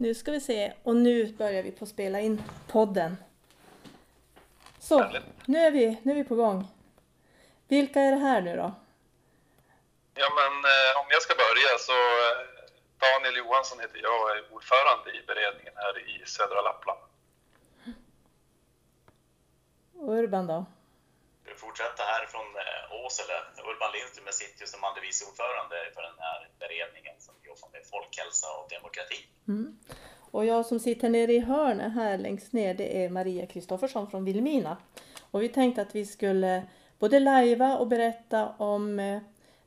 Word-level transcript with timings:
Nu 0.00 0.14
ska 0.14 0.30
vi 0.32 0.40
se. 0.40 0.72
Och 0.82 0.96
nu 0.96 1.32
börjar 1.32 1.62
vi 1.62 1.70
på 1.70 1.84
att 1.84 1.88
spela 1.88 2.20
in 2.20 2.42
podden. 2.68 3.16
Så, 4.78 5.10
nu 5.46 5.58
är, 5.58 5.70
vi, 5.70 6.00
nu 6.02 6.12
är 6.12 6.16
vi 6.16 6.24
på 6.24 6.34
gång. 6.34 6.68
Vilka 7.68 8.00
är 8.00 8.10
det 8.10 8.16
här 8.18 8.40
nu 8.40 8.56
då? 8.56 8.72
Ja, 10.14 10.28
men 10.38 10.52
eh, 10.72 11.00
om 11.00 11.06
jag 11.10 11.22
ska 11.22 11.34
börja 11.34 11.78
så 11.78 11.92
eh, 11.92 12.36
Daniel 12.98 13.36
Johansson 13.36 13.80
heter 13.80 14.00
jag 14.02 14.22
och 14.22 14.30
är 14.30 14.54
ordförande 14.54 15.10
i 15.10 15.22
beredningen 15.26 15.72
här 15.76 15.98
i 16.08 16.26
södra 16.26 16.60
Lappland. 16.62 17.00
Och 19.94 20.12
Urban 20.12 20.46
då? 20.46 20.66
Vi 21.50 21.56
fortsätta 21.66 22.02
här 22.12 22.22
från 22.32 22.48
eh, 22.64 23.04
Åsele. 23.04 23.36
Urban 23.70 23.92
Lindström 23.96 24.32
sitter 24.42 24.60
ju 24.62 24.66
som 24.74 24.84
andre 24.88 25.00
vice 25.06 25.22
ordförande 25.28 25.76
för 25.94 26.02
den 26.10 26.18
här 26.26 26.38
beredningen 26.62 27.16
som 27.26 27.34
jobbar 27.50 27.68
med 27.74 27.82
folkhälsa 27.92 28.48
och 28.58 28.66
demokrati. 28.76 29.20
Mm. 29.48 29.68
Och 30.36 30.44
jag 30.52 30.66
som 30.66 30.80
sitter 30.80 31.08
nere 31.08 31.32
i 31.32 31.40
hörnet 31.40 31.92
här 32.00 32.18
längst 32.18 32.52
ner 32.52 32.74
det 32.74 33.04
är 33.04 33.08
Maria 33.08 33.46
Kristoffersson 33.46 34.10
från 34.10 34.24
Vilmina. 34.24 34.76
Och 35.30 35.42
vi 35.42 35.48
tänkte 35.48 35.82
att 35.82 35.94
vi 35.94 36.06
skulle 36.06 36.52
både 36.98 37.20
lajva 37.20 37.78
och 37.78 37.88
berätta 37.88 38.48
om 38.48 39.00
eh, 39.00 39.20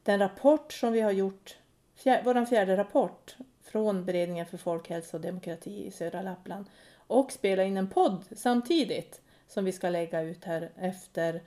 den 0.03 0.19
rapport 0.19 0.73
som 0.73 0.93
vi 0.93 1.01
har 1.01 1.11
gjort, 1.11 1.57
fjär, 1.95 2.21
vår 2.25 2.45
fjärde 2.45 2.77
rapport 2.77 3.35
från 3.71 4.05
Beredningen 4.05 4.45
för 4.45 4.57
folkhälsa 4.57 5.17
och 5.17 5.21
demokrati 5.21 5.85
i 5.85 5.91
södra 5.91 6.21
Lappland 6.21 6.65
och 7.07 7.31
spela 7.31 7.63
in 7.63 7.77
en 7.77 7.89
podd 7.89 8.25
samtidigt 8.35 9.21
som 9.47 9.65
vi 9.65 9.71
ska 9.71 9.89
lägga 9.89 10.21
ut 10.21 10.43
här 10.43 10.71
efter 10.75 11.41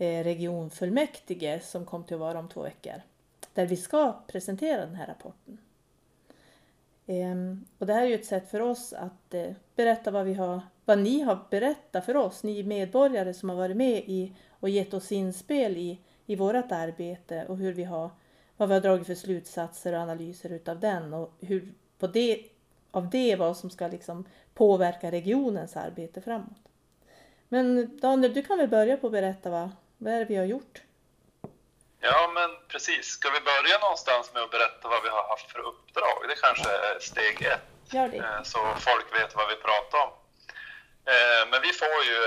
Eh, 0.00 0.24
regionfullmäktige 0.24 1.60
som 1.62 1.84
kom 1.84 2.04
till 2.04 2.14
att 2.14 2.20
vara 2.20 2.38
om 2.38 2.48
två 2.48 2.62
veckor. 2.62 3.02
Där 3.54 3.66
vi 3.66 3.76
ska 3.76 4.12
presentera 4.26 4.86
den 4.86 4.94
här 4.94 5.06
rapporten. 5.06 5.58
Ehm, 7.06 7.64
och 7.78 7.86
det 7.86 7.92
här 7.92 8.02
är 8.02 8.06
ju 8.06 8.14
ett 8.14 8.26
sätt 8.26 8.50
för 8.50 8.60
oss 8.60 8.92
att 8.92 9.34
eh, 9.34 9.52
berätta 9.76 10.10
vad, 10.10 10.26
vi 10.26 10.34
har, 10.34 10.60
vad 10.84 10.98
ni 10.98 11.20
har 11.20 11.38
berättat 11.50 12.04
för 12.04 12.16
oss, 12.16 12.42
ni 12.42 12.62
medborgare 12.62 13.34
som 13.34 13.48
har 13.48 13.56
varit 13.56 13.76
med 13.76 14.02
i 14.06 14.32
och 14.50 14.68
gett 14.68 14.94
oss 14.94 15.12
inspel 15.12 15.76
i, 15.76 15.98
i 16.26 16.36
vårt 16.36 16.72
arbete 16.72 17.44
och 17.48 17.56
hur 17.56 17.72
vi 17.72 17.84
har, 17.84 18.10
vad 18.56 18.68
vi 18.68 18.74
har 18.74 18.80
dragit 18.80 19.06
för 19.06 19.14
slutsatser 19.14 19.92
och 19.92 20.00
analyser 20.00 20.50
utav 20.50 20.80
den 20.80 21.14
och 21.14 21.32
hur 21.40 21.74
på 21.98 22.06
det, 22.06 22.46
av 22.90 23.10
det 23.10 23.36
vad 23.36 23.56
som 23.56 23.70
ska 23.70 23.88
liksom 23.88 24.24
påverka 24.54 25.10
regionens 25.10 25.76
arbete 25.76 26.20
framåt. 26.20 26.68
Men 27.48 27.98
Daniel, 28.00 28.34
du 28.34 28.42
kan 28.42 28.58
väl 28.58 28.68
börja 28.68 28.96
på 28.96 29.06
att 29.06 29.12
berätta 29.12 29.50
vad, 29.50 29.70
vad 30.00 30.12
är 30.14 30.18
det 30.18 30.24
vi 30.24 30.36
har 30.36 30.44
gjort? 30.54 30.74
Ja, 32.00 32.30
men 32.34 32.50
precis. 32.68 33.06
Ska 33.06 33.30
vi 33.30 33.40
börja 33.40 33.78
någonstans 33.78 34.32
med 34.34 34.42
att 34.42 34.50
berätta 34.50 34.88
vad 34.88 35.02
vi 35.02 35.08
har 35.08 35.28
haft 35.28 35.50
för 35.52 35.58
uppdrag? 35.58 36.18
Det 36.28 36.34
kanske 36.46 36.70
är 36.70 36.98
steg 37.00 37.42
ett, 37.42 37.60
Gör 37.92 38.08
det. 38.08 38.16
eh, 38.16 38.42
så 38.42 38.58
folk 38.78 39.14
vet 39.14 39.34
vad 39.34 39.48
vi 39.48 39.56
pratar 39.56 39.98
om. 40.06 40.10
Eh, 41.12 41.42
Men 41.50 41.62
vi 41.62 41.72
får 41.72 41.98
ju 42.10 42.18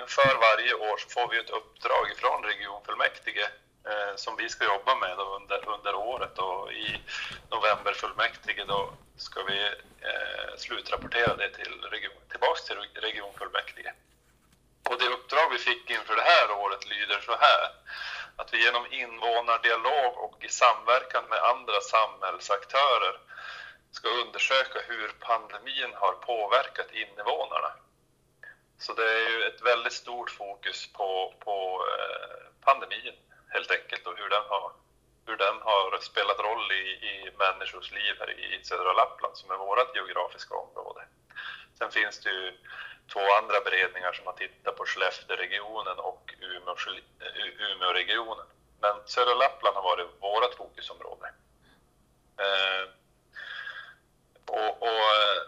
inför 0.00 0.32
varje 0.48 0.74
år 0.74 0.96
så 0.98 1.08
får 1.08 1.28
vi 1.28 1.38
ett 1.38 1.50
uppdrag 1.50 2.06
från 2.16 2.42
regionfullmäktige 2.44 3.44
eh, 3.90 4.16
som 4.16 4.36
vi 4.36 4.48
ska 4.48 4.64
jobba 4.64 4.94
med 4.94 5.18
under, 5.18 5.68
under 5.68 5.94
året 5.94 6.38
och 6.38 6.72
i 6.72 7.00
novemberfullmäktige 7.50 8.64
då 8.68 8.90
ska 9.16 9.42
vi 9.42 9.60
eh, 10.08 10.56
slutrapportera 10.58 11.36
det 11.36 11.48
till 11.48 11.74
region, 11.90 12.22
tillbaks 12.30 12.64
till 12.64 12.76
regionfullmäktige. 12.94 13.92
Och 14.90 14.98
det 14.98 15.08
uppdrag 15.08 15.50
vi 15.50 15.58
fick 15.58 15.90
inför 15.90 16.16
det 16.16 16.22
här 16.22 16.50
året 16.50 16.86
lyder 16.86 17.20
så 17.20 17.32
här 17.32 17.70
att 18.36 18.54
vi 18.54 18.64
genom 18.64 18.92
invånardialog 18.92 20.18
och 20.18 20.44
i 20.44 20.48
samverkan 20.48 21.24
med 21.28 21.38
andra 21.38 21.80
samhällsaktörer 21.80 23.14
ska 23.90 24.08
undersöka 24.08 24.78
hur 24.88 25.08
pandemin 25.08 25.92
har 25.94 26.12
påverkat 26.12 26.90
invånarna. 26.92 27.72
Så 28.78 28.92
det 28.92 29.10
är 29.10 29.28
ju 29.30 29.42
ett 29.44 29.62
väldigt 29.62 29.92
stort 29.92 30.30
fokus 30.30 30.92
på, 30.92 31.34
på 31.44 31.86
eh, 31.92 32.64
pandemin 32.64 33.14
helt 33.48 33.70
enkelt 33.70 34.06
och 34.06 34.18
hur 34.18 34.28
den 34.28 34.44
har, 34.48 34.72
hur 35.26 35.36
den 35.36 35.56
har 35.62 35.98
spelat 36.00 36.38
roll 36.38 36.72
i, 36.72 36.84
i 37.10 37.30
människors 37.38 37.92
liv 37.92 38.14
här 38.18 38.30
i 38.30 38.64
södra 38.64 38.92
Lappland 38.92 39.36
som 39.36 39.50
är 39.50 39.56
vårt 39.56 39.96
geografiska 39.96 40.54
område. 40.54 41.00
Sen 41.78 41.90
finns 41.90 42.20
det 42.20 42.30
ju 42.30 42.58
två 43.12 43.20
andra 43.42 43.60
beredningar 43.60 44.12
som 44.12 44.26
har 44.26 44.32
tittat 44.32 44.76
på 44.76 44.84
Skellefteåregionen 44.86 45.98
och 45.98 46.34
Umeå, 46.40 46.76
eh, 47.20 47.72
Umeåregionen. 47.72 48.46
Men 48.80 48.94
södra 49.06 49.34
Lappland 49.34 49.76
har 49.76 49.82
varit 49.82 50.06
vårt 50.20 50.54
fokusområde. 50.54 51.32
Eh, 52.44 52.84
och, 54.46 54.82
och 54.82 55.04
eh, 55.20 55.40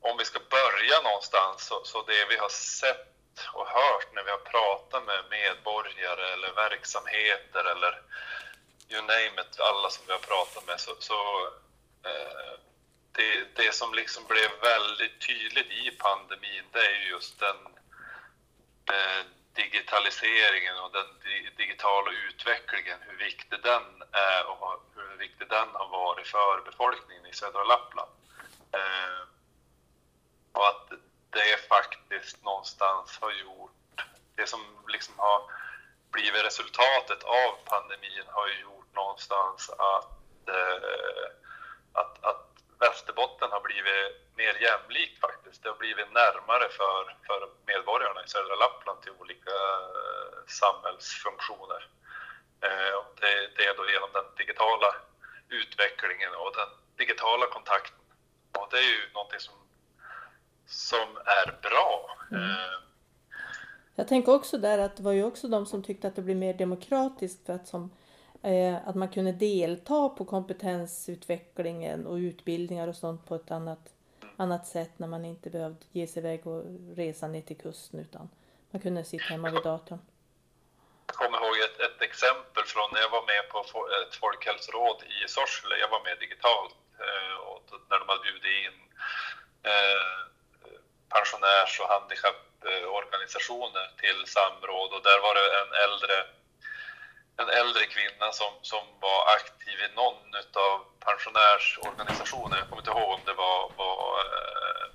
om 0.00 0.16
vi 0.18 0.24
ska 0.24 0.38
börja 0.38 1.00
någonstans 1.04 1.66
så, 1.66 1.84
så 1.84 2.02
det 2.02 2.24
vi 2.28 2.36
har 2.36 2.48
sett 2.48 3.08
och 3.52 3.66
hört 3.66 4.14
när 4.14 4.24
vi 4.24 4.30
har 4.30 4.38
pratat 4.38 5.04
med 5.04 5.24
medborgare 5.30 6.32
eller 6.32 6.52
verksamheter 6.52 7.64
eller 7.72 8.02
you 8.90 9.02
name 9.02 9.40
it, 9.42 9.60
alla 9.60 9.90
som 9.90 10.04
vi 10.06 10.12
har 10.12 10.18
pratat 10.18 10.66
med 10.66 10.80
så, 10.80 10.92
så 10.98 11.46
eh, 12.04 12.54
det, 13.12 13.56
det 13.56 13.74
som 13.74 13.94
liksom 13.94 14.24
blev 14.26 14.50
väldigt 14.62 15.20
tydligt 15.26 15.70
i 15.70 15.90
pandemin 15.90 16.64
det 16.72 16.86
är 16.86 17.10
just 17.10 17.38
den 17.38 17.56
eh, 18.94 19.24
digitaliseringen 19.54 20.78
och 20.78 20.92
den 20.92 21.06
di 21.24 21.50
digitala 21.56 22.10
utvecklingen, 22.10 22.98
hur 23.06 23.16
viktig 23.16 23.62
den 23.62 24.02
är 24.12 24.50
och 24.50 24.82
hur 24.94 25.16
viktig 25.16 25.48
den 25.48 25.68
har 25.72 25.88
varit 25.88 26.26
för 26.26 26.62
befolkningen 26.64 27.26
i 27.26 27.32
södra 27.32 27.64
Lappland. 27.64 28.10
Eh, 28.72 29.20
och 30.52 30.68
att 30.68 30.88
det 31.30 31.68
faktiskt 31.68 32.44
någonstans 32.44 33.18
har 33.20 33.32
gjort, 33.32 34.04
det 34.34 34.46
som 34.46 34.60
liksom 34.88 35.14
har 35.18 35.42
blivit 36.10 36.44
resultatet 36.44 37.22
av 37.24 37.50
pandemin 37.64 38.26
har 38.26 38.48
ju 38.48 38.60
gjort 38.60 38.94
någonstans 38.94 39.70
att, 39.70 40.48
eh, 40.48 41.28
att, 41.92 42.24
att 42.24 42.47
Västerbotten 42.80 43.50
har 43.50 43.60
blivit 43.60 44.10
mer 44.40 44.54
jämlikt 44.66 45.20
faktiskt. 45.20 45.62
Det 45.62 45.68
har 45.68 45.76
blivit 45.76 46.12
närmare 46.12 46.66
för, 46.78 47.00
för 47.26 47.40
medborgarna 47.66 48.24
i 48.24 48.28
södra 48.28 48.54
Lappland 48.54 49.02
till 49.02 49.12
olika 49.20 49.56
eh, 49.96 50.36
samhällsfunktioner. 50.46 51.82
Eh, 52.66 52.98
det, 53.20 53.32
det 53.56 53.64
är 53.70 53.74
då 53.76 53.90
genom 53.90 54.10
den 54.12 54.24
digitala 54.36 54.90
utvecklingen 55.48 56.32
och 56.34 56.52
den 56.56 56.70
digitala 56.96 57.46
kontakten. 57.46 57.98
Och 58.58 58.68
det 58.70 58.78
är 58.78 58.90
ju 58.96 59.12
någonting 59.14 59.40
som, 59.40 59.54
som 60.66 61.08
är 61.40 61.46
bra. 61.62 62.16
Mm. 62.30 62.50
Eh, 62.50 62.78
Jag 63.94 64.08
tänker 64.08 64.34
också 64.34 64.58
där 64.58 64.78
att 64.78 64.96
det 64.96 65.02
var 65.02 65.12
ju 65.12 65.24
också 65.24 65.48
de 65.48 65.66
som 65.66 65.82
tyckte 65.82 66.08
att 66.08 66.16
det 66.16 66.22
blev 66.22 66.36
mer 66.36 66.54
demokratiskt 66.54 67.46
för 67.46 67.52
att, 67.52 67.68
som, 67.68 67.90
Eh, 68.42 68.88
att 68.88 68.94
man 68.94 69.08
kunde 69.08 69.32
delta 69.32 70.08
på 70.08 70.24
kompetensutvecklingen 70.24 72.06
och 72.06 72.14
utbildningar 72.14 72.88
och 72.88 72.96
sånt 72.96 73.26
på 73.26 73.34
ett 73.34 73.50
annat, 73.50 73.94
annat 74.36 74.66
sätt 74.66 74.98
när 74.98 75.08
man 75.08 75.24
inte 75.24 75.50
behövde 75.50 75.86
ge 75.92 76.06
sig 76.06 76.20
iväg 76.20 76.46
och 76.46 76.64
resa 76.96 77.28
ner 77.28 77.42
till 77.42 77.58
kusten 77.58 78.00
utan 78.00 78.28
man 78.70 78.82
kunde 78.82 79.04
sitta 79.04 79.24
hemma 79.24 79.50
vid 79.50 79.62
datorn. 79.62 79.98
Jag 81.06 81.16
kommer 81.16 81.38
ihåg 81.38 81.56
ett, 81.66 81.80
ett 81.80 82.02
exempel 82.02 82.64
från 82.72 82.88
när 82.92 83.00
jag 83.00 83.10
var 83.18 83.24
med 83.32 83.42
på 83.52 83.58
ett 83.98 84.14
folkhälsoråd 84.22 84.98
i 85.16 85.28
Sorsele. 85.28 85.74
Jag 85.84 85.90
var 85.94 86.02
med 86.04 86.16
digitalt 86.24 86.76
eh, 87.04 87.36
och 87.50 87.64
när 87.90 87.98
de 88.00 88.04
hade 88.08 88.24
bjudit 88.26 88.56
in 88.64 88.76
eh, 89.70 90.18
pensionärs 91.14 91.72
och 91.80 91.88
handikapporganisationer 91.94 93.86
till 94.02 94.20
samråd 94.36 94.90
och 94.96 95.02
där 95.08 95.18
var 95.26 95.34
det 95.38 95.46
en 95.62 95.72
äldre, 95.86 96.16
en 97.38 97.48
äldre 97.48 97.86
kvinna 97.86 98.32
som, 98.32 98.52
som 98.62 98.84
var 99.00 99.34
aktiv 99.36 99.80
i 99.80 99.94
någon 99.96 100.34
av 100.52 100.84
pensionärsorganisationerna. 101.00 102.56
Jag 102.58 102.68
kommer 102.68 102.82
inte 102.82 102.90
ihåg 102.90 103.10
om 103.10 103.20
det 103.24 103.32
var, 103.32 103.72
var 103.76 104.24
eh, 104.24 104.86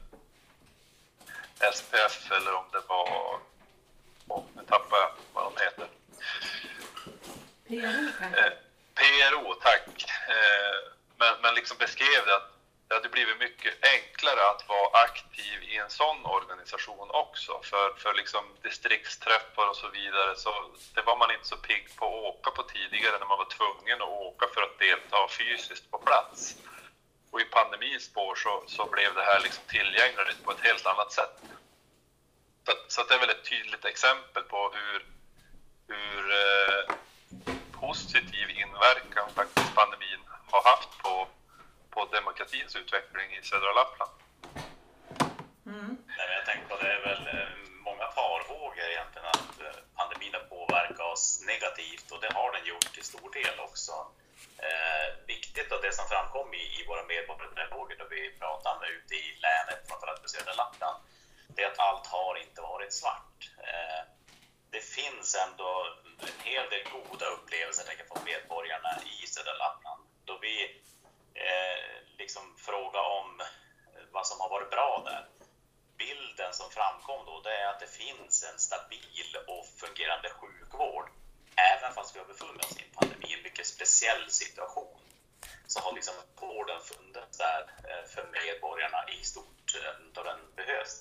SPF 1.74 2.32
eller 2.32 2.54
om 2.56 2.66
det 2.72 2.82
var, 2.88 3.40
oh, 4.28 4.44
nu 4.56 4.62
tappar 4.66 4.98
jag 4.98 5.12
vad 5.34 5.44
de 5.44 5.64
heter. 5.64 5.88
Eh, 8.38 8.54
PRO, 8.96 9.54
tack. 9.54 10.06
Eh, 10.30 10.92
men, 11.18 11.34
men 11.42 11.56
liksom 11.56 11.78
beskrev 11.78 12.26
det 12.26 12.36
att 12.36 12.53
det 12.94 12.98
hade 12.98 13.10
blivit 13.10 13.40
mycket 13.40 13.74
enklare 13.96 14.50
att 14.50 14.70
vara 14.70 15.04
aktiv 15.06 15.64
i 15.64 15.78
en 15.78 15.90
sån 15.90 16.26
organisation 16.26 17.10
också. 17.12 17.62
För, 17.64 17.94
för 17.94 18.14
liksom 18.14 18.44
distriktsträffar 18.62 19.70
och 19.70 19.76
så 19.76 19.90
vidare, 19.90 20.36
så 20.36 20.52
det 20.94 21.02
var 21.02 21.18
man 21.18 21.32
inte 21.32 21.48
så 21.48 21.58
pigg 21.58 21.86
på 21.96 22.06
att 22.06 22.36
åka 22.36 22.52
på 22.52 22.64
tidigare 22.64 23.20
när 23.20 23.26
man 23.26 23.38
var 23.38 23.50
tvungen 23.58 24.02
att 24.02 24.18
åka 24.30 24.46
för 24.54 24.62
att 24.62 24.80
delta 24.80 25.28
fysiskt 25.28 25.92
på 25.92 25.98
plats. 25.98 26.56
Och 27.32 27.42
i 27.42 27.46
pandemins 27.46 28.04
spår 28.04 28.36
så, 28.36 28.64
så 28.68 28.86
blev 28.86 29.14
det 29.16 29.24
här 29.24 29.40
liksom 29.40 29.64
tillgängligt 29.68 30.44
på 30.44 30.52
ett 30.52 30.68
helt 30.68 30.86
annat 30.86 31.12
sätt. 31.12 31.36
Så, 32.66 32.74
så 32.88 33.04
det 33.04 33.14
är 33.14 33.20
väl 33.20 33.30
ett 33.30 33.50
tydligt 33.50 33.86
exempel 33.86 34.44
på 34.44 34.74
hur, 34.76 35.06
hur 35.88 36.22
eh, 36.42 36.96
positiv 37.82 38.50
inverkan 38.50 39.28
faktiskt 39.36 39.76
pandemin 39.76 40.24
har 40.52 40.64
haft 40.72 40.98
på, 41.04 41.28
på 41.94 42.06
demokratins 42.06 42.76
utveckling 42.76 43.28
i 43.38 43.42
södra 43.52 43.72
Lappland. 43.80 44.16
Mm. 45.66 45.98
Nej, 46.18 46.28
jag 46.40 46.46
tänker 46.46 46.68
på 46.70 46.76
det 46.84 46.92
är 46.98 47.02
väl 47.10 47.24
eh, 47.38 47.50
många 47.90 48.08
farhågor 48.18 48.88
egentligen 48.94 49.28
att 49.28 49.56
eh, 49.66 49.80
pandemin 49.98 50.34
har 50.34 50.46
påverkat 50.56 51.00
oss 51.14 51.26
negativt 51.52 52.08
och 52.12 52.22
det 52.22 52.32
har 52.34 52.52
den 52.52 52.66
gjort 52.72 52.94
till 52.94 53.10
stor 53.12 53.30
del 53.40 53.60
också. 53.68 53.94
Eh, 54.68 55.08
viktigt 55.28 55.72
och 55.72 55.82
det 55.82 55.94
som 56.00 56.08
framkom 56.14 56.54
i, 56.54 56.64
i 56.80 56.86
våra 56.90 57.04
medborgardialoger 57.14 57.96
då 58.00 58.06
vi 58.16 58.22
pratade 58.42 58.80
med 58.80 58.90
ute 58.98 59.14
i 59.16 59.26
länet, 59.46 59.80
framförallt 59.88 60.22
på 60.22 60.30
södra 60.30 60.54
Lappland, 60.54 60.98
det 61.56 61.64
är 61.64 61.72
att 61.72 61.86
allt 61.88 62.08
har 62.08 62.34
inte 62.46 62.62
varit 62.62 62.94
svart. 62.94 63.38
Eh, 63.68 64.02
det 64.74 64.84
finns 64.98 65.28
ändå 65.46 65.70
en 66.30 66.40
hel 66.50 66.66
del 66.70 66.84
goda 66.98 67.26
upplevelser 67.36 67.84
tänker 67.84 68.04
på 68.04 68.18
medborgarna 68.26 68.92
i 69.14 69.28
södra 69.28 69.54
Lappland 69.54 70.04
då 70.26 70.38
vi 70.42 70.83
liksom 72.34 72.54
fråga 72.58 73.02
om 73.20 73.42
eh, 73.42 74.04
vad 74.12 74.28
som 74.28 74.40
har 74.42 74.50
varit 74.50 74.70
bra 74.70 75.04
där 75.06 75.26
bilden 75.98 76.54
som 76.54 76.70
framkom 76.72 77.26
då, 77.26 77.42
det 77.42 77.56
är 77.62 77.68
att 77.68 77.80
det 77.80 77.92
finns 78.04 78.44
en 78.50 78.60
stabil 78.60 79.30
och 79.48 79.66
fungerande 79.82 80.30
sjukvård. 80.30 81.08
Även 81.72 81.94
fast 81.94 82.16
vi 82.16 82.20
har 82.20 82.26
befunnit 82.26 82.66
oss 82.66 82.78
i 82.78 82.84
en 82.84 82.96
pandemi, 83.00 83.34
en 83.34 83.44
mycket 83.44 83.68
speciell 83.68 84.32
situation, 84.32 85.00
så 85.68 85.80
har 85.80 85.94
liksom 85.94 86.16
vården 86.36 86.82
funnits 86.82 87.38
där 87.38 87.62
eh, 87.90 88.04
för 88.14 88.24
medborgarna 88.38 89.00
i 89.16 89.24
stort 89.24 89.68
eh, 89.80 89.94
då 90.14 90.24
den 90.24 90.40
behövs. 90.56 90.94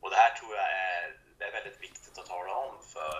Och 0.00 0.10
det 0.10 0.16
här 0.16 0.34
tror 0.34 0.56
jag 0.56 0.68
är, 0.88 1.20
det 1.38 1.44
är 1.44 1.52
väldigt 1.52 1.80
viktigt 1.80 2.18
att 2.18 2.26
tala 2.26 2.54
om 2.54 2.74
för 2.94 3.14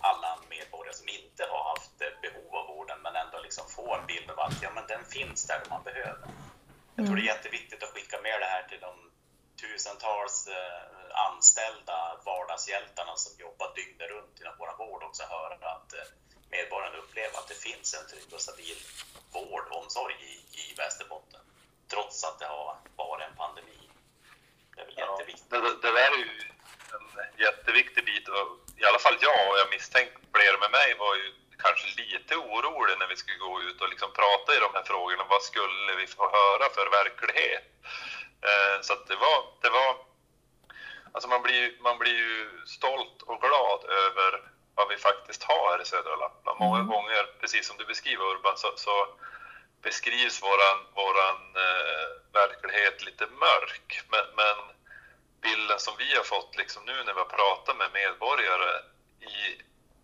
alla 0.00 0.38
medborgare 0.50 0.94
som 0.94 1.08
inte 1.08 1.42
har 1.52 1.62
haft 1.72 1.98
behov 1.98 2.54
av 2.60 2.66
vården 2.66 2.98
men 3.02 3.16
ändå 3.16 3.38
liksom 3.40 3.64
får 3.68 3.98
en 3.98 4.06
bild 4.06 4.30
av 4.30 4.40
att 4.40 4.62
ja, 4.62 4.70
men 4.74 4.86
den 4.86 5.04
finns 5.04 5.46
där 5.46 5.60
man 5.70 5.82
behöver. 5.82 6.28
Jag 6.96 7.06
tror 7.06 7.16
det 7.16 7.22
är 7.22 7.34
jätteviktigt 7.34 7.82
att 7.82 7.94
skicka 7.94 8.20
med 8.20 8.40
det 8.40 8.46
här 8.54 8.62
till 8.68 8.80
de 8.80 8.94
tusentals 9.60 10.48
eh, 10.48 10.82
anställda 11.28 11.98
vardagshjältarna 12.24 13.16
som 13.16 13.32
jobbar 13.38 13.68
dygnet 13.74 14.10
runt 14.10 14.40
inom 14.40 14.54
vår 14.58 14.72
vård 14.78 15.02
också 15.02 15.22
höra 15.36 15.54
att 15.74 15.92
eh, 15.92 16.08
medborgarna 16.50 16.96
upplever 16.96 17.38
att 17.38 17.48
det 17.48 17.60
finns 17.68 17.94
en 17.94 18.06
trygg 18.10 18.30
och 18.34 18.40
stabil 18.40 18.78
vård 19.32 19.64
och 19.70 19.82
omsorg 19.82 20.14
i, 20.30 20.34
i 20.62 20.74
Västerbotten. 20.76 21.40
Trots 21.92 22.24
att 22.24 22.38
det 22.38 22.46
har 22.46 22.76
varit 22.96 23.24
en 23.28 23.36
pandemi. 23.36 23.80
Det 24.74 24.80
är 24.80 24.86
väl 24.86 24.94
ja, 24.96 25.04
jätteviktigt. 25.10 25.50
Det, 25.50 25.60
det, 25.82 25.92
där 25.98 26.10
är 26.16 26.22
ju 26.24 26.30
en 27.24 27.40
jätteviktig 27.46 28.04
bit 28.04 28.28
och 28.28 28.46
i 28.82 28.84
alla 28.84 28.98
fall 28.98 29.16
jag 29.20 29.40
och 29.50 29.58
jag 29.62 29.68
misstänker 29.70 30.18
fler 30.34 30.54
med 30.62 30.70
mig 30.70 30.88
var 31.04 31.14
ju 31.16 31.26
kanske 31.66 32.02
lite 32.02 32.36
orolig 32.36 32.98
när 32.98 33.06
vi 33.06 33.16
skulle 33.16 33.38
gå 33.38 33.62
ut 33.62 33.80
och 33.80 33.88
liksom 33.88 34.10
prata 34.12 34.56
i 34.56 34.58
de 34.66 34.70
här 34.74 34.82
frågorna. 34.82 35.24
Vad 35.28 35.42
skulle 35.42 35.92
vi 36.00 36.06
få 36.06 36.22
höra 36.38 36.66
för 36.76 36.86
verklighet? 37.00 37.64
Eh, 38.48 38.76
så 38.82 38.94
det 38.94 39.16
var, 39.16 39.38
det 39.62 39.70
var 39.70 39.96
alltså 41.12 41.28
man 41.28 41.42
blir, 41.42 41.76
man 41.80 41.98
blir 41.98 42.18
ju 42.26 42.50
stolt 42.66 43.22
och 43.22 43.40
glad 43.40 43.80
över 44.04 44.30
vad 44.74 44.88
vi 44.88 44.96
faktiskt 44.96 45.42
har 45.42 45.70
här 45.70 45.82
i 45.82 45.84
södra 45.84 46.16
Lappland. 46.16 46.60
Många 46.60 46.80
mm. 46.80 46.88
gånger, 46.92 47.22
precis 47.40 47.66
som 47.66 47.76
du 47.76 47.84
beskriver 47.84 48.24
Urban, 48.24 48.56
så, 48.56 48.72
så 48.76 49.06
beskrivs 49.82 50.42
våran, 50.42 50.78
våran 50.94 51.40
eh, 51.64 52.08
verklighet 52.32 53.04
lite 53.04 53.26
mörk. 53.26 53.88
Men, 54.12 54.26
men, 54.36 54.56
bilden 55.40 55.78
som 55.78 55.94
vi 55.98 56.16
har 56.16 56.22
fått 56.22 56.56
liksom 56.56 56.84
nu 56.84 56.96
när 57.04 57.14
vi 57.14 57.20
har 57.20 57.36
pratat 57.40 57.76
med 57.76 57.90
medborgare 57.92 58.72
i 59.20 59.62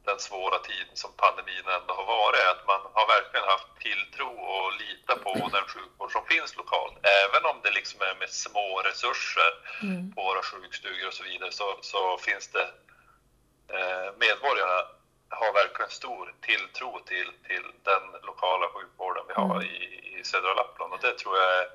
den 0.09 0.19
svåra 0.19 0.59
tiden 0.59 0.97
som 1.03 1.11
pandemin 1.23 1.67
ändå 1.79 1.93
har 2.01 2.07
varit, 2.19 2.45
att 2.53 2.67
man 2.73 2.81
har 2.97 3.07
verkligen 3.17 3.49
haft 3.55 3.71
tilltro 3.87 4.31
och 4.53 4.69
lita 4.83 5.15
på 5.27 5.33
den 5.57 5.67
sjukvård 5.73 6.13
som 6.13 6.25
finns 6.33 6.57
lokalt. 6.61 6.97
Även 7.21 7.43
om 7.51 7.57
det 7.65 7.73
liksom 7.79 7.99
är 8.09 8.15
med 8.23 8.31
små 8.45 8.69
resurser 8.89 9.51
mm. 9.83 10.13
på 10.15 10.21
våra 10.29 10.43
sjukstugor 10.51 11.07
och 11.09 11.17
så 11.19 11.25
vidare 11.31 11.53
så, 11.53 11.67
så 11.93 12.01
finns 12.27 12.47
det 12.57 12.67
eh, 13.77 14.09
medborgarna 14.25 14.79
har 15.41 15.53
verkligen 15.53 15.91
stor 15.91 16.35
tilltro 16.41 16.91
till, 17.11 17.31
till 17.49 17.67
den 17.91 18.05
lokala 18.29 18.67
sjukvården 18.75 19.25
vi 19.29 19.35
har 19.35 19.57
mm. 19.57 19.69
i, 19.75 19.79
i 20.19 20.25
södra 20.25 20.55
Lappland 20.55 20.93
och 20.93 21.01
det 21.03 21.19
tror 21.19 21.37
jag 21.39 21.51
är 21.61 21.67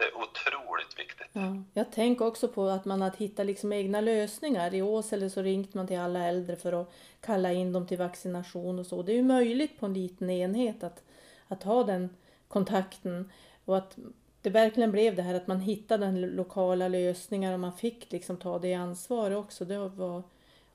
det 0.00 0.06
är 0.06 0.16
otroligt 0.16 0.98
viktigt. 0.98 1.26
Ja, 1.32 1.62
jag 1.74 1.92
tänker 1.92 2.26
också 2.26 2.48
på 2.48 2.68
att 2.68 2.84
man 2.84 3.02
har 3.02 3.10
hittat 3.18 3.46
liksom 3.46 3.72
egna 3.72 4.00
lösningar. 4.00 4.74
I 4.74 4.82
Åsele 4.82 5.30
så 5.30 5.42
ringde 5.42 5.68
man 5.72 5.86
till 5.86 5.98
alla 5.98 6.24
äldre 6.24 6.56
för 6.56 6.82
att 6.82 6.92
kalla 7.20 7.52
in 7.52 7.72
dem 7.72 7.86
till 7.86 7.98
vaccination 7.98 8.78
och 8.78 8.86
så. 8.86 9.02
Det 9.02 9.12
är 9.12 9.16
ju 9.16 9.22
möjligt 9.22 9.80
på 9.80 9.86
en 9.86 9.94
liten 9.94 10.30
enhet 10.30 10.82
att, 10.82 11.02
att 11.48 11.62
ha 11.62 11.84
den 11.84 12.10
kontakten 12.48 13.30
och 13.64 13.76
att 13.76 13.98
det 14.42 14.50
verkligen 14.50 14.92
blev 14.92 15.16
det 15.16 15.22
här 15.22 15.34
att 15.34 15.46
man 15.46 15.60
hittade 15.60 16.06
den 16.06 16.20
lokala 16.20 16.88
lösningar 16.88 17.52
och 17.52 17.60
man 17.60 17.72
fick 17.72 18.12
liksom 18.12 18.36
ta 18.36 18.58
det 18.58 18.74
ansvaret 18.74 19.38
också. 19.38 19.64
Det 19.64 19.88
var, 19.88 20.22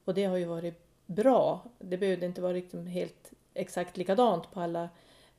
och 0.06 0.14
det 0.14 0.26
har 0.26 0.38
ju 0.38 0.46
varit 0.46 0.82
bra. 1.06 1.64
Det 1.80 1.98
behövde 1.98 2.26
inte 2.26 2.42
vara 2.42 2.54
liksom 2.54 2.88
helt 2.88 3.32
exakt 3.54 3.98
likadant 3.98 4.52
på 4.52 4.62
alla 4.62 4.90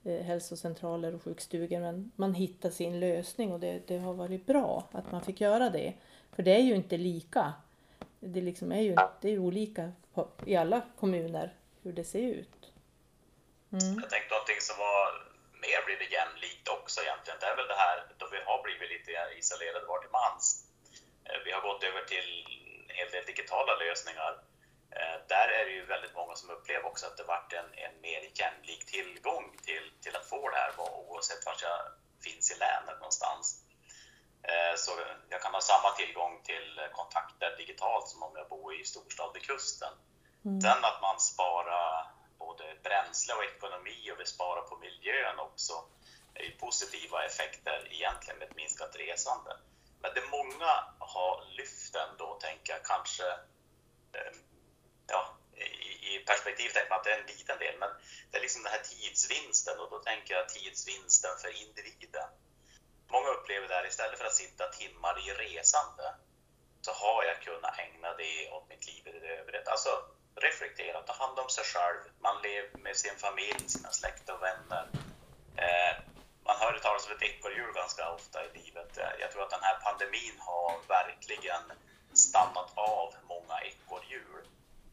eh, 0.05 0.21
hälsocentraler 0.21 1.15
och 1.15 1.23
sjukstugor 1.23 1.81
men 1.81 2.11
man 2.17 2.35
hittade 2.35 2.75
sin 2.75 3.01
lösning 3.01 3.53
och 3.53 3.61
det, 3.61 3.83
det 3.87 3.99
har 3.99 4.15
varit 4.15 4.47
bra 4.47 4.89
att 4.93 5.13
man 5.13 5.21
fick 5.21 5.41
göra 5.41 5.71
det. 5.71 5.95
För 6.33 6.43
det 6.43 6.55
är 6.55 6.63
ju 6.63 6.75
inte 6.75 6.97
lika. 6.97 7.53
Det 8.21 8.41
liksom 8.41 8.73
är 8.73 8.81
ju 8.81 8.97
det 9.21 9.29
är 9.31 9.39
olika 9.39 9.93
på, 10.15 10.29
i 10.47 10.57
alla 10.57 10.83
kommuner 11.01 11.55
hur 11.83 11.93
det 11.93 12.05
ser 12.05 12.29
ut. 12.41 12.73
Mm. 13.73 13.95
Jag 14.03 14.11
tänkte 14.11 14.35
någonting 14.35 14.61
som 14.69 14.77
var 14.79 15.05
mer 15.65 15.81
blivit 15.87 16.13
jämlikt 16.19 16.69
också 16.77 16.99
egentligen. 17.03 17.39
Det 17.41 17.47
är 17.47 17.57
väl 17.57 17.73
det 17.75 17.83
här 17.87 17.97
då 18.19 18.25
vi 18.35 18.39
har 18.49 18.63
blivit 18.63 18.91
lite 18.95 19.11
isolerade 19.41 19.87
var 19.87 19.99
till 20.01 20.17
mans. 20.21 20.45
Eh, 21.25 21.39
vi 21.45 21.51
har 21.53 21.63
gått 21.69 21.83
över 21.89 22.03
till 22.13 22.31
en 22.89 22.97
hel 22.99 23.11
del 23.15 23.25
digitala 23.33 23.73
lösningar. 23.85 24.33
Eh, 24.97 25.17
där 25.33 25.49
är 25.59 25.65
det 25.69 25.75
ju 25.79 25.85
väldigt 25.95 26.15
många 26.15 26.35
som 26.41 26.51
upplever 26.51 26.87
också 26.87 27.07
att 27.07 27.17
det 27.17 27.33
varit 27.35 27.53
en, 27.53 27.69
en 27.87 27.97
mer 28.07 28.23
jämlik 28.41 28.83
tillgång 28.95 29.47
till, 29.67 29.87
till 30.03 30.17
att 30.17 30.27
få 30.33 30.51
det 30.51 30.57
här 30.57 30.71
oavsett 31.11 31.47
var 31.47 31.57
jag 31.63 31.81
finns 32.27 32.47
i 32.55 32.57
länet 32.65 32.99
någonstans. 33.01 33.66
Eh, 34.49 34.77
så 34.77 34.91
jag 35.29 35.43
kan 35.43 35.55
ha 35.55 35.61
samma 35.61 35.91
tillgång 35.91 36.43
till 36.45 36.81
kontakter 36.93 37.57
digitalt 37.57 38.09
som 38.09 38.23
om 38.23 38.33
jag 38.37 38.49
bor 38.49 38.81
i 38.81 38.85
storstad 38.85 39.31
vid 39.35 39.43
kusten. 39.43 39.93
Mm. 40.45 40.61
Sen 40.61 40.85
att 40.85 41.03
man 41.03 41.21
sparar 41.21 42.07
både 42.39 42.65
bränsle 42.83 43.35
och 43.35 43.45
ekonomi 43.45 44.11
och 44.13 44.21
vi 44.21 44.27
sparar 44.27 44.63
på 44.63 44.77
miljön 44.77 45.39
också 45.39 45.73
är 46.35 46.45
ju 46.45 46.51
positiva 46.51 47.25
effekter 47.25 47.89
egentligen 47.91 48.39
med 48.39 48.49
ett 48.49 48.57
minskat 48.57 48.97
resande. 48.97 49.57
Men 50.01 50.11
det 50.15 50.31
många 50.31 50.73
har 50.99 51.45
lyft 51.57 51.95
ändå, 51.95 52.39
tänker 52.41 52.73
jag, 52.73 52.85
kanske 52.85 53.27
eh, 54.13 54.33
ja, 55.07 55.37
i, 56.01 56.19
perspektiv 56.19 56.69
tänker 56.69 56.91
man 56.91 56.99
att 56.99 57.05
det 57.05 57.13
är 57.13 57.21
en 57.21 57.27
liten 57.27 57.59
del, 57.59 57.79
men 57.79 57.91
det 58.31 58.37
är 58.39 58.43
liksom 58.43 58.63
den 58.63 58.73
här 58.73 58.83
tidsvinsten 58.83 59.81
och 59.81 59.91
då 59.91 59.99
tänker 59.99 60.35
jag 60.35 60.49
tidsvinsten 60.49 61.31
för 61.43 61.63
individen 61.63 62.29
Många 63.09 63.29
upplever 63.29 63.69
det 63.69 63.75
här, 63.75 63.87
istället 63.87 64.19
för 64.19 64.27
att 64.27 64.35
sitta 64.35 64.67
timmar 64.67 65.29
i 65.29 65.33
resande 65.33 66.15
så 66.81 66.93
har 66.93 67.25
jag 67.25 67.43
kunnat 67.43 67.79
ägna 67.79 68.15
det 68.15 68.51
åt 68.51 68.69
mitt 68.69 68.87
liv 68.87 69.07
i 69.07 69.27
övrigt. 69.27 69.69
Alltså 69.69 69.91
reflektera, 70.35 71.03
ta 71.03 71.13
hand 71.13 71.39
om 71.39 71.49
sig 71.49 71.65
själv. 71.65 72.01
Man 72.21 72.43
lever 72.43 72.79
med 72.79 72.97
sin 72.97 73.17
familj, 73.17 73.63
sina 73.67 73.91
släkt 73.91 74.29
och 74.29 74.43
vänner. 74.43 74.89
Eh, 75.57 75.93
man 76.45 76.57
hör 76.61 76.73
det 76.73 76.81
talas 76.81 77.07
om 77.07 77.13
ett 77.13 77.23
ekorrhjul 77.23 77.73
ganska 77.75 78.13
ofta 78.13 78.45
i 78.45 78.59
livet. 78.59 78.99
Eh, 78.99 79.13
jag 79.21 79.31
tror 79.31 79.43
att 79.43 79.51
den 79.51 79.63
här 79.69 79.79
pandemin 79.85 80.37
har 80.39 80.73
verkligen 80.89 81.65
stannat 82.13 82.71
av 82.75 83.15
många 83.29 83.61
ekorrhjul. 83.61 84.45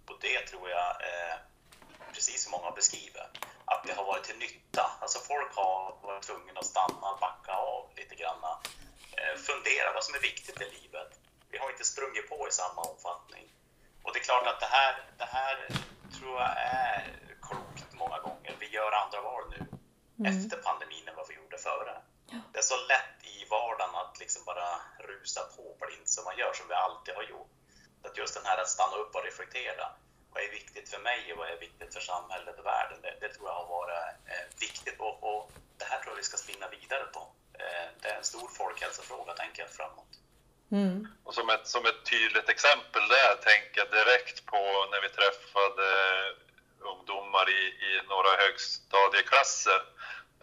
Och 0.08 0.17
det 0.22 0.39
tror 0.48 0.70
jag, 0.70 0.89
eh, 0.89 1.36
precis 2.13 2.43
som 2.43 2.51
många 2.51 2.72
beskriver, 2.72 3.29
att 3.74 3.84
det 3.88 3.94
har 3.94 4.06
varit 4.06 4.24
till 4.24 4.38
nytta. 4.38 4.86
Alltså 5.01 5.20
folk 5.20 5.56
har 5.56 5.98
varit 6.01 6.24
tvungna 6.24 6.60
att 6.60 6.65
stanna, 6.65 7.08
backa 7.22 7.53
av 7.56 7.84
lite 7.96 8.15
grann. 8.15 8.44
Eh, 9.18 9.36
fundera 9.50 9.94
vad 9.94 10.03
som 10.03 10.15
är 10.15 10.20
viktigt 10.32 10.62
i 10.62 10.68
livet. 10.80 11.12
Vi 11.51 11.58
har 11.58 11.70
inte 11.70 11.84
sprungit 11.84 12.30
på 12.30 12.48
i 12.48 12.51
samma 12.51 12.82
omfattning. 12.82 13.46
Och 14.03 14.13
det 14.13 14.20
är 14.20 14.24
klart 14.24 14.48
att 14.48 14.60
det 14.60 14.72
här, 14.77 14.94
det 15.18 15.30
här 15.38 15.56
tror 16.15 16.34
jag 16.42 16.53
är 16.58 17.00
klokt 17.48 17.94
många 18.01 18.20
gånger. 18.20 18.56
Vi 18.60 18.68
gör 18.77 18.92
andra 18.92 19.22
val 19.22 19.44
nu 19.50 19.62
mm. 20.20 20.25
efter 20.32 20.58
pandemin 20.58 21.08
än 21.08 21.15
vad 21.15 21.27
vi 21.27 21.36
gjorde 21.36 21.58
före. 21.58 21.94
Ja. 22.32 22.39
Det 22.51 22.60
är 22.60 22.70
så 22.74 22.80
lätt 22.94 23.18
i 23.34 23.36
vardagen 23.50 23.96
att 23.96 24.20
liksom 24.20 24.42
bara 24.46 24.68
rusa 25.10 25.42
på 25.56 25.63
blint 25.80 26.10
som 26.10 26.24
man 26.24 26.38
gör, 26.38 26.53
som 26.53 26.68
vi 26.68 26.74
alltid 26.74 27.13
har 27.15 27.24
gjort. 27.24 27.51
Att 28.06 28.18
just 28.18 28.34
den 28.36 28.46
här 28.46 28.58
att 28.62 28.70
stanna 28.70 28.96
upp 28.96 29.15
och 29.15 29.24
reflektera 29.24 29.86
vad 30.33 30.43
är 30.43 30.51
viktigt 30.51 30.89
för 30.89 30.99
mig 30.99 31.31
och 31.31 31.37
vad 31.37 31.49
är 31.49 31.57
viktigt 31.57 31.93
för 31.93 32.01
samhället 32.01 32.59
och 32.59 32.65
världen? 32.65 32.97
Det, 33.01 33.15
det 33.21 33.33
tror 33.33 33.49
jag 33.49 33.55
har 33.55 33.67
varit 33.67 33.97
eh, 34.31 34.45
viktigt 34.59 34.99
och, 34.99 35.15
och, 35.29 35.51
det 35.77 35.85
här 35.85 35.99
tror 35.99 36.11
jag 36.11 36.17
vi 36.17 36.23
ska 36.23 36.37
spinna 36.37 36.67
vidare 36.67 37.03
på. 37.03 37.21
Eh, 37.59 37.87
det 38.01 38.07
är 38.09 38.17
en 38.17 38.23
stor 38.23 38.47
folkhälsofråga, 38.47 39.33
tänker 39.33 39.61
jag, 39.63 39.71
framåt. 39.71 40.13
Mm. 40.71 41.07
Och 41.23 41.33
som 41.33 41.49
ett, 41.49 41.67
som 41.67 41.85
ett 41.85 42.05
tydligt 42.05 42.49
exempel 42.49 43.07
där 43.07 43.35
tänker 43.35 43.77
jag 43.81 43.91
direkt 43.91 44.45
på 44.45 44.61
när 44.91 45.01
vi 45.01 45.09
träffade 45.09 45.87
ungdomar 46.79 47.49
i, 47.49 47.63
i 47.87 48.01
några 48.09 48.31
högstadieklasser 48.43 49.81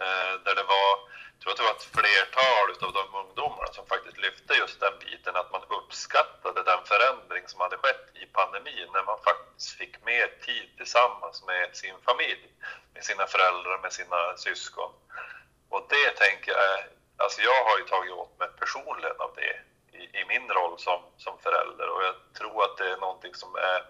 eh, 0.05 0.35
där 0.45 0.55
det 0.55 0.63
var 0.63 1.10
tror 1.41 1.53
att 1.53 1.59
det 1.59 1.69
var 1.71 1.79
ett 1.79 1.93
flertal 1.99 2.69
av 2.87 2.93
de 2.93 3.15
ungdomarna 3.23 3.73
som 3.73 3.87
faktiskt 3.87 4.19
lyfte 4.19 4.55
just 4.55 4.81
den 4.81 4.99
biten, 5.05 5.37
att 5.37 5.53
man 5.53 5.63
uppskattade 5.79 6.63
den 6.63 6.83
förändring 6.85 7.45
som 7.49 7.61
hade 7.61 7.77
skett 7.77 8.07
i 8.15 8.27
pandemin, 8.27 8.89
när 8.93 9.05
man 9.11 9.19
faktiskt 9.29 9.71
fick 9.81 10.05
mer 10.05 10.27
tid 10.47 10.69
tillsammans 10.77 11.45
med 11.47 11.77
sin 11.77 11.99
familj, 12.09 12.45
med 12.95 13.05
sina 13.05 13.27
föräldrar, 13.27 13.79
med 13.83 13.93
sina 13.93 14.37
syskon. 14.37 14.93
Och 15.69 15.87
det 15.89 16.11
tänker 16.25 16.53
jag, 16.53 16.85
alltså 17.17 17.43
jag 17.43 17.65
har 17.65 17.79
ju 17.79 17.85
tagit 17.85 18.13
åt 18.13 18.39
mig 18.39 18.49
personligen 18.59 19.17
av 19.19 19.33
det 19.41 19.55
i, 19.99 20.03
i 20.21 20.25
min 20.29 20.49
roll 20.49 20.79
som, 20.79 21.01
som 21.17 21.39
förälder 21.39 21.89
och 21.89 22.03
jag 22.03 22.15
tror 22.39 22.65
att 22.65 22.77
det 22.77 22.91
är 22.91 22.97
någonting 22.97 23.35
som 23.35 23.55
är 23.55 23.81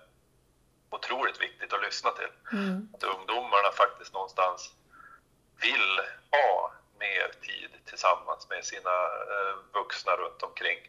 otroligt 0.91 1.41
viktigt 1.41 1.73
att 1.73 1.83
lyssna 1.83 2.11
till. 2.11 2.33
Mm. 2.53 2.89
Att 2.95 3.03
ungdomarna 3.03 3.71
faktiskt 3.73 4.13
någonstans 4.13 4.73
vill 5.61 6.01
ha 6.31 6.80
mer 7.07 7.29
tid 7.49 7.71
tillsammans 7.89 8.49
med 8.53 8.65
sina 8.65 8.97
eh, 9.33 9.55
vuxna 9.79 10.13
runt 10.23 10.43
omkring. 10.43 10.81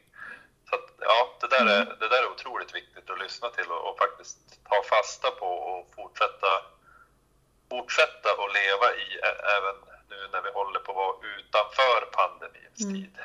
Så 0.69 0.75
att, 0.75 0.87
ja, 0.99 1.19
det 1.41 1.47
där, 1.47 1.65
är, 1.65 1.81
mm. 1.81 1.99
det 1.99 2.07
där 2.07 2.23
är 2.23 2.31
otroligt 2.35 2.75
viktigt 2.75 3.09
att 3.09 3.19
lyssna 3.19 3.49
till 3.49 3.69
och, 3.75 3.81
och 3.89 3.97
faktiskt 3.97 4.37
ta 4.69 4.77
fasta 4.93 5.31
på 5.31 5.49
och 5.69 5.81
fortsätta, 5.95 6.51
fortsätta 7.69 8.29
att 8.41 8.53
leva 8.59 8.87
i 9.05 9.07
även 9.57 9.77
nu 10.11 10.19
när 10.31 10.41
vi 10.41 10.51
håller 10.59 10.79
på 10.79 10.91
att 10.91 11.01
vara 11.03 11.15
utanför 11.37 11.99
pandemins 12.19 12.81
mm. 12.81 12.93
tid. 12.95 13.17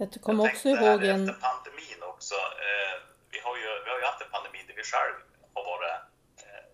Jag 0.00 0.22
kommer 0.22 0.44
också 0.50 0.68
ihåg 0.68 1.04
en... 1.04 1.28
Efter 1.28 1.40
pandemin 1.48 2.00
också. 2.12 2.34
Eh, 2.34 2.94
vi, 3.30 3.38
har 3.46 3.56
ju, 3.56 3.68
vi 3.84 3.90
har 3.90 3.98
ju 3.98 4.04
haft 4.04 4.22
en 4.22 4.30
pandemi 4.30 4.60
där 4.68 4.74
vi 4.74 4.84
själv 4.92 5.14
har 5.54 5.64
varit 5.72 6.00
eh, 6.44 6.64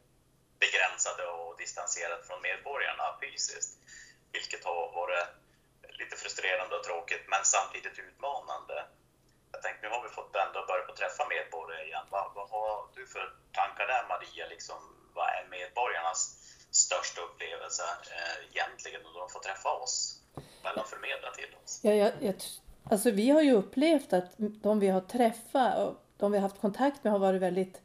begränsade 0.63 1.23
och 1.27 1.57
distanserade 1.59 2.23
från 2.29 2.43
medborgarna 2.43 3.05
fysiskt. 3.21 3.79
Vilket 4.33 4.65
har 4.65 4.93
varit 5.01 5.29
lite 6.03 6.17
frustrerande 6.23 6.73
och 6.77 6.85
tråkigt 6.85 7.25
men 7.33 7.43
samtidigt 7.55 7.99
utmanande. 8.07 8.77
Jag 9.53 9.63
tänkte 9.63 9.81
nu 9.87 9.91
har 9.95 10.03
vi 10.07 10.11
fått 10.19 10.37
ändå 10.45 10.59
börja 10.71 10.85
på 10.89 10.95
träffa 11.01 11.23
medborgare 11.35 11.85
igen. 11.89 12.07
Vad, 12.15 12.27
vad 12.37 12.49
har 12.57 12.89
du 12.97 13.07
för 13.15 13.25
tankar 13.59 13.87
där 13.93 14.03
Maria? 14.13 14.45
Liksom, 14.55 14.79
vad 15.17 15.29
är 15.37 15.43
medborgarnas 15.57 16.21
största 16.71 17.21
upplevelse 17.27 17.87
eh, 18.15 18.37
egentligen 18.51 19.01
när 19.03 19.21
de 19.21 19.29
får 19.35 19.41
träffa 19.41 19.71
oss? 19.85 19.95
Eller 20.63 20.77
de 20.83 20.87
förmedlar 20.95 21.31
till 21.31 21.53
oss? 21.65 21.81
Ja, 21.83 21.93
jag, 21.93 22.13
jag, 22.21 22.35
alltså 22.91 23.11
vi 23.11 23.31
har 23.31 23.43
ju 23.43 23.53
upplevt 23.53 24.13
att 24.13 24.31
de 24.37 24.81
vi 24.81 24.89
har 24.89 25.01
träffat 25.01 25.79
och 25.79 25.95
de 26.17 26.33
vi 26.33 26.39
har 26.39 26.43
haft 26.49 26.61
kontakt 26.61 27.05
med 27.05 27.13
har 27.13 27.21
varit 27.21 27.43
väldigt 27.43 27.84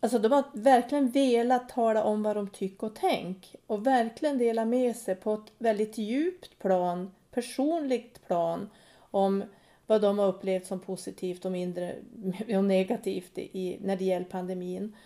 Alltså 0.00 0.18
de 0.18 0.32
har 0.32 0.44
verkligen 0.52 1.10
velat 1.10 1.68
tala 1.68 2.04
om 2.04 2.22
vad 2.22 2.36
de 2.36 2.48
tycker 2.50 2.86
och 2.86 2.94
tänker 2.94 3.60
och 3.66 3.86
verkligen 3.86 4.38
dela 4.38 4.64
med 4.64 4.96
sig 4.96 5.14
på 5.14 5.34
ett 5.34 5.52
väldigt 5.58 5.98
djupt 5.98 6.58
plan, 6.58 7.10
personligt 7.30 8.26
plan 8.26 8.70
om 9.10 9.44
vad 9.86 10.02
de 10.02 10.18
har 10.18 10.26
upplevt 10.26 10.66
som 10.66 10.80
positivt 10.80 11.44
och 11.44 11.52
mindre 11.52 11.96
och 12.56 12.64
negativt 12.64 13.38
i, 13.38 13.78
när 13.80 13.96
det 13.96 14.04
gäller 14.04 14.26
pandemin. 14.26 14.96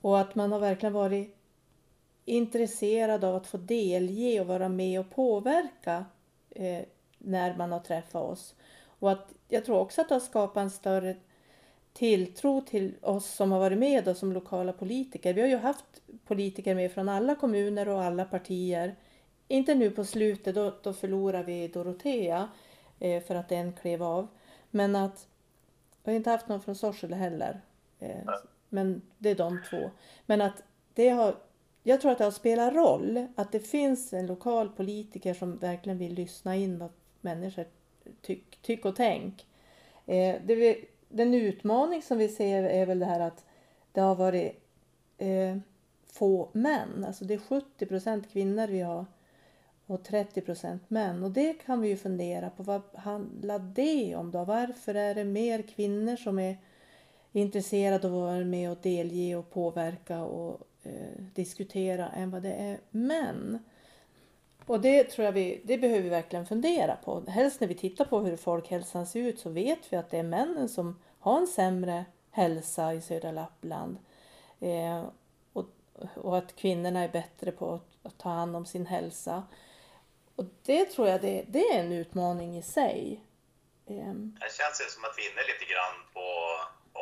Och 0.00 0.20
att 0.20 0.34
man 0.34 0.52
har 0.52 0.58
verkligen 0.58 0.92
varit 0.92 1.36
intresserad 2.24 3.24
av 3.24 3.36
att 3.36 3.46
få 3.46 3.56
delge 3.56 4.40
och 4.40 4.46
vara 4.46 4.68
med 4.68 5.00
och 5.00 5.10
påverka 5.10 6.04
eh, 6.50 6.82
när 7.18 7.56
man 7.56 7.72
har 7.72 7.80
träffat 7.80 8.22
oss. 8.22 8.54
Och 8.98 9.10
att 9.12 9.32
jag 9.48 9.64
tror 9.64 9.78
också 9.78 10.00
att 10.00 10.08
det 10.08 10.14
har 10.14 10.20
skapat 10.20 10.62
en 10.62 10.70
större 10.70 11.16
tilltro 11.98 12.60
till 12.60 12.94
oss 13.02 13.26
som 13.26 13.52
har 13.52 13.58
varit 13.58 13.78
med 13.78 14.08
och 14.08 14.16
som 14.16 14.32
lokala 14.32 14.72
politiker. 14.72 15.34
Vi 15.34 15.40
har 15.40 15.48
ju 15.48 15.56
haft 15.56 16.02
politiker 16.24 16.74
med 16.74 16.92
från 16.92 17.08
alla 17.08 17.34
kommuner 17.34 17.88
och 17.88 18.02
alla 18.02 18.24
partier. 18.24 18.94
Inte 19.48 19.74
nu 19.74 19.90
på 19.90 20.04
slutet, 20.04 20.54
då, 20.54 20.74
då 20.82 20.92
förlorar 20.92 21.42
vi 21.42 21.68
Dorotea 21.68 22.48
eh, 22.98 23.22
för 23.22 23.34
att 23.34 23.52
en 23.52 23.72
klev 23.72 24.02
av. 24.02 24.26
Men 24.70 24.96
att 24.96 25.28
vi 26.04 26.12
har 26.12 26.16
inte 26.16 26.30
haft 26.30 26.48
någon 26.48 26.62
från 26.62 26.74
Sorsele 26.74 27.16
heller. 27.16 27.60
Eh, 27.98 28.30
men 28.68 29.02
det 29.18 29.30
är 29.30 29.34
de 29.34 29.62
två. 29.70 29.90
Men 30.26 30.40
att 30.40 30.62
det 30.94 31.08
har, 31.08 31.34
jag 31.82 32.00
tror 32.00 32.12
att 32.12 32.18
det 32.18 32.24
har 32.24 32.30
spelat 32.30 32.74
roll 32.74 33.26
att 33.36 33.52
det 33.52 33.60
finns 33.60 34.12
en 34.12 34.26
lokal 34.26 34.68
politiker 34.68 35.34
som 35.34 35.56
verkligen 35.56 35.98
vill 35.98 36.14
lyssna 36.14 36.56
in 36.56 36.78
vad 36.78 36.90
människor 37.20 37.64
tycker 38.22 38.58
tyck 38.62 38.84
och 38.84 38.96
tänk. 38.96 39.46
Eh, 40.06 40.36
det, 40.44 40.78
den 41.08 41.34
utmaning 41.34 42.02
som 42.02 42.18
vi 42.18 42.28
ser 42.28 42.62
är 42.62 42.86
väl 42.86 42.98
det 42.98 43.06
här 43.06 43.20
att 43.20 43.44
det 43.92 44.00
har 44.00 44.14
varit 44.14 44.64
eh, 45.18 45.56
få 46.06 46.48
män. 46.52 47.04
Alltså 47.04 47.24
det 47.24 47.34
är 47.34 47.38
70 47.38 47.86
procent 47.86 48.32
kvinnor 48.32 48.66
vi 48.66 48.80
har 48.80 49.06
och 49.86 50.04
30 50.04 50.40
procent 50.40 50.90
män. 50.90 51.24
Och 51.24 51.30
det 51.30 51.52
kan 51.52 51.80
vi 51.80 51.88
ju 51.88 51.96
fundera 51.96 52.50
på. 52.50 52.62
Vad 52.62 52.82
handlar 52.94 53.58
det 53.58 54.16
om 54.16 54.30
då? 54.30 54.44
Varför 54.44 54.94
är 54.94 55.14
det 55.14 55.24
mer 55.24 55.62
kvinnor 55.62 56.16
som 56.16 56.38
är 56.38 56.56
intresserade 57.32 58.06
av 58.06 58.14
att 58.14 58.20
vara 58.20 58.44
med 58.44 58.70
och 58.70 58.78
delge 58.82 59.36
och 59.36 59.50
påverka 59.50 60.24
och 60.24 60.60
eh, 60.82 61.24
diskutera 61.34 62.08
än 62.08 62.30
vad 62.30 62.42
det 62.42 62.52
är 62.52 62.78
män? 62.90 63.58
Och 64.68 64.80
det 64.80 65.04
tror 65.04 65.24
jag 65.24 65.32
vi, 65.32 65.60
det 65.64 65.78
behöver 65.78 66.02
vi 66.02 66.08
verkligen 66.08 66.46
fundera 66.46 66.96
på. 66.96 67.24
Helst 67.28 67.60
när 67.60 67.68
vi 67.68 67.74
tittar 67.74 68.04
på 68.04 68.20
hur 68.20 68.36
folkhälsan 68.36 69.06
ser 69.06 69.20
ut 69.20 69.40
så 69.40 69.50
vet 69.50 69.92
vi 69.92 69.96
att 69.96 70.10
det 70.10 70.18
är 70.18 70.22
männen 70.22 70.68
som 70.68 71.02
har 71.20 71.38
en 71.38 71.46
sämre 71.46 72.04
hälsa 72.30 72.94
i 72.94 73.00
södra 73.00 73.30
Lappland. 73.32 73.98
Eh, 74.60 75.04
och, 75.52 75.66
och 76.14 76.38
att 76.38 76.56
kvinnorna 76.56 77.00
är 77.00 77.08
bättre 77.08 77.52
på 77.52 77.74
att, 77.74 78.06
att, 78.06 78.18
ta 78.18 78.28
hand 78.28 78.56
om 78.56 78.66
sin 78.66 78.86
hälsa. 78.86 79.42
Och 80.36 80.44
det 80.66 80.84
tror 80.84 81.08
jag 81.08 81.20
det, 81.20 81.44
det 81.48 81.62
är 81.62 81.80
en 81.80 81.92
utmaning 81.92 82.58
i 82.58 82.62
sig. 82.62 83.24
Eh. 83.86 84.14
Det 84.42 84.52
känns 84.58 84.80
ju 84.80 84.88
som 84.94 85.04
att 85.04 85.14
vi 85.16 85.22
är 85.26 85.30
inne 85.32 85.44
lite 85.52 85.66
grann 85.72 85.96
på 86.14 86.26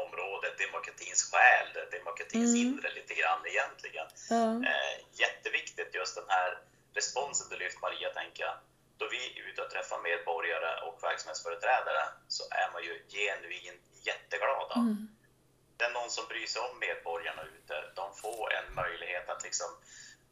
området 0.03 0.59
demokratins 0.65 1.31
själ, 1.31 1.69
demokratins 1.99 2.55
mm. 2.55 2.67
inre 2.67 2.89
lite 2.99 3.15
grann 3.21 3.43
egentligen. 3.53 4.09
Ja. 4.31 4.47
Eh, 4.71 4.95
jätteviktigt 5.25 5.95
just 5.95 6.15
den 6.15 6.29
här 6.29 6.51
responsen 6.97 7.47
du 7.51 7.57
lyft 7.57 7.81
Maria, 7.83 8.09
tänker 8.21 8.43
jag. 8.49 8.57
Då 8.99 9.05
vi 9.15 9.21
är 9.27 9.49
ute 9.49 9.63
och 9.63 9.71
träffar 9.71 9.99
medborgare 10.09 10.71
och 10.87 10.97
verksamhetsföreträdare 11.03 12.05
så 12.29 12.43
är 12.63 12.69
man 12.73 12.83
ju 12.89 12.95
genuint 13.17 13.85
jätteglada. 14.09 14.75
Mm. 14.75 15.09
Det 15.77 15.85
är 15.85 15.93
någon 15.99 16.11
som 16.11 16.25
bryr 16.29 16.47
sig 16.47 16.63
om 16.63 16.79
medborgarna 16.79 17.43
ute. 17.57 17.75
De 18.01 18.07
får 18.23 18.47
en 18.59 18.75
möjlighet 18.75 19.29
att 19.29 19.43
liksom, 19.49 19.71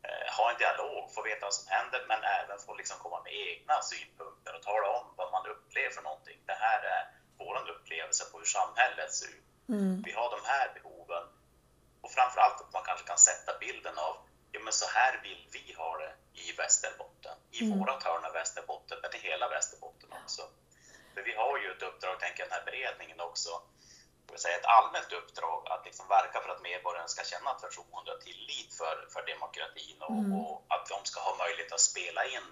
eh, 0.06 0.26
ha 0.36 0.44
en 0.52 0.58
dialog, 0.58 1.14
få 1.14 1.22
veta 1.22 1.46
vad 1.46 1.54
som 1.54 1.66
händer, 1.76 2.00
men 2.08 2.20
även 2.38 2.58
få 2.66 2.74
liksom 2.74 2.98
komma 2.98 3.18
med 3.24 3.32
egna 3.48 3.82
synpunkter 3.82 4.52
och 4.56 4.62
tala 4.62 4.88
om 4.98 5.04
vad 5.16 5.32
man 5.32 5.46
upplever 5.46 5.90
för 5.90 6.02
någonting. 6.02 6.38
Det 6.46 6.58
här 6.66 6.80
är 6.96 7.02
vår 7.38 7.70
upplevelse 7.74 8.24
på 8.30 8.38
hur 8.38 8.50
samhället 8.58 9.12
ser 9.12 9.28
ut. 9.28 9.50
Mm. 9.68 10.02
Vi 10.06 10.12
har 10.12 10.30
de 10.36 10.40
här 10.44 10.66
behoven. 10.74 11.24
Och 12.00 12.12
framförallt 12.12 12.60
att 12.60 12.72
man 12.72 12.82
kanske 12.84 13.06
kan 13.06 13.18
sätta 13.18 13.58
bilden 13.58 13.98
av 13.98 14.16
ja, 14.54 14.60
men 14.64 14.72
så 14.72 14.86
här 14.86 15.20
vill 15.22 15.46
vi 15.52 15.72
ha 15.72 15.98
det 15.98 16.12
i 16.42 16.52
Västerbotten, 16.52 17.36
i 17.50 17.64
mm. 17.64 17.78
vårat 17.78 18.02
hörn 18.02 18.24
av 18.24 18.32
Västerbotten, 18.32 18.98
men 19.02 19.14
i 19.14 19.18
hela 19.18 19.48
Västerbotten 19.48 20.08
också. 20.22 20.42
För 21.14 21.22
vi 21.22 21.32
har 21.34 21.58
ju 21.58 21.70
ett 21.70 21.82
uppdrag, 21.82 22.20
tänker 22.20 22.40
jag, 22.42 22.48
den 22.50 22.58
här 22.58 22.64
beredningen 22.70 23.20
också, 23.20 23.50
säga, 24.34 24.56
ett 24.58 24.72
allmänt 24.76 25.12
uppdrag 25.12 25.60
att 25.72 25.84
liksom 25.84 26.08
verka 26.08 26.40
för 26.40 26.48
att 26.48 26.62
medborgarna 26.62 27.08
ska 27.08 27.24
känna 27.24 27.50
ett 27.50 27.60
förtroende 27.60 28.12
och 28.12 28.20
tillit 28.20 28.74
för, 28.80 28.96
för 29.12 29.22
demokratin 29.32 29.98
och, 30.08 30.18
mm. 30.18 30.32
och, 30.38 30.64
att 30.68 30.86
de 30.92 30.98
ska 31.04 31.20
ha 31.20 31.36
möjlighet 31.44 31.72
att 31.72 31.80
spela 31.92 32.24
in 32.24 32.46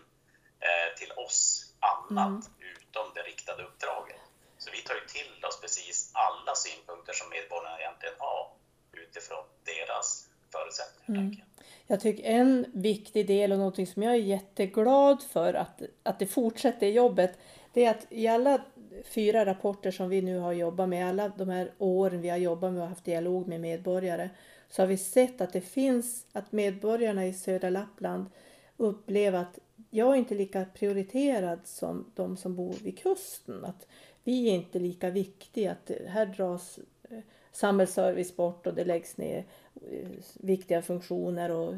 eh, 0.66 0.88
till 0.98 1.12
oss 1.12 1.40
annat 1.80 2.42
mm. 2.48 2.76
utom 2.76 3.06
det 3.14 3.22
riktade 3.22 3.62
uppdraget. 3.62 4.20
Så 4.58 4.70
vi 4.70 4.82
tar 4.82 4.94
ju 4.94 5.06
till 5.06 5.44
oss 5.44 5.60
precis 5.60 6.10
alla 6.14 6.54
synpunkter 6.54 7.12
som 7.12 7.28
medborgarna 7.30 7.78
egentligen 7.80 8.14
har 8.18 8.50
utifrån 8.92 9.44
deras 9.64 10.28
förutsättningar. 10.52 11.20
Mm. 11.20 11.51
Jag 11.92 12.00
tycker 12.00 12.24
en 12.24 12.66
viktig 12.72 13.26
del 13.26 13.52
och 13.52 13.58
någonting 13.58 13.86
som 13.86 14.02
jag 14.02 14.12
är 14.12 14.18
jätteglad 14.18 15.22
för 15.22 15.54
att, 15.54 15.82
att 16.02 16.18
det 16.18 16.26
fortsätter 16.26 16.86
jobbet, 16.86 17.38
det 17.72 17.84
är 17.84 17.90
att 17.90 18.06
i 18.08 18.28
alla 18.28 18.60
fyra 19.04 19.46
rapporter 19.46 19.90
som 19.90 20.08
vi 20.08 20.22
nu 20.22 20.38
har 20.38 20.52
jobbat 20.52 20.88
med, 20.88 21.08
alla 21.08 21.28
de 21.28 21.48
här 21.48 21.70
åren 21.78 22.20
vi 22.20 22.28
har 22.28 22.36
jobbat 22.36 22.72
med 22.72 22.82
och 22.82 22.88
haft 22.88 23.04
dialog 23.04 23.48
med 23.48 23.60
medborgare, 23.60 24.30
så 24.68 24.82
har 24.82 24.86
vi 24.86 24.96
sett 24.96 25.40
att 25.40 25.52
det 25.52 25.60
finns, 25.60 26.26
att 26.32 26.52
medborgarna 26.52 27.26
i 27.26 27.32
södra 27.32 27.70
Lappland 27.70 28.26
upplever 28.76 29.38
att 29.38 29.58
jag 29.90 30.12
är 30.12 30.18
inte 30.18 30.34
lika 30.34 30.64
prioriterad 30.64 31.60
som 31.64 32.12
de 32.14 32.36
som 32.36 32.56
bor 32.56 32.74
vid 32.82 32.98
kusten. 32.98 33.64
Att 33.64 33.86
vi 34.24 34.48
är 34.48 34.54
inte 34.54 34.78
lika 34.78 35.10
viktiga, 35.10 35.72
att 35.72 35.90
här 36.06 36.26
dras 36.26 36.78
eh, 37.10 37.18
samhällsservice 37.52 38.36
bort 38.36 38.66
och 38.66 38.74
det 38.74 38.84
läggs 38.84 39.16
ner 39.16 39.38
eh, 39.38 39.44
Eh, 39.90 40.08
viktiga 40.34 40.82
funktioner. 40.82 41.50
Och 41.50 41.74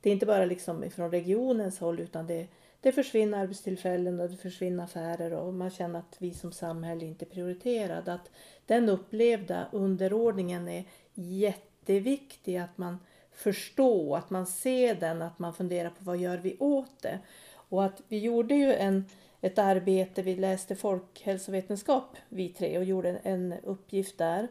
det 0.00 0.10
är 0.10 0.12
inte 0.12 0.26
bara 0.26 0.44
liksom 0.44 0.90
från 0.90 1.10
regionens 1.10 1.78
håll 1.78 2.00
utan 2.00 2.26
det, 2.26 2.46
det 2.80 2.92
försvinner 2.92 3.38
arbetstillfällen 3.38 4.20
och 4.20 4.30
det 4.30 4.36
försvinner 4.36 4.84
affärer 4.84 5.32
och 5.32 5.54
man 5.54 5.70
känner 5.70 5.98
att 5.98 6.16
vi 6.18 6.34
som 6.34 6.52
samhälle 6.52 7.04
inte 7.04 7.24
är 7.24 7.28
prioriterade. 7.28 8.12
Att 8.12 8.30
den 8.66 8.88
upplevda 8.88 9.66
underordningen 9.72 10.68
är 10.68 10.84
jätteviktig, 11.14 12.56
att 12.56 12.78
man 12.78 12.98
förstår, 13.32 14.16
att 14.16 14.30
man 14.30 14.46
ser 14.46 14.94
den, 14.94 15.22
att 15.22 15.38
man 15.38 15.54
funderar 15.54 15.90
på 15.90 16.04
vad 16.04 16.16
gör 16.16 16.38
vi 16.38 16.56
åt 16.58 17.02
det. 17.02 17.18
Och 17.68 17.84
att 17.84 18.02
vi 18.08 18.18
gjorde 18.18 18.54
ju 18.54 18.74
en, 18.74 19.04
ett 19.40 19.58
arbete, 19.58 20.22
vi 20.22 20.36
läste 20.36 20.76
folkhälsovetenskap 20.76 22.16
vi 22.28 22.48
tre 22.48 22.78
och 22.78 22.84
gjorde 22.84 23.20
en 23.22 23.54
uppgift 23.62 24.18
där 24.18 24.48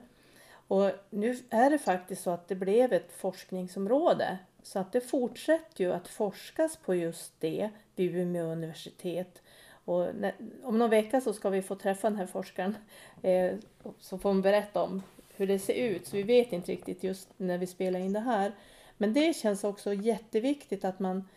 och 0.73 0.91
nu 1.09 1.37
är 1.49 1.69
det 1.69 1.77
faktiskt 1.77 2.23
så 2.23 2.29
att 2.29 2.47
det 2.47 2.55
blev 2.55 2.93
ett 2.93 3.11
forskningsområde 3.11 4.37
Så 4.63 4.79
att 4.79 4.91
det 4.91 5.01
fortsätter 5.01 5.83
ju 5.83 5.93
att 5.93 6.07
forskas 6.07 6.77
på 6.77 6.95
just 6.95 7.33
det 7.39 7.69
vid 7.95 8.15
Umeå 8.15 8.45
universitet. 8.45 9.41
Och 9.85 10.15
när, 10.15 10.33
om 10.63 10.79
någon 10.79 10.89
vecka 10.89 11.21
så 11.21 11.33
ska 11.33 11.49
vi 11.49 11.61
få 11.61 11.75
träffa 11.75 12.09
den 12.09 12.19
här 12.19 12.25
forskaren 12.25 12.77
eh, 13.21 13.51
så 13.99 14.17
får 14.17 14.29
hon 14.29 14.41
berätta 14.41 14.83
om 14.83 15.03
hur 15.35 15.47
det 15.47 15.59
ser 15.59 15.73
ut. 15.73 16.07
Så 16.07 16.17
vi 16.17 16.23
vet 16.23 16.53
inte 16.53 16.71
riktigt 16.71 17.03
just 17.03 17.29
när 17.37 17.57
vi 17.57 17.67
spelar 17.67 17.99
in 17.99 18.13
det 18.13 18.19
här. 18.19 18.51
Men 18.97 19.13
det 19.13 19.35
känns 19.35 19.63
också 19.63 19.93
jätteviktigt 19.93 20.85
att 20.85 20.99
man 20.99 21.27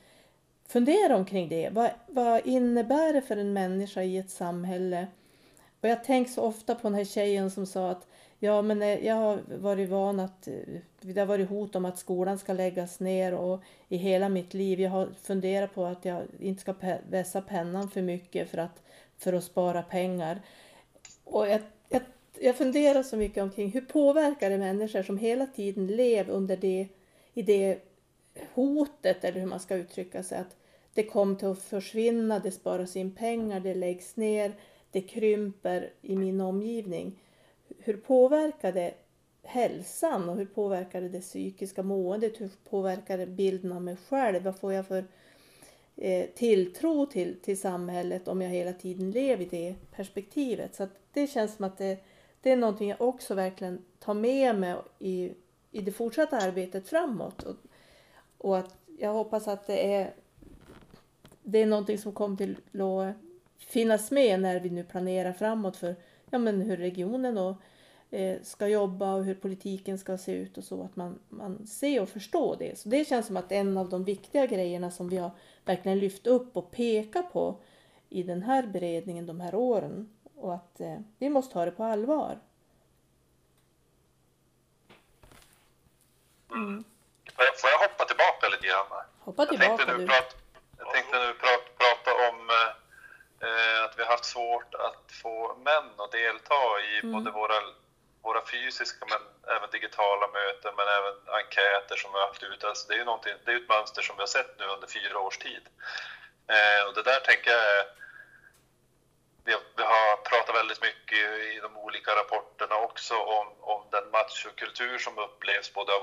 funderar 0.66 1.14
omkring 1.14 1.48
det. 1.48 1.70
Vad, 1.72 1.90
vad 2.06 2.46
innebär 2.46 3.12
det 3.12 3.22
för 3.22 3.36
en 3.36 3.52
människa 3.52 4.02
i 4.02 4.18
ett 4.18 4.30
samhälle? 4.30 5.06
Och 5.80 5.88
jag 5.88 6.04
tänker 6.04 6.32
så 6.32 6.42
ofta 6.42 6.74
på 6.74 6.88
den 6.88 6.94
här 6.94 7.04
tjejen 7.04 7.50
som 7.50 7.66
sa 7.66 7.90
att 7.90 8.06
ja, 8.38 8.62
men 8.62 8.82
eh, 8.82 9.06
jag 9.06 9.14
har 9.14 9.40
varit 9.48 9.88
van 9.88 10.20
att 10.20 10.48
eh, 10.48 10.54
det 11.00 11.20
har 11.20 11.26
varit 11.26 11.48
hot 11.48 11.76
om 11.76 11.84
att 11.84 11.98
skolan 11.98 12.38
ska 12.38 12.52
läggas 12.52 13.00
ner 13.00 13.34
och 13.34 13.62
i 13.88 13.96
hela 13.96 14.28
mitt 14.28 14.54
liv. 14.54 14.80
Jag 14.80 14.90
har 14.90 15.08
funderat 15.22 15.74
på 15.74 15.84
att 15.84 16.04
jag 16.04 16.22
inte 16.40 16.60
ska 16.60 16.74
vässa 17.10 17.40
pennan 17.40 17.90
för 17.90 18.02
mycket 18.02 18.50
för 18.50 18.58
att, 18.58 18.82
för 19.18 19.32
att 19.32 19.44
spara 19.44 19.82
pengar. 19.82 20.42
Och 21.24 21.48
jag, 21.48 21.60
jag, 21.88 22.02
jag 22.40 22.56
funderar 22.56 23.02
så 23.02 23.16
mycket 23.16 23.42
omkring 23.42 23.70
hur 23.70 23.80
påverkar 23.80 24.50
det 24.50 24.58
människor 24.58 25.02
som 25.02 25.18
hela 25.18 25.46
tiden 25.46 25.86
lever 25.86 26.32
under 26.32 26.56
det, 26.56 26.88
i 27.34 27.42
det 27.42 27.78
hotet, 28.54 29.24
eller 29.24 29.40
hur 29.40 29.46
man 29.46 29.60
ska 29.60 29.76
uttrycka 29.76 30.22
sig, 30.22 30.38
att 30.38 30.56
det 30.94 31.02
kommer 31.02 31.34
till 31.34 31.48
att 31.48 31.62
försvinna, 31.62 32.38
det 32.38 32.50
sparas 32.50 32.96
in 32.96 33.14
pengar, 33.14 33.60
det 33.60 33.74
läggs 33.74 34.16
ner, 34.16 34.52
det 34.90 35.00
krymper 35.00 35.90
i 36.02 36.16
min 36.16 36.40
omgivning. 36.40 37.18
Hur 37.86 37.96
påverkar 37.96 38.72
det 38.72 38.94
hälsan 39.42 40.28
och 40.28 40.36
hur 40.36 40.46
påverkar 40.46 41.00
det 41.00 41.08
det 41.08 41.20
psykiska 41.20 41.82
måendet? 41.82 42.40
Hur 42.40 42.50
påverkar 42.70 43.18
det 43.18 43.26
bilden 43.26 43.72
av 43.72 43.82
mig 43.82 43.96
själv? 44.08 44.42
Vad 44.42 44.56
får 44.56 44.72
jag 44.72 44.86
för 44.86 45.04
eh, 45.96 46.26
tilltro 46.34 47.06
till, 47.06 47.40
till 47.40 47.60
samhället 47.60 48.28
om 48.28 48.42
jag 48.42 48.50
hela 48.50 48.72
tiden 48.72 49.10
lever 49.10 49.44
i 49.44 49.48
det 49.48 49.74
perspektivet? 49.90 50.74
Så 50.74 50.88
det 51.12 51.26
känns 51.26 51.56
som 51.56 51.64
att 51.64 51.78
det, 51.78 51.98
det 52.40 52.50
är 52.50 52.56
någonting 52.56 52.88
jag 52.88 53.00
också 53.00 53.34
verkligen 53.34 53.84
tar 53.98 54.14
med 54.14 54.58
mig 54.58 54.76
i, 54.98 55.32
i 55.70 55.80
det 55.80 55.92
fortsatta 55.92 56.36
arbetet 56.36 56.88
framåt. 56.88 57.42
Och, 57.42 57.56
och 58.38 58.58
att 58.58 58.76
jag 58.98 59.12
hoppas 59.12 59.48
att 59.48 59.66
det 59.66 59.94
är, 59.94 60.14
det 61.42 61.58
är 61.58 61.66
någonting 61.66 61.98
som 61.98 62.12
kommer 62.12 62.36
till 62.36 62.80
att 62.80 63.16
finnas 63.58 64.10
med 64.10 64.40
när 64.40 64.60
vi 64.60 64.70
nu 64.70 64.84
planerar 64.84 65.32
framåt 65.32 65.76
för 65.76 65.96
ja, 66.30 66.38
men 66.38 66.60
hur 66.60 66.76
regionen 66.76 67.38
och 67.38 67.56
ska 68.42 68.68
jobba 68.68 69.14
och 69.14 69.24
hur 69.24 69.34
politiken 69.34 69.98
ska 69.98 70.18
se 70.18 70.32
ut 70.32 70.58
och 70.58 70.64
så 70.64 70.84
att 70.84 70.96
man, 70.96 71.18
man 71.28 71.66
ser 71.66 72.02
och 72.02 72.08
förstår 72.08 72.56
det. 72.56 72.78
Så 72.78 72.88
det 72.88 73.04
känns 73.04 73.26
som 73.26 73.36
att 73.36 73.52
en 73.52 73.76
av 73.76 73.88
de 73.88 74.04
viktiga 74.04 74.46
grejerna 74.46 74.90
som 74.90 75.08
vi 75.08 75.16
har 75.16 75.30
verkligen 75.64 75.98
lyft 75.98 76.26
upp 76.26 76.56
och 76.56 76.70
pekat 76.70 77.32
på 77.32 77.60
i 78.08 78.22
den 78.22 78.42
här 78.42 78.66
beredningen 78.66 79.26
de 79.26 79.40
här 79.40 79.54
åren 79.54 80.16
och 80.36 80.54
att 80.54 80.80
eh, 80.80 80.98
vi 81.18 81.28
måste 81.28 81.52
ta 81.52 81.64
det 81.64 81.70
på 81.70 81.84
allvar. 81.84 82.38
Mm. 86.50 86.84
Får 87.36 87.70
jag 87.70 87.78
hoppa 87.78 88.04
tillbaka 88.04 88.48
lite 88.48 88.66
grann? 88.66 88.86
Hoppa 89.18 89.46
tillbaka 89.46 89.70
jag 89.70 89.78
tänkte 89.78 89.96
nu, 89.98 90.06
prat, 90.06 90.36
jag 90.78 90.90
tänkte 90.92 91.18
nu 91.18 91.32
prata, 91.32 91.68
prata 91.78 92.10
om 92.28 92.50
eh, 93.46 93.84
att 93.84 93.98
vi 93.98 94.02
har 94.02 94.10
haft 94.10 94.24
svårt 94.24 94.74
att 94.74 95.12
få 95.22 95.56
män 95.64 95.88
att 95.96 96.12
delta 96.12 96.60
i 96.90 97.00
mm. 97.02 97.12
både 97.12 97.30
våra 97.30 97.58
våra 98.26 98.46
fysiska 98.46 99.06
men 99.12 99.22
även 99.56 99.70
digitala 99.70 100.26
möten 100.38 100.72
men 100.76 100.88
även 100.98 101.14
enkäter 101.40 101.96
som 101.96 102.12
vi 102.12 102.18
har 102.18 102.26
haft 102.26 102.42
ute. 102.42 102.68
Alltså 102.68 102.88
det 102.88 102.94
är 102.94 102.98
ju 102.98 103.04
det 103.44 103.52
är 103.52 103.56
ett 103.56 103.68
mönster 103.68 104.02
som 104.02 104.16
vi 104.16 104.22
har 104.22 104.34
sett 104.38 104.58
nu 104.58 104.64
under 104.64 104.86
fyra 104.86 105.18
års 105.18 105.38
tid. 105.38 105.64
Eh, 106.54 106.80
och 106.86 106.94
det 106.94 107.02
där 107.02 107.20
tänker 107.20 107.50
jag 107.50 107.64
är, 107.78 107.84
vi, 109.44 109.56
vi 109.76 109.82
har 109.82 110.16
pratat 110.16 110.56
väldigt 110.56 110.82
mycket 110.82 111.18
i 111.18 111.60
de 111.62 111.76
olika 111.76 112.10
rapporterna 112.16 112.76
också 112.76 113.14
om, 113.16 113.48
om 113.60 113.80
den 113.90 114.10
machokultur 114.10 114.98
som 114.98 115.18
upplevs 115.18 115.72
både 115.74 115.92
av, 115.92 116.02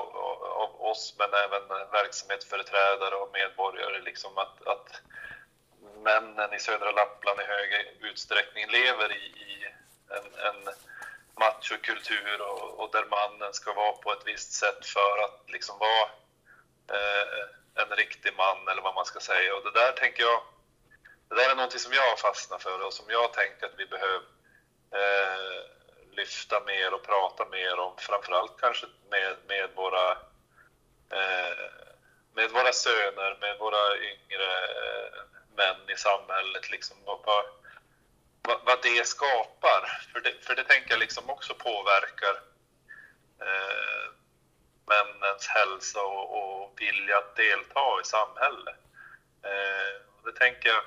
av 0.63 0.81
oss 0.81 1.15
men 1.19 1.33
även 1.33 1.67
verksamhetsföreträdare 1.91 3.15
och 3.15 3.33
medborgare. 3.33 4.01
Liksom 4.01 4.37
att, 4.37 4.67
att 4.67 5.01
männen 6.03 6.53
i 6.53 6.59
södra 6.59 6.91
Lappland 6.91 7.39
i 7.39 7.43
hög 7.43 7.69
utsträckning 7.99 8.65
lever 8.67 9.11
i, 9.11 9.25
i 9.25 9.67
en, 10.09 10.25
en 10.47 10.73
machokultur 11.39 12.41
och, 12.41 12.79
och 12.79 12.91
där 12.91 13.05
mannen 13.05 13.53
ska 13.53 13.73
vara 13.73 13.91
på 13.91 14.11
ett 14.11 14.25
visst 14.25 14.51
sätt 14.51 14.85
för 14.85 15.23
att 15.23 15.43
liksom 15.47 15.79
vara 15.79 16.09
eh, 16.97 17.83
en 17.83 17.95
riktig 17.95 18.33
man 18.37 18.67
eller 18.67 18.81
vad 18.81 18.95
man 18.95 19.05
ska 19.05 19.19
säga. 19.19 19.55
Och 19.55 19.63
det 19.63 19.79
där 19.79 19.91
tänker 19.91 20.23
jag, 20.23 20.41
det 21.29 21.35
där 21.35 21.49
är 21.49 21.55
någonting 21.55 21.79
som 21.79 21.93
jag 21.93 22.09
har 22.09 22.15
fastnat 22.15 22.63
för 22.63 22.85
och 22.85 22.93
som 22.93 23.05
jag 23.09 23.33
tänker 23.33 23.65
att 23.65 23.79
vi 23.79 23.85
behöver 23.85 24.27
eh, 24.91 25.63
lyfta 26.11 26.59
mer 26.59 26.93
och 26.93 27.03
prata 27.03 27.45
mer 27.45 27.79
om, 27.79 27.97
framförallt 27.97 28.59
kanske 28.59 28.85
med, 29.09 29.35
med 29.47 29.69
våra 29.75 30.11
eh, 31.11 31.83
med 32.35 32.51
våra 32.51 32.73
söner, 32.73 33.37
med 33.41 33.57
våra 33.59 33.97
yngre 33.97 34.51
eh, 34.83 35.21
män 35.55 35.89
i 35.89 35.95
samhället. 35.95 36.71
Liksom, 36.71 36.97
vad, 37.05 37.45
vad, 38.47 38.59
vad 38.65 38.79
det 38.83 39.07
skapar. 39.07 39.81
För 40.13 40.19
det, 40.21 40.33
för 40.45 40.55
det 40.55 40.63
tänker 40.63 40.91
jag 40.91 40.99
liksom 40.99 41.29
också 41.29 41.53
påverkar 41.53 42.35
eh, 43.39 44.05
männens 44.85 45.47
hälsa 45.47 46.01
och, 46.01 46.25
och 46.37 46.73
vilja 46.77 47.17
att 47.17 47.35
delta 47.35 48.01
i 48.01 48.05
samhället. 48.05 48.79
Eh, 49.43 49.93
det, 50.25 50.31
tänker 50.31 50.69
jag, 50.69 50.83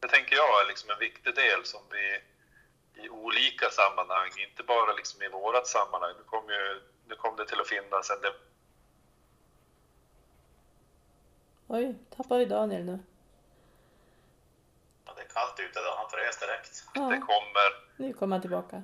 det 0.00 0.08
tänker 0.08 0.36
jag 0.36 0.62
är 0.62 0.68
liksom 0.68 0.90
en 0.90 0.98
viktig 0.98 1.34
del 1.34 1.64
som 1.64 1.82
vi 1.90 2.22
i 3.02 3.08
olika 3.08 3.70
sammanhang, 3.70 4.30
inte 4.48 4.62
bara 4.62 4.92
liksom 4.92 5.22
i 5.22 5.28
vårat 5.28 5.66
sammanhang. 5.66 6.14
Nu 6.18 6.24
kom, 6.24 6.48
ju, 6.48 6.80
nu 7.08 7.14
kom 7.14 7.36
det 7.36 7.46
till 7.46 7.60
att 7.60 7.68
finnas 7.68 8.10
en... 8.10 8.32
Oj, 11.66 11.94
tappar 12.16 12.38
vi 12.38 12.44
Daniel 12.44 12.84
nu? 12.84 12.98
Kallt 15.34 15.60
ute 15.60 15.80
då. 15.80 15.94
Han 15.96 16.10
frös 16.10 16.38
direkt. 16.38 16.84
Ja. 16.94 17.00
Det 17.02 17.18
kommer. 17.18 17.68
Nu 17.96 18.12
kommer 18.12 18.36
han 18.36 18.40
tillbaka. 18.40 18.82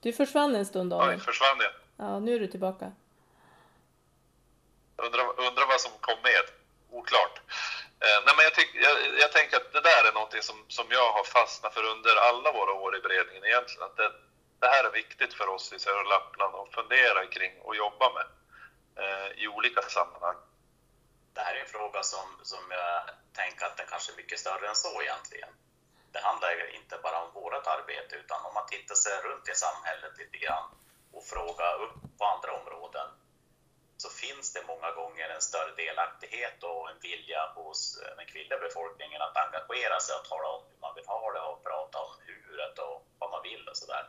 Du 0.00 0.12
försvann 0.12 0.54
en 0.54 0.66
stund 0.66 0.90
Daniel. 0.90 1.18
Oj, 1.18 1.24
försvann 1.24 1.58
jag? 1.60 1.72
Ja, 1.96 2.18
nu 2.20 2.34
är 2.34 2.40
du 2.40 2.46
tillbaka. 2.46 2.92
Undrar, 4.96 5.24
undrar 5.46 5.66
vad 5.66 5.80
som 5.80 5.92
kom 6.00 6.18
med. 6.22 6.46
Oklart. 6.90 7.40
Eh, 8.04 8.18
nej, 8.26 8.34
men 8.36 8.44
jag, 8.48 8.54
tyck, 8.54 8.70
jag, 8.74 8.94
jag, 9.22 9.32
tänker 9.32 9.56
att 9.56 9.72
det 9.72 9.80
där 9.80 10.02
är 10.08 10.12
någonting 10.12 10.42
som, 10.42 10.56
som 10.68 10.86
jag 10.90 11.12
har 11.12 11.24
fastnat 11.24 11.74
för 11.74 11.84
under 11.94 12.14
alla 12.28 12.52
våra 12.52 12.72
år 12.72 12.96
i 12.96 13.00
beredningen 13.00 13.44
egentligen. 13.44 13.82
Att 13.82 13.96
det, 13.96 14.12
det 14.60 14.66
här 14.66 14.84
är 14.84 14.92
viktigt 14.92 15.34
för 15.34 15.48
oss 15.48 15.72
i 15.72 15.78
södra 15.78 16.02
Lappland 16.02 16.54
att 16.54 16.74
fundera 16.74 17.26
kring 17.26 17.52
och 17.60 17.76
jobba 17.76 18.06
med 18.16 18.26
eh, 19.02 19.42
i 19.42 19.48
olika 19.48 19.82
sammanhang. 19.82 20.36
Det 21.34 21.40
här 21.40 21.54
är 21.54 21.60
en 21.60 21.74
fråga 21.76 22.02
som, 22.02 22.26
som 22.42 22.64
jag 22.70 23.00
tänker 23.32 23.66
att 23.66 23.76
den 23.76 23.86
kanske 23.86 24.12
är 24.12 24.16
mycket 24.16 24.38
större 24.38 24.68
än 24.68 24.76
så 24.76 25.02
egentligen 25.02 25.52
det 26.14 26.20
handlar 26.28 26.74
inte 26.74 26.94
bara 27.02 27.18
om 27.24 27.30
vårt 27.34 27.66
arbete 27.66 28.16
utan 28.16 28.46
om 28.46 28.54
man 28.54 28.66
tittar 28.66 28.94
sig 28.94 29.12
runt 29.26 29.48
i 29.48 29.54
samhället 29.54 30.18
lite 30.18 30.38
grann 30.44 30.66
och 31.12 31.24
frågar 31.24 31.74
upp 31.84 31.98
på 32.18 32.24
andra 32.24 32.50
områden 32.60 33.08
så 33.96 34.08
finns 34.10 34.52
det 34.52 34.62
många 34.72 34.90
gånger 35.00 35.28
en 35.28 35.40
större 35.50 35.74
delaktighet 35.84 36.62
och 36.62 36.90
en 36.90 36.98
vilja 37.08 37.42
hos 37.54 37.78
den 38.16 38.26
kvinnliga 38.26 38.58
befolkningen 38.58 39.22
att 39.22 39.36
engagera 39.44 40.00
sig 40.00 40.14
och 40.16 40.28
tala 40.28 40.48
om 40.48 40.62
hur 40.70 40.80
man 40.80 40.94
vill 40.94 41.06
ha 41.06 41.32
det 41.32 41.40
och 41.40 41.64
prata 41.64 41.98
om 42.06 42.12
huret 42.26 42.78
och 42.78 42.96
vad 43.18 43.30
man 43.30 43.42
vill 43.42 43.68
och 43.68 43.76
sådär. 43.76 44.04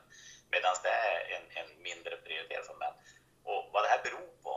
Medan 0.54 0.76
det 0.84 0.96
är 1.12 1.20
en, 1.36 1.46
en 1.62 1.82
mindre 1.88 2.16
prioritet 2.18 2.68
för 2.68 2.76
män. 2.84 2.96
Och 3.44 3.70
vad 3.74 3.84
det 3.84 3.90
här 3.94 4.04
beror 4.04 4.32
på? 4.44 4.54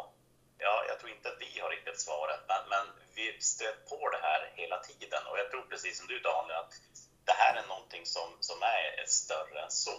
Ja, 0.58 0.84
jag 0.88 0.98
tror 0.98 1.10
inte 1.10 1.28
att 1.28 1.40
vi 1.40 1.60
har 1.60 1.70
riktigt 1.70 2.00
svaret, 2.00 2.40
men, 2.48 2.62
men 2.68 2.84
vi 3.14 3.40
stöter 3.40 3.96
på 3.96 4.08
det 4.10 4.22
här 4.22 4.52
hela 4.54 4.78
tiden 4.78 5.22
och 5.26 5.38
jag 5.38 5.50
tror 5.50 5.62
precis 5.62 5.98
som 5.98 6.06
du 6.06 6.18
Daniel 6.18 6.56
att 6.56 6.74
det 7.28 7.36
här 7.42 7.54
är 7.62 7.66
någonting 7.68 8.06
som, 8.06 8.28
som 8.40 8.58
är 8.62 9.06
större 9.06 9.58
än 9.64 9.70
så. 9.70 9.98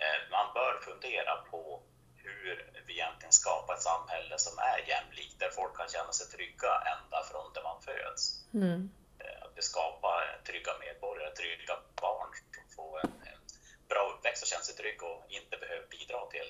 Eh, 0.00 0.20
man 0.30 0.46
bör 0.54 0.74
fundera 0.88 1.34
på 1.50 1.82
hur 2.16 2.54
vi 2.86 2.92
egentligen 2.92 3.32
skapar 3.32 3.74
ett 3.74 3.82
samhälle 3.82 4.38
som 4.38 4.58
är 4.58 4.78
jämlikt, 4.92 5.38
där 5.38 5.50
folk 5.50 5.76
kan 5.76 5.88
känna 5.88 6.12
sig 6.12 6.26
trygga 6.26 6.72
ända 6.94 7.18
från 7.30 7.52
där 7.54 7.62
man 7.62 7.82
föds. 7.82 8.22
Mm. 8.54 8.90
Eh, 9.22 9.42
att 9.44 9.52
vi 9.56 9.62
skapar 9.62 10.40
trygga 10.46 10.72
medborgare, 10.84 11.30
trygga 11.34 11.76
barn 12.04 12.30
som 12.54 12.66
får 12.76 12.94
en, 13.04 13.12
en 13.32 13.42
bra 13.88 14.02
uppväxt 14.12 14.42
och 14.42 14.48
känner 14.48 14.64
sig 14.64 14.76
trygg 14.76 15.02
och 15.02 15.24
inte 15.28 15.56
behöver 15.62 15.86
bidra 15.96 16.26
till 16.26 16.48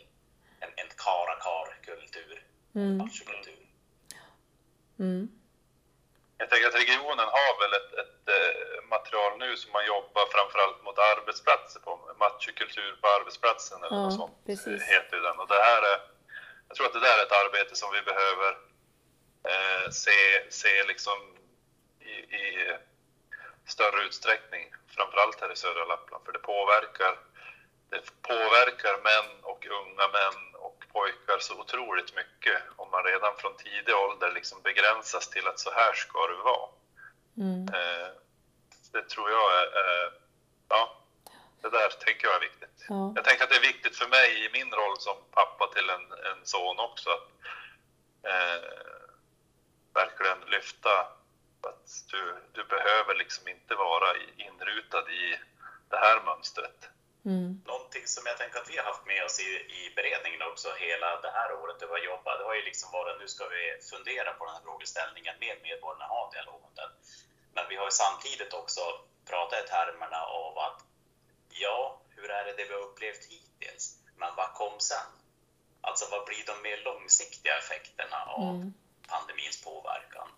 en, 0.60 0.70
en 0.76 0.90
kara-kar-kultur, 1.04 2.46
mm. 2.74 3.10
kultur. 3.26 3.66
Mm. 4.98 5.40
Jag 6.40 6.50
tänker 6.50 6.68
att 6.68 6.82
regionen 6.84 7.28
har 7.36 7.52
väl 7.62 7.72
ett, 7.80 7.92
material 9.10 9.38
nu 9.38 9.56
som 9.56 9.72
man 9.72 9.86
jobbar 9.86 10.26
framförallt 10.34 10.82
mot 10.84 10.98
arbetsplatser 10.98 11.80
på, 11.80 11.90
machokultur 12.18 12.92
på 13.00 13.06
arbetsplatsen 13.08 13.78
eller 13.84 13.96
ja, 13.96 14.02
något 14.02 14.14
sånt 14.14 14.36
precis. 14.46 14.82
heter 14.82 15.16
den. 15.16 15.38
Och 15.40 15.48
det 15.48 15.62
här 15.70 15.82
är, 15.92 15.98
jag 16.68 16.74
tror 16.76 16.86
att 16.86 16.92
det 16.92 17.06
där 17.08 17.18
är 17.18 17.26
ett 17.26 17.40
arbete 17.44 17.76
som 17.76 17.88
vi 17.96 18.02
behöver 18.12 18.50
eh, 19.52 19.90
se, 19.90 20.18
se 20.50 20.84
liksom 20.90 21.18
i, 22.00 22.14
i 22.42 22.44
större 23.66 24.04
utsträckning, 24.06 24.64
framförallt 24.96 25.40
här 25.40 25.52
i 25.52 25.56
södra 25.56 25.84
Lappland, 25.84 26.24
för 26.24 26.32
det 26.32 26.38
påverkar, 26.38 27.14
det 27.90 28.02
påverkar 28.22 28.94
män 29.08 29.30
och 29.42 29.66
unga 29.80 30.06
män 30.18 30.40
och 30.54 30.78
pojkar 30.92 31.38
så 31.38 31.60
otroligt 31.60 32.14
mycket 32.20 32.58
om 32.76 32.90
man 32.90 33.04
redan 33.04 33.36
från 33.36 33.56
tidig 33.56 33.94
ålder 33.94 34.32
liksom 34.32 34.62
begränsas 34.62 35.28
till 35.28 35.46
att 35.46 35.60
så 35.60 35.70
här 35.70 35.92
ska 35.92 36.26
det 36.26 36.42
vara. 36.52 36.68
Mm. 37.36 37.68
Eh, 37.74 38.10
det 38.92 39.08
tror 39.08 39.30
jag 39.30 39.46
är, 39.60 39.66
är, 39.66 40.12
ja, 40.68 40.96
det 41.62 41.70
där 41.70 41.88
tänker 41.88 42.26
jag 42.26 42.36
är 42.36 42.40
viktigt. 42.40 42.86
Ja. 42.88 43.12
Jag 43.16 43.24
tänker 43.24 43.44
att 43.44 43.50
det 43.50 43.56
är 43.56 43.72
viktigt 43.72 43.96
för 43.96 44.08
mig 44.08 44.44
i 44.44 44.50
min 44.52 44.70
roll 44.72 44.96
som 44.98 45.16
pappa 45.30 45.66
till 45.74 45.88
en, 45.90 46.06
en 46.30 46.46
son 46.46 46.78
också 46.78 47.10
att 47.10 47.28
eh, 48.30 48.70
verkligen 49.94 50.40
lyfta 50.40 50.90
att 51.68 51.88
du, 52.10 52.36
du 52.52 52.64
behöver 52.64 53.14
liksom 53.14 53.48
inte 53.48 53.74
vara 53.74 54.16
inrutad 54.36 55.10
i 55.10 55.38
det 55.90 55.96
här 55.96 56.22
mönstret. 56.24 56.88
Mm. 57.24 57.62
Någonting 57.66 58.06
som 58.06 58.22
jag 58.26 58.36
tänker 58.38 58.58
att 58.58 58.70
vi 58.70 58.76
har 58.76 58.84
haft 58.84 59.06
med 59.06 59.24
oss 59.24 59.40
i, 59.40 59.50
i 59.80 59.92
beredningen 59.96 60.42
också 60.42 60.68
hela 60.86 61.20
det 61.20 61.30
här 61.30 61.50
året 61.60 61.76
vi 61.80 61.86
har 61.86 61.98
jobbat, 61.98 62.38
det 62.38 62.44
har 62.44 62.54
ju 62.54 62.64
liksom 62.70 62.92
varit 62.92 63.20
nu 63.20 63.28
ska 63.28 63.44
vi 63.48 63.62
fundera 63.90 64.32
på 64.32 64.44
den 64.44 64.54
här 64.54 64.62
frågeställningen 64.62 65.34
med 65.40 65.56
medborgarna, 65.62 66.04
ha 66.04 66.30
dialog 66.30 66.60
om 66.68 66.74
den. 66.74 66.90
Vi 67.70 67.76
har 67.76 67.90
samtidigt 67.90 68.52
också 68.52 68.80
pratat 69.30 69.64
i 69.64 69.68
termerna 69.68 70.20
av 70.24 70.58
att 70.58 70.80
ja, 71.48 72.00
hur 72.08 72.30
är 72.30 72.44
det 72.44 72.52
det 72.52 72.64
vi 72.64 72.74
har 72.74 72.80
upplevt 72.80 73.24
hittills? 73.24 73.98
Men 74.16 74.36
vad 74.36 74.54
kom 74.54 74.80
sen? 74.80 75.10
Alltså 75.80 76.04
vad 76.10 76.26
blir 76.26 76.44
de 76.46 76.62
mer 76.62 76.76
långsiktiga 76.76 77.58
effekterna 77.58 78.24
av 78.24 78.54
mm. 78.54 78.74
pandemins 79.08 79.62
påverkan? 79.64 80.28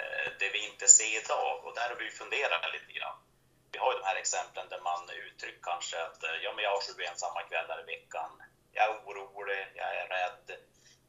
Eh, 0.00 0.32
det 0.38 0.50
vi 0.50 0.66
inte 0.70 0.88
ser 0.88 1.24
idag, 1.24 1.64
och 1.64 1.74
där 1.74 1.88
har 1.88 1.96
vi 1.96 2.10
funderat 2.10 2.72
lite 2.72 2.92
grann. 2.92 3.18
Vi 3.72 3.78
har 3.78 3.92
ju 3.92 3.98
de 3.98 4.04
här 4.04 4.16
exemplen 4.16 4.68
där 4.68 4.80
man 4.80 5.10
uttrycker 5.10 5.62
kanske 5.62 6.02
att 6.06 6.22
eh, 6.22 6.36
ja, 6.42 6.52
men 6.54 6.64
jag 6.64 6.70
har 6.70 6.80
sju 6.80 7.02
ensamma 7.02 7.42
kvällar 7.42 7.80
i 7.80 7.86
veckan. 7.94 8.30
Jag 8.72 8.84
är 8.84 8.94
orolig, 9.04 9.66
jag 9.74 9.96
är 9.96 10.06
rädd. 10.08 10.58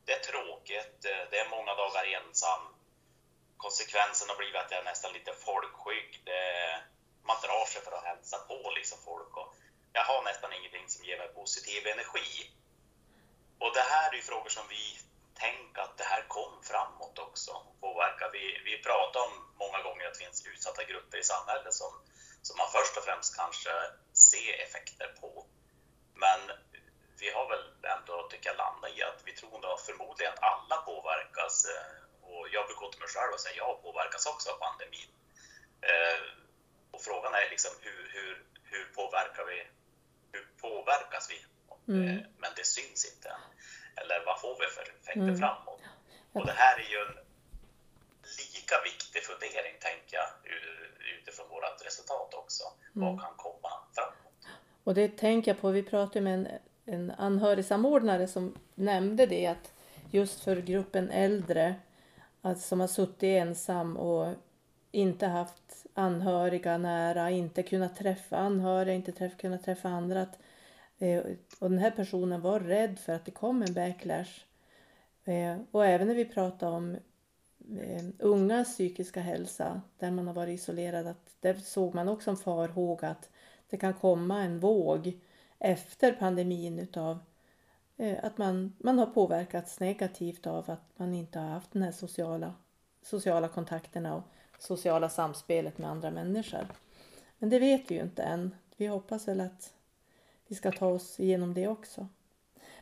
Det 0.05 0.13
är 0.13 0.19
tråkigt, 0.19 1.05
eh, 1.05 1.23
det 1.31 1.39
är 1.39 1.49
många 1.49 1.75
dagar 1.75 2.05
ensam. 2.05 2.61
Konsekvensen 3.61 4.29
har 4.29 4.37
blivit 4.37 4.61
att 4.61 4.71
jag 4.71 4.79
är 4.79 4.91
nästan 4.91 5.13
lite 5.13 5.33
folkskygg. 5.33 6.09
Det, 6.25 6.43
man 7.23 7.41
drar 7.45 7.65
sig 7.65 7.81
för 7.81 7.91
att 7.91 8.09
hälsa 8.11 8.37
på 8.37 8.71
liksom 8.75 8.97
folk. 9.09 9.37
Och 9.37 9.55
jag 9.93 10.03
har 10.03 10.23
nästan 10.23 10.53
ingenting 10.53 10.89
som 10.89 11.05
ger 11.05 11.17
mig 11.17 11.27
positiv 11.27 11.87
energi. 11.87 12.51
Och 13.59 13.71
det 13.73 13.85
här 13.93 14.11
är 14.11 14.15
ju 14.15 14.21
frågor 14.21 14.49
som 14.49 14.67
vi 14.69 14.83
tänker 15.33 15.81
att 15.81 15.97
det 15.97 16.03
här 16.03 16.23
kom 16.27 16.53
framåt 16.63 17.19
också. 17.19 17.51
Påverkar. 17.81 18.29
Vi, 18.31 18.61
vi 18.65 18.83
pratar 18.87 19.19
om 19.27 19.33
många 19.63 19.79
gånger 19.83 20.05
att 20.07 20.13
det 20.13 20.25
finns 20.25 20.45
utsatta 20.45 20.83
grupper 20.83 21.17
i 21.17 21.23
samhället 21.23 21.73
som, 21.73 21.91
som 22.41 22.57
man 22.57 22.71
först 22.71 22.97
och 22.97 23.03
främst 23.03 23.37
kanske 23.41 23.73
ser 24.13 24.53
effekter 24.65 25.09
på. 25.21 25.45
Men 26.13 26.41
vi 27.19 27.29
har 27.35 27.49
väl 27.49 27.65
ändå, 27.95 28.27
tycker 28.29 28.49
jag, 28.49 28.57
landat 28.57 28.91
i 28.97 29.03
att 29.03 29.21
vi 29.25 29.33
tror 29.33 29.59
nog 29.59 29.79
förmodligen 29.79 30.33
att 30.33 30.43
alla 30.43 30.77
påverkas. 30.77 31.65
Eh, 31.65 32.10
och 32.41 32.49
jag 32.55 32.63
brukar 32.67 32.81
gå 32.85 32.91
till 32.91 33.03
mig 33.05 33.13
själv 33.15 33.31
och 33.33 33.43
säga 33.43 33.55
jag 33.63 33.83
påverkas 33.85 34.25
också 34.33 34.45
av 34.53 34.57
pandemin. 34.65 35.11
Eh, 35.89 36.21
och 36.93 37.01
frågan 37.07 37.33
är 37.41 37.47
liksom 37.53 37.73
hur, 37.85 38.01
hur, 38.15 38.33
hur 38.71 38.85
påverkar 38.97 39.45
vi? 39.51 39.57
Hur 40.33 40.45
påverkas 40.63 41.25
vi? 41.31 41.39
Mm. 41.93 42.03
Eh, 42.07 42.23
men 42.41 42.51
det 42.57 42.65
syns 42.75 43.01
inte. 43.11 43.29
Eller 43.99 44.17
vad 44.27 44.37
får 44.43 44.55
vi 44.61 44.67
för 44.75 44.85
effekter 44.99 45.31
mm. 45.33 45.41
framåt? 45.41 45.81
Och 46.35 46.45
det 46.45 46.57
här 46.63 46.75
är 46.83 46.89
ju 46.93 46.99
en 47.07 47.15
lika 48.39 48.75
viktig 48.89 49.21
fundering, 49.29 49.75
tänker 49.87 50.13
jag, 50.21 50.29
utifrån 51.17 51.49
vårt 51.49 51.85
resultat 51.85 52.33
också. 52.33 52.63
Mm. 52.95 53.07
Vad 53.07 53.21
kan 53.21 53.33
komma 53.37 53.71
framåt? 53.95 54.15
Och 54.83 54.93
det 54.93 55.17
tänker 55.17 55.51
jag 55.51 55.61
på, 55.61 55.69
vi 55.69 55.83
pratade 55.83 56.21
med 56.21 56.33
en, 56.33 56.47
en 56.85 57.11
anhörigsamordnare 57.11 58.27
som 58.27 58.57
nämnde 58.75 59.25
det 59.25 59.47
att 59.47 59.73
just 60.11 60.43
för 60.43 60.55
gruppen 60.55 61.09
äldre 61.09 61.75
alltså, 62.41 62.67
som 62.67 62.79
har 62.79 62.87
suttit 62.87 63.23
ensam 63.23 63.97
och 63.97 64.33
inte 64.91 65.27
haft 65.27 65.85
anhöriga 65.93 66.77
nära, 66.77 67.31
inte 67.31 67.63
kunnat 67.63 67.95
träffa 67.95 68.37
anhöriga, 68.37 68.95
inte 68.95 69.11
träff, 69.11 69.37
kunnat 69.37 69.63
träffa 69.63 69.89
andra. 69.89 70.21
Att, 70.21 70.39
eh, 70.97 71.23
och 71.59 71.69
den 71.69 71.79
här 71.79 71.91
personen 71.91 72.41
var 72.41 72.59
rädd 72.59 72.99
för 72.99 73.13
att 73.13 73.25
det 73.25 73.31
kom 73.31 73.61
en 73.61 73.73
backlash. 73.73 74.45
Eh, 75.23 75.57
och 75.71 75.85
även 75.85 76.07
när 76.07 76.15
vi 76.15 76.25
pratar 76.25 76.71
om 76.71 76.95
eh, 77.79 78.03
ungas 78.19 78.73
psykiska 78.73 79.21
hälsa, 79.21 79.81
där 79.99 80.11
man 80.11 80.27
har 80.27 80.33
varit 80.33 80.59
isolerad, 80.59 81.07
att 81.07 81.35
där 81.39 81.53
såg 81.53 81.95
man 81.95 82.09
också 82.09 82.29
en 82.29 82.37
farhåga 82.37 83.07
att 83.07 83.29
det 83.69 83.77
kan 83.77 83.93
komma 83.93 84.41
en 84.41 84.59
våg 84.59 85.19
efter 85.59 86.11
pandemin 86.11 86.79
utav 86.79 87.19
att 88.01 88.37
man, 88.37 88.73
man 88.79 88.99
har 88.99 89.05
påverkats 89.05 89.79
negativt 89.79 90.47
av 90.47 90.71
att 90.71 90.89
man 90.95 91.13
inte 91.13 91.39
har 91.39 91.47
haft 91.47 91.71
den 91.71 91.81
här 91.81 91.91
sociala, 91.91 92.53
sociala 93.01 93.47
kontakterna 93.47 94.15
och 94.15 94.23
sociala 94.59 95.09
samspelet 95.09 95.77
med 95.77 95.89
andra 95.89 96.11
människor. 96.11 96.67
Men 97.37 97.49
det 97.49 97.59
vet 97.59 97.91
vi 97.91 97.95
ju 97.95 98.01
inte 98.01 98.23
än. 98.23 98.55
Vi 98.77 98.87
hoppas 98.87 99.27
väl 99.27 99.41
att 99.41 99.73
vi 100.47 100.55
ska 100.55 100.71
ta 100.71 100.87
oss 100.87 101.19
igenom 101.19 101.53
det 101.53 101.67
också. 101.67 102.07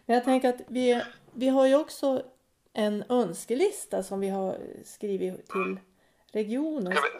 Men 0.05 0.15
jag 0.15 0.23
tänker 0.23 0.49
att 0.49 0.61
vi, 0.67 1.03
vi 1.33 1.47
har 1.47 1.65
ju 1.65 1.75
också 1.75 2.23
en 2.73 3.03
önskelista 3.09 4.03
som 4.03 4.19
vi 4.19 4.29
har 4.29 4.57
skrivit 4.85 5.47
till 5.47 5.79
regionen. 6.31 6.93
Ska 6.95 7.01
vi, 7.01 7.19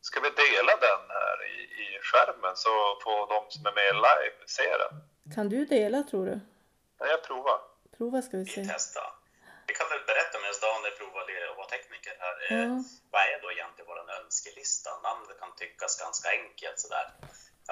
ska 0.00 0.20
vi 0.20 0.28
dela 0.28 0.72
den 0.80 1.02
här 1.08 1.36
i, 1.46 1.62
i 1.62 1.86
skärmen 2.02 2.56
så 2.56 2.68
får 3.04 3.28
de 3.34 3.50
som 3.50 3.66
är 3.66 3.74
med 3.74 3.94
live 3.94 4.46
se 4.46 4.62
den? 4.62 5.00
Kan 5.34 5.48
du 5.48 5.64
dela 5.64 6.02
tror 6.02 6.26
du? 6.26 6.40
Ja, 6.98 7.06
jag 7.06 7.22
provar. 7.28 7.60
Prova 7.96 8.22
ska 8.22 8.36
vi 8.36 8.46
se. 8.46 8.60
Vi 8.60 8.68
testar. 8.68 9.12
Vi 9.68 9.74
kan 9.74 9.88
väl 9.88 10.04
berätta 10.10 10.34
medan 10.42 10.54
Daniel 10.66 10.94
provar 11.00 11.22
att 11.50 11.56
vara 11.56 11.68
tekniker 11.74 12.14
här. 12.24 12.36
Eh, 12.50 12.58
ja. 12.58 12.84
Vad 13.12 13.22
är 13.32 13.38
då 13.42 13.48
egentligen 13.52 13.88
vår 13.90 14.00
önskelista? 14.20 14.90
Namnet 15.06 15.40
kan 15.40 15.52
tyckas 15.56 16.00
ganska 16.04 16.28
enkelt 16.38 16.78
sådär. 16.84 17.06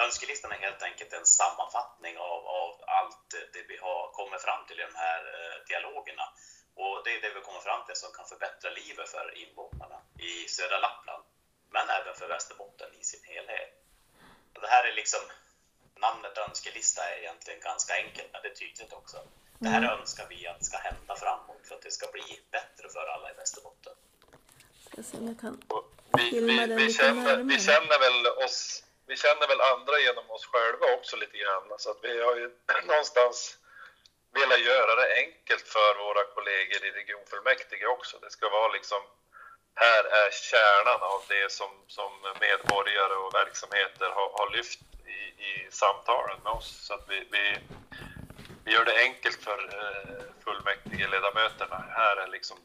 Önskelistan 0.06 0.52
är 0.52 0.60
helt 0.66 0.82
enkelt 0.82 1.12
en 1.12 1.26
sammanfattning 1.26 2.14
av, 2.18 2.40
av 2.60 2.72
allt 2.98 3.28
det 3.54 3.64
vi 3.68 3.76
har 3.86 4.00
kommit 4.18 4.42
fram 4.46 4.66
till 4.66 4.80
i 4.80 4.86
de 4.90 4.94
här 5.06 5.22
eh, 5.34 5.56
dialogerna. 5.68 6.26
Och 6.82 6.94
det 7.04 7.10
är 7.16 7.20
det 7.20 7.34
vi 7.34 7.40
kommer 7.40 7.60
fram 7.60 7.86
till 7.86 7.96
som 7.96 8.12
kan 8.12 8.26
förbättra 8.32 8.70
livet 8.70 9.08
för 9.08 9.26
invånarna 9.42 9.98
i 10.18 10.48
södra 10.48 10.78
Lappland, 10.78 11.24
men 11.74 11.86
även 11.88 12.14
för 12.14 12.28
Västerbotten 12.28 12.90
i 13.00 13.04
sin 13.04 13.24
helhet. 13.24 13.70
Och 14.54 14.60
det 14.60 14.68
här 14.68 14.84
är 14.84 14.92
liksom, 14.92 15.20
namnet 16.04 16.38
önskelista 16.48 17.00
är 17.10 17.16
egentligen 17.18 17.60
ganska 17.60 17.92
enkelt, 18.02 18.28
men 18.32 18.40
det 18.42 18.48
är 18.48 18.54
tydligt 18.54 18.92
också. 18.92 19.16
Det 19.58 19.68
här 19.68 19.84
mm. 19.86 19.90
önskar 19.90 20.26
vi 20.28 20.46
att 20.46 20.64
ska 20.64 20.76
hända 20.78 21.16
framåt 21.16 21.62
för 21.68 21.74
att 21.74 21.82
det 21.82 21.90
ska 21.90 22.06
bli 22.16 22.28
bättre 22.50 22.86
för 22.94 23.04
alla 23.14 23.30
i 23.30 23.34
Västerbotten. 23.34 23.94
Ska 24.86 25.02
se 25.02 25.16
om 25.16 25.26
jag 25.26 25.40
kan 25.40 25.62
vi, 26.18 26.40
vi, 26.40 26.74
vi, 26.82 26.92
känner, 26.92 27.36
vi 27.36 27.58
känner 27.68 27.98
väl 28.04 28.44
oss 28.44 28.84
vi 29.06 29.16
känner 29.16 29.46
väl 29.48 29.60
andra 29.60 29.96
genom 30.06 30.30
oss 30.30 30.46
själva 30.46 30.86
också 30.96 31.16
lite 31.16 31.36
grann. 31.38 31.66
Så 31.78 31.90
att 31.90 32.00
vi 32.02 32.22
har 32.26 32.36
ju 32.36 32.46
någonstans 32.92 33.58
velat 34.38 34.60
göra 34.60 34.92
det 35.00 35.08
enkelt 35.24 35.66
för 35.76 35.92
våra 36.04 36.24
kollegor 36.34 36.80
i 36.86 36.90
regionfullmäktige 37.00 37.86
också. 37.86 38.18
Det 38.18 38.30
ska 38.30 38.48
vara 38.48 38.72
liksom, 38.72 39.02
här 39.74 40.04
är 40.04 40.30
kärnan 40.30 41.00
av 41.14 41.20
det 41.28 41.52
som, 41.52 41.70
som 41.86 42.12
medborgare 42.40 43.14
och 43.22 43.34
verksamheter 43.34 44.08
har, 44.16 44.28
har 44.38 44.56
lyft 44.56 44.80
i, 45.06 45.20
i 45.48 45.68
samtalen 45.70 46.38
med 46.44 46.52
oss. 46.52 46.86
Så 46.86 46.94
att 46.94 47.04
vi, 47.08 47.28
vi, 47.30 47.58
vi 48.64 48.72
gör 48.72 48.84
det 48.84 48.98
enkelt 48.98 49.42
för 49.42 49.58
eh, 49.80 50.24
fullmäktigeledamöterna. 50.44 51.84
Här 51.90 52.16
är 52.16 52.28
liksom 52.28 52.56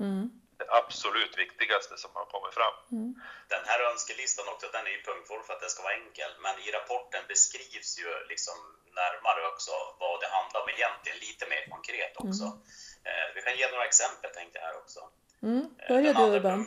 mm 0.00 0.42
det 0.62 0.74
absolut 0.80 1.34
viktigaste 1.44 1.94
som 2.02 2.10
har 2.14 2.26
kommit 2.34 2.54
fram. 2.58 2.76
Mm. 2.96 3.10
Den 3.54 3.64
här 3.70 3.80
önskelistan 3.90 4.46
också, 4.52 4.66
den 4.76 4.84
är 4.88 4.94
ju 4.96 5.02
punktform 5.08 5.42
för 5.46 5.52
att 5.54 5.62
det 5.64 5.70
ska 5.74 5.82
vara 5.88 5.98
enkel, 6.02 6.32
men 6.44 6.54
i 6.66 6.68
rapporten 6.78 7.22
beskrivs 7.32 7.90
ju 8.02 8.10
liksom 8.32 8.56
närmare 9.00 9.40
också 9.52 9.72
vad 10.02 10.14
det 10.22 10.30
handlar 10.36 10.58
om 10.62 10.68
egentligen, 10.76 11.18
lite 11.26 11.44
mer 11.52 11.62
konkret 11.74 12.14
också. 12.24 12.46
Mm. 12.52 13.08
Eh, 13.08 13.26
vi 13.34 13.40
kan 13.44 13.54
ge 13.60 13.66
några 13.74 13.86
exempel 13.92 14.30
tänkte 14.38 14.58
jag 14.58 14.66
här 14.68 14.76
också. 14.82 15.00
Mm. 15.48 15.64
Börja 15.88 16.12
du 16.12 16.22
Urban. 16.36 16.60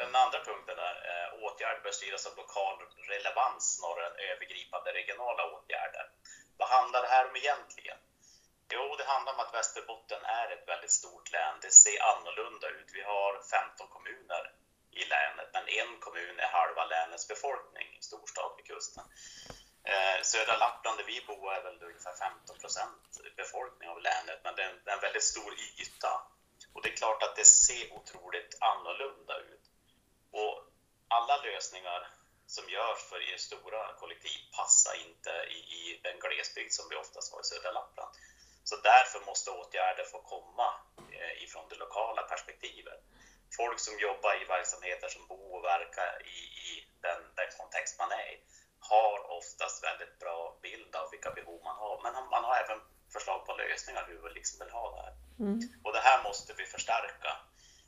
Den 0.00 0.12
andra 0.24 0.38
punkten 0.48 0.63
styras 1.94 2.26
av 2.26 2.36
lokal 2.36 2.76
relevans 3.12 3.76
snarare 3.76 4.06
än 4.06 4.18
övergripande 4.30 4.92
regionala 4.92 5.42
åtgärder. 5.54 6.06
Vad 6.56 6.68
handlar 6.68 7.02
det 7.02 7.08
här 7.08 7.28
om 7.28 7.36
egentligen? 7.36 7.98
Jo, 8.74 8.94
det 8.98 9.04
handlar 9.04 9.32
om 9.34 9.40
att 9.40 9.54
Västerbotten 9.54 10.24
är 10.24 10.46
ett 10.50 10.68
väldigt 10.68 10.90
stort 11.00 11.32
län. 11.32 11.54
Det 11.62 11.70
ser 11.70 11.98
annorlunda 12.12 12.68
ut. 12.68 12.90
Vi 12.92 13.02
har 13.02 13.32
15 13.42 13.88
kommuner 13.88 14.44
i 14.90 15.04
länet, 15.04 15.48
men 15.52 15.68
en 15.68 16.00
kommun 16.00 16.38
är 16.38 16.46
halva 16.58 16.84
länets 16.84 17.28
befolkning, 17.28 17.88
storstad 18.00 18.50
vid 18.56 18.66
kusten. 18.66 19.04
Eh, 19.84 20.22
södra 20.22 20.56
Lappland 20.56 20.98
där 20.98 21.04
vi 21.04 21.24
bor 21.26 21.52
är 21.52 21.62
väl 21.62 21.82
ungefär 21.82 22.14
15 22.14 22.58
procent 22.58 23.20
befolkning 23.36 23.88
av 23.88 24.00
länet, 24.00 24.40
men 24.44 24.54
det 24.54 24.62
är 24.62 24.70
en, 24.70 24.80
det 24.84 24.90
är 24.90 24.94
en 24.94 25.00
väldigt 25.00 25.30
stor 25.32 25.52
yta. 25.80 26.12
Och 26.72 26.82
det 26.82 26.88
är 26.88 26.96
klart 26.96 27.22
att 27.22 27.36
det 27.36 27.44
ser 27.44 27.92
otroligt 27.92 28.58
annorlunda 28.60 29.38
ut. 29.38 29.64
Och 30.30 30.73
alla 31.08 31.36
lösningar 31.36 32.08
som 32.46 32.68
görs 32.68 33.02
för 33.10 33.20
er 33.32 33.36
stora 33.36 33.92
kollektiv 34.00 34.38
passar 34.56 34.94
inte 35.06 35.30
i, 35.56 35.58
i 35.78 36.00
den 36.02 36.18
glesbygd 36.18 36.72
som 36.72 36.88
vi 36.90 36.96
oftast 36.96 37.32
har 37.32 37.40
i 37.40 37.44
södra 37.44 37.70
Lappland. 37.72 38.14
Så 38.64 38.76
därför 38.76 39.20
måste 39.26 39.50
åtgärder 39.50 40.04
få 40.04 40.18
komma 40.18 40.68
eh, 41.18 41.42
ifrån 41.44 41.68
det 41.68 41.76
lokala 41.76 42.22
perspektivet. 42.22 43.00
Folk 43.56 43.80
som 43.80 43.98
jobbar 43.98 44.42
i 44.42 44.44
verksamheter 44.44 45.08
som 45.08 45.26
bor 45.26 45.48
och 45.56 45.64
verkar 45.64 46.22
i, 46.26 46.38
i 46.68 46.88
den, 47.00 47.20
den 47.36 47.50
kontext 47.58 47.98
man 47.98 48.12
är 48.12 48.28
i 48.32 48.40
har 48.78 49.30
oftast 49.38 49.84
väldigt 49.84 50.18
bra 50.18 50.58
bild 50.62 50.96
av 50.96 51.10
vilka 51.10 51.30
behov 51.30 51.60
man 51.64 51.76
har. 51.76 52.00
Men 52.02 52.12
man 52.34 52.44
har 52.44 52.56
även 52.56 52.80
förslag 53.12 53.46
på 53.46 53.52
lösningar 53.54 54.04
hur 54.08 54.22
vi 54.22 54.30
liksom 54.34 54.58
vill 54.58 54.70
ha 54.70 54.90
det 54.94 55.02
här. 55.02 55.14
Mm. 55.40 55.60
Och 55.84 55.92
det 55.92 56.04
här 56.08 56.22
måste 56.22 56.52
vi 56.58 56.64
förstärka 56.66 57.30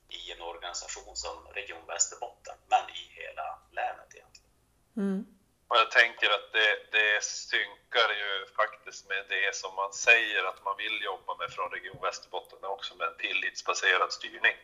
i 0.09 0.33
en 0.33 0.42
organisation 0.42 1.16
som 1.16 1.37
Region 1.59 1.87
Västerbotten, 1.87 2.57
men 2.73 2.85
i 3.01 3.03
hela 3.21 3.47
länet 3.79 4.09
egentligen. 4.14 4.51
Mm. 4.97 5.27
Och 5.69 5.77
jag 5.83 5.90
tänker 5.90 6.29
att 6.37 6.49
det, 6.59 6.71
det 6.97 7.25
synkar 7.25 8.11
ju 8.23 8.33
faktiskt 8.61 9.09
med 9.09 9.23
det 9.29 9.57
som 9.62 9.75
man 9.83 9.92
säger 9.92 10.42
att 10.51 10.64
man 10.64 10.77
vill 10.83 10.97
jobba 11.11 11.33
med 11.40 11.49
från 11.57 11.69
Region 11.77 12.01
Västerbotten, 12.03 12.59
också 12.77 12.95
med 12.99 13.07
en 13.09 13.19
tillitsbaserad 13.25 14.11
styrning. 14.19 14.57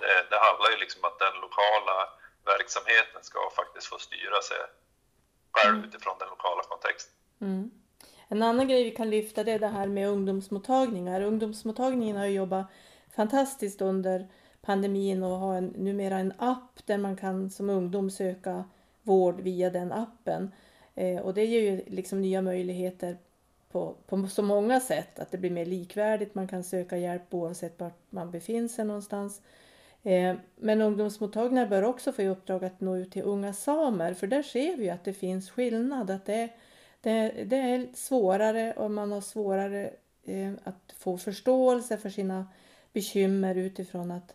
Det, 0.00 0.26
det 0.30 0.38
handlar 0.46 0.70
ju 0.70 0.76
liksom 0.76 0.98
om 1.02 1.08
att 1.10 1.18
den 1.26 1.36
lokala 1.44 1.96
verksamheten 2.52 3.20
ska 3.28 3.38
faktiskt 3.60 3.86
få 3.86 3.98
styra 3.98 4.40
sig 4.50 4.62
själv 5.54 5.74
mm. 5.74 5.88
utifrån 5.88 6.16
den 6.18 6.28
lokala 6.28 6.62
kontexten. 6.62 7.14
Mm. 7.40 7.70
En 8.28 8.42
annan 8.42 8.68
grej 8.68 8.84
vi 8.84 8.90
kan 8.90 9.10
lyfta 9.10 9.44
det 9.44 9.52
är 9.52 9.58
det 9.58 9.68
här 9.78 9.86
med 9.86 10.08
ungdomsmottagningar. 10.08 11.20
Ungdomsmottagningen 11.20 12.16
har 12.16 12.26
jobbat 12.26 12.66
fantastiskt 13.16 13.80
under 13.80 14.28
pandemin 14.64 15.22
och 15.22 15.38
har 15.38 15.54
en, 15.54 15.66
numera 15.66 16.18
en 16.18 16.32
app 16.38 16.86
där 16.86 16.98
man 16.98 17.16
kan 17.16 17.50
som 17.50 17.70
ungdom 17.70 18.10
söka 18.10 18.64
vård 19.02 19.40
via 19.40 19.70
den 19.70 19.92
appen. 19.92 20.50
Eh, 20.94 21.18
och 21.18 21.34
det 21.34 21.44
ger 21.44 21.60
ju 21.60 21.82
liksom 21.86 22.20
nya 22.20 22.42
möjligheter 22.42 23.16
på, 23.72 23.94
på 24.06 24.26
så 24.26 24.42
många 24.42 24.80
sätt. 24.80 25.18
Att 25.18 25.30
det 25.30 25.38
blir 25.38 25.50
mer 25.50 25.66
likvärdigt, 25.66 26.34
man 26.34 26.48
kan 26.48 26.64
söka 26.64 26.96
hjälp 26.96 27.34
oavsett 27.34 27.80
var 27.80 27.90
man 28.10 28.30
befinner 28.30 28.68
sig 28.68 28.84
någonstans. 28.84 29.40
Eh, 30.02 30.36
men 30.56 30.80
ungdomsmottagningar 30.80 31.66
bör 31.66 31.82
också 31.82 32.12
få 32.12 32.22
i 32.22 32.28
uppdrag 32.28 32.64
att 32.64 32.80
nå 32.80 32.96
ut 32.96 33.12
till 33.12 33.22
unga 33.22 33.52
samer 33.52 34.14
för 34.14 34.26
där 34.26 34.42
ser 34.42 34.76
vi 34.76 34.90
att 34.90 35.04
det 35.04 35.12
finns 35.12 35.50
skillnad. 35.50 36.10
Att 36.10 36.26
det, 36.26 36.48
det, 37.00 37.44
det 37.46 37.56
är 37.56 37.88
svårare 37.94 38.72
och 38.72 38.90
man 38.90 39.12
har 39.12 39.20
svårare 39.20 39.90
eh, 40.24 40.52
att 40.64 40.94
få 40.98 41.18
förståelse 41.18 41.96
för 41.96 42.10
sina 42.10 42.46
bekymmer 42.92 43.54
utifrån 43.54 44.10
att 44.10 44.34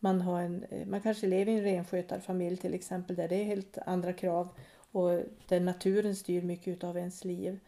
man, 0.00 0.20
har 0.20 0.40
en, 0.40 0.64
eh, 0.70 0.86
man 0.86 1.00
kanske 1.00 1.26
lever 1.26 1.52
i 1.52 1.56
en 1.56 1.64
renskötarfamilj 1.64 2.56
till 2.56 2.74
exempel 2.74 3.16
där 3.16 3.28
det 3.28 3.36
är 3.36 3.44
helt 3.44 3.78
andra 3.86 4.12
krav 4.12 4.48
och 4.92 5.10
där 5.48 5.60
naturen 5.60 6.16
styr 6.16 6.42
mycket 6.42 6.84
av 6.84 6.98
ens 6.98 7.24
liv. 7.24 7.60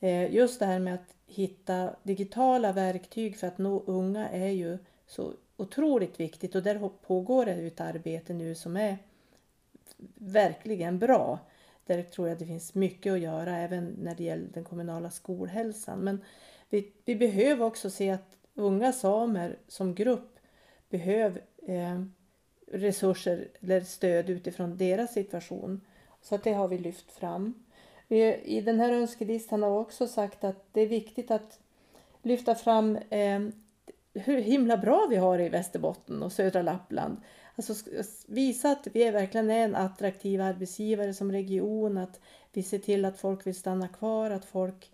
Eh, 0.00 0.34
just 0.34 0.58
det 0.58 0.66
här 0.66 0.78
med 0.78 0.94
att 0.94 1.14
hitta 1.26 1.96
digitala 2.02 2.72
verktyg 2.72 3.36
för 3.36 3.46
att 3.46 3.58
nå 3.58 3.82
unga 3.86 4.28
är 4.28 4.50
ju 4.50 4.78
så 5.06 5.32
otroligt 5.56 6.20
viktigt 6.20 6.54
och 6.54 6.62
där 6.62 6.88
pågår 6.88 7.46
det 7.46 7.52
ett 7.52 7.80
arbete 7.80 8.34
nu 8.34 8.54
som 8.54 8.76
är 8.76 8.98
verkligen 10.14 10.98
bra. 10.98 11.38
Där 11.86 12.02
tror 12.02 12.28
jag 12.28 12.38
det 12.38 12.46
finns 12.46 12.74
mycket 12.74 13.12
att 13.12 13.20
göra 13.20 13.58
även 13.58 13.84
när 13.84 14.14
det 14.14 14.24
gäller 14.24 14.48
den 14.54 14.64
kommunala 14.64 15.10
skolhälsan. 15.10 15.98
Men 15.98 16.24
vi, 16.70 16.92
vi 17.04 17.16
behöver 17.16 17.66
också 17.66 17.90
se 17.90 18.10
att 18.10 18.36
unga 18.54 18.92
samer 18.92 19.58
som 19.68 19.94
grupp 19.94 20.38
behöver 20.88 21.42
eh, 21.66 22.02
resurser 22.72 23.48
eller 23.60 23.80
stöd 23.80 24.30
utifrån 24.30 24.76
deras 24.76 25.12
situation. 25.12 25.80
Så 26.22 26.34
att 26.34 26.44
det 26.44 26.52
har 26.52 26.68
vi 26.68 26.78
lyft 26.78 27.12
fram. 27.12 27.54
I 28.08 28.60
den 28.60 28.80
här 28.80 28.92
önskelistan 28.92 29.62
har 29.62 29.70
vi 29.70 29.76
också 29.76 30.06
sagt 30.06 30.44
att 30.44 30.64
det 30.72 30.80
är 30.80 30.86
viktigt 30.86 31.30
att 31.30 31.58
lyfta 32.22 32.54
fram 32.54 32.96
eh, 32.96 33.40
hur 34.14 34.40
himla 34.40 34.76
bra 34.76 35.06
vi 35.10 35.16
har 35.16 35.38
i 35.38 35.48
Västerbotten 35.48 36.22
och 36.22 36.32
södra 36.32 36.62
Lappland. 36.62 37.16
Alltså 37.56 37.74
visa 38.26 38.70
att 38.70 38.88
vi 38.92 39.10
verkligen 39.10 39.50
är 39.50 39.64
en 39.64 39.74
attraktiv 39.74 40.40
arbetsgivare 40.40 41.14
som 41.14 41.32
region, 41.32 41.98
att 41.98 42.20
vi 42.52 42.62
ser 42.62 42.78
till 42.78 43.04
att 43.04 43.18
folk 43.18 43.46
vill 43.46 43.54
stanna 43.54 43.88
kvar, 43.88 44.30
att 44.30 44.44
folk 44.44 44.90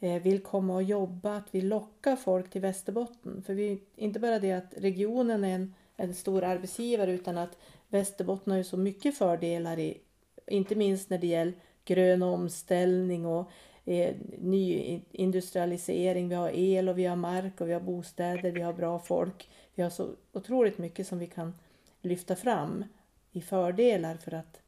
eh, 0.00 0.22
vill 0.22 0.42
komma 0.42 0.74
och 0.74 0.82
jobba, 0.82 1.36
att 1.36 1.48
vi 1.50 1.60
lockar 1.60 2.16
folk 2.16 2.50
till 2.50 2.60
Västerbotten. 2.60 3.42
För 3.42 3.54
vi, 3.54 3.80
inte 3.96 4.20
bara 4.20 4.38
det 4.38 4.52
att 4.52 4.74
regionen 4.76 5.44
är 5.44 5.54
en, 5.54 5.74
en 5.98 6.14
stor 6.14 6.44
arbetsgivare 6.44 7.12
utan 7.12 7.38
att 7.38 7.58
Västerbotten 7.88 8.50
har 8.50 8.58
ju 8.58 8.64
så 8.64 8.76
mycket 8.76 9.18
fördelar, 9.18 9.78
i, 9.78 10.00
inte 10.46 10.74
minst 10.74 11.10
när 11.10 11.18
det 11.18 11.26
gäller 11.26 11.54
grön 11.84 12.22
omställning 12.22 13.26
och 13.26 13.50
eh, 13.84 14.16
ny 14.38 15.00
industrialisering, 15.10 16.28
vi 16.28 16.34
har 16.34 16.50
el 16.50 16.88
och 16.88 16.98
vi 16.98 17.04
har 17.04 17.16
mark 17.16 17.60
och 17.60 17.68
vi 17.68 17.72
har 17.72 17.80
bostäder, 17.80 18.50
vi 18.50 18.60
har 18.60 18.72
bra 18.72 18.98
folk. 18.98 19.50
Vi 19.74 19.82
har 19.82 19.90
så 19.90 20.10
otroligt 20.32 20.78
mycket 20.78 21.06
som 21.06 21.18
vi 21.18 21.26
kan 21.26 21.54
lyfta 22.00 22.36
fram 22.36 22.84
i 23.32 23.40
fördelar 23.40 24.16
för 24.16 24.34
att 24.34 24.62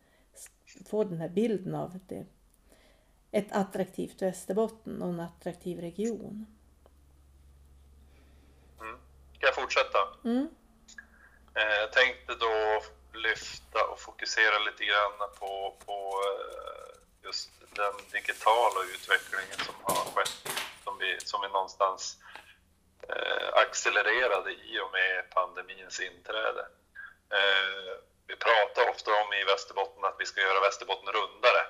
få 0.86 1.04
den 1.04 1.18
här 1.18 1.28
bilden 1.28 1.74
av 1.74 1.98
det. 2.08 2.26
ett 3.30 3.52
attraktivt 3.52 4.22
Västerbotten 4.22 5.02
och 5.02 5.08
en 5.08 5.20
attraktiv 5.20 5.80
region. 5.80 6.46
Mm. 8.80 8.96
Ska 9.32 9.46
jag 9.46 9.54
fortsätta? 9.54 9.98
Mm. 10.24 10.48
Eh, 11.54 11.74
jag 11.80 11.92
tänkte 11.92 12.34
då 12.34 12.82
lyfta 13.12 13.84
och 13.84 14.00
fokusera 14.00 14.58
lite 14.58 14.84
grann 14.84 15.18
på, 15.38 15.76
på 15.86 16.22
eh, 16.28 16.94
just 17.24 17.50
den 17.74 17.94
digitala 18.12 18.80
utvecklingen 18.94 19.58
som 19.66 19.74
har 19.82 20.04
skett, 20.14 20.62
som 20.84 20.98
vi, 20.98 21.20
som 21.20 21.40
vi 21.42 21.48
någonstans 21.48 22.16
eh, 23.08 23.48
accelererade 23.52 24.50
i 24.52 24.80
och 24.80 24.92
med 24.92 25.30
pandemins 25.30 26.00
inträde. 26.00 26.66
Vi 28.26 28.36
pratar 28.36 28.90
ofta 28.90 29.10
om 29.10 29.32
i 29.32 29.44
Västerbotten 29.44 30.04
att 30.04 30.16
vi 30.18 30.26
ska 30.26 30.40
göra 30.40 30.60
Västerbotten 30.60 31.12
rundare. 31.12 31.62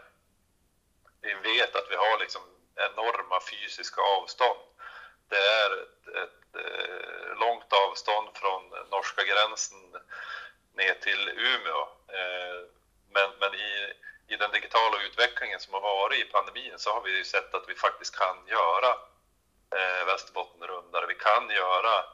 Vi 1.20 1.34
vet 1.34 1.76
att 1.76 1.90
vi 1.90 1.96
har 1.96 2.18
liksom 2.18 2.42
enorma 2.74 3.40
fysiska 3.50 4.00
avstånd. 4.00 4.60
Det 5.28 5.36
är 5.36 5.70
ett, 5.82 6.08
ett, 6.22 6.56
långt 7.70 7.88
avstånd 7.88 8.28
från 8.34 8.62
norska 8.90 9.22
gränsen 9.24 9.78
ner 10.74 10.94
till 10.94 11.28
Umeå. 11.28 11.82
Eh, 12.08 12.60
men, 13.12 13.30
men 13.40 13.54
i 13.54 13.92
i 14.30 14.36
den 14.36 14.50
digitala 14.50 15.02
utvecklingen 15.02 15.60
som 15.60 15.74
har 15.74 15.80
varit 15.80 16.18
i 16.18 16.24
pandemin 16.24 16.78
så 16.78 16.90
har 16.90 17.02
vi 17.02 17.16
ju 17.16 17.24
sett 17.24 17.54
att 17.54 17.68
vi 17.68 17.74
faktiskt 17.74 18.16
kan 18.16 18.36
göra 18.46 18.90
eh, 19.76 20.06
Västerbottenrundare. 20.06 21.06
Vi 21.06 21.14
kan 21.14 21.50
göra 21.50 22.04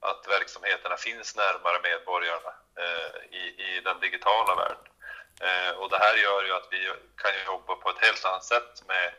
att 0.00 0.28
verksamheterna 0.28 0.96
finns 0.96 1.36
närmare 1.36 1.80
medborgarna 1.82 2.52
eh, 2.78 3.36
i, 3.40 3.42
i 3.68 3.80
den 3.84 4.00
digitala 4.00 4.54
världen. 4.54 4.92
Eh, 5.40 5.70
och 5.80 5.90
det 5.90 5.98
här 5.98 6.16
gör 6.16 6.44
ju 6.44 6.52
att 6.52 6.68
vi 6.70 6.92
kan 7.16 7.32
jobba 7.46 7.74
på 7.74 7.90
ett 7.90 8.04
helt 8.06 8.24
annat 8.24 8.44
sätt 8.44 8.82
med 8.86 9.12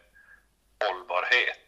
hållbarhet 0.83 1.59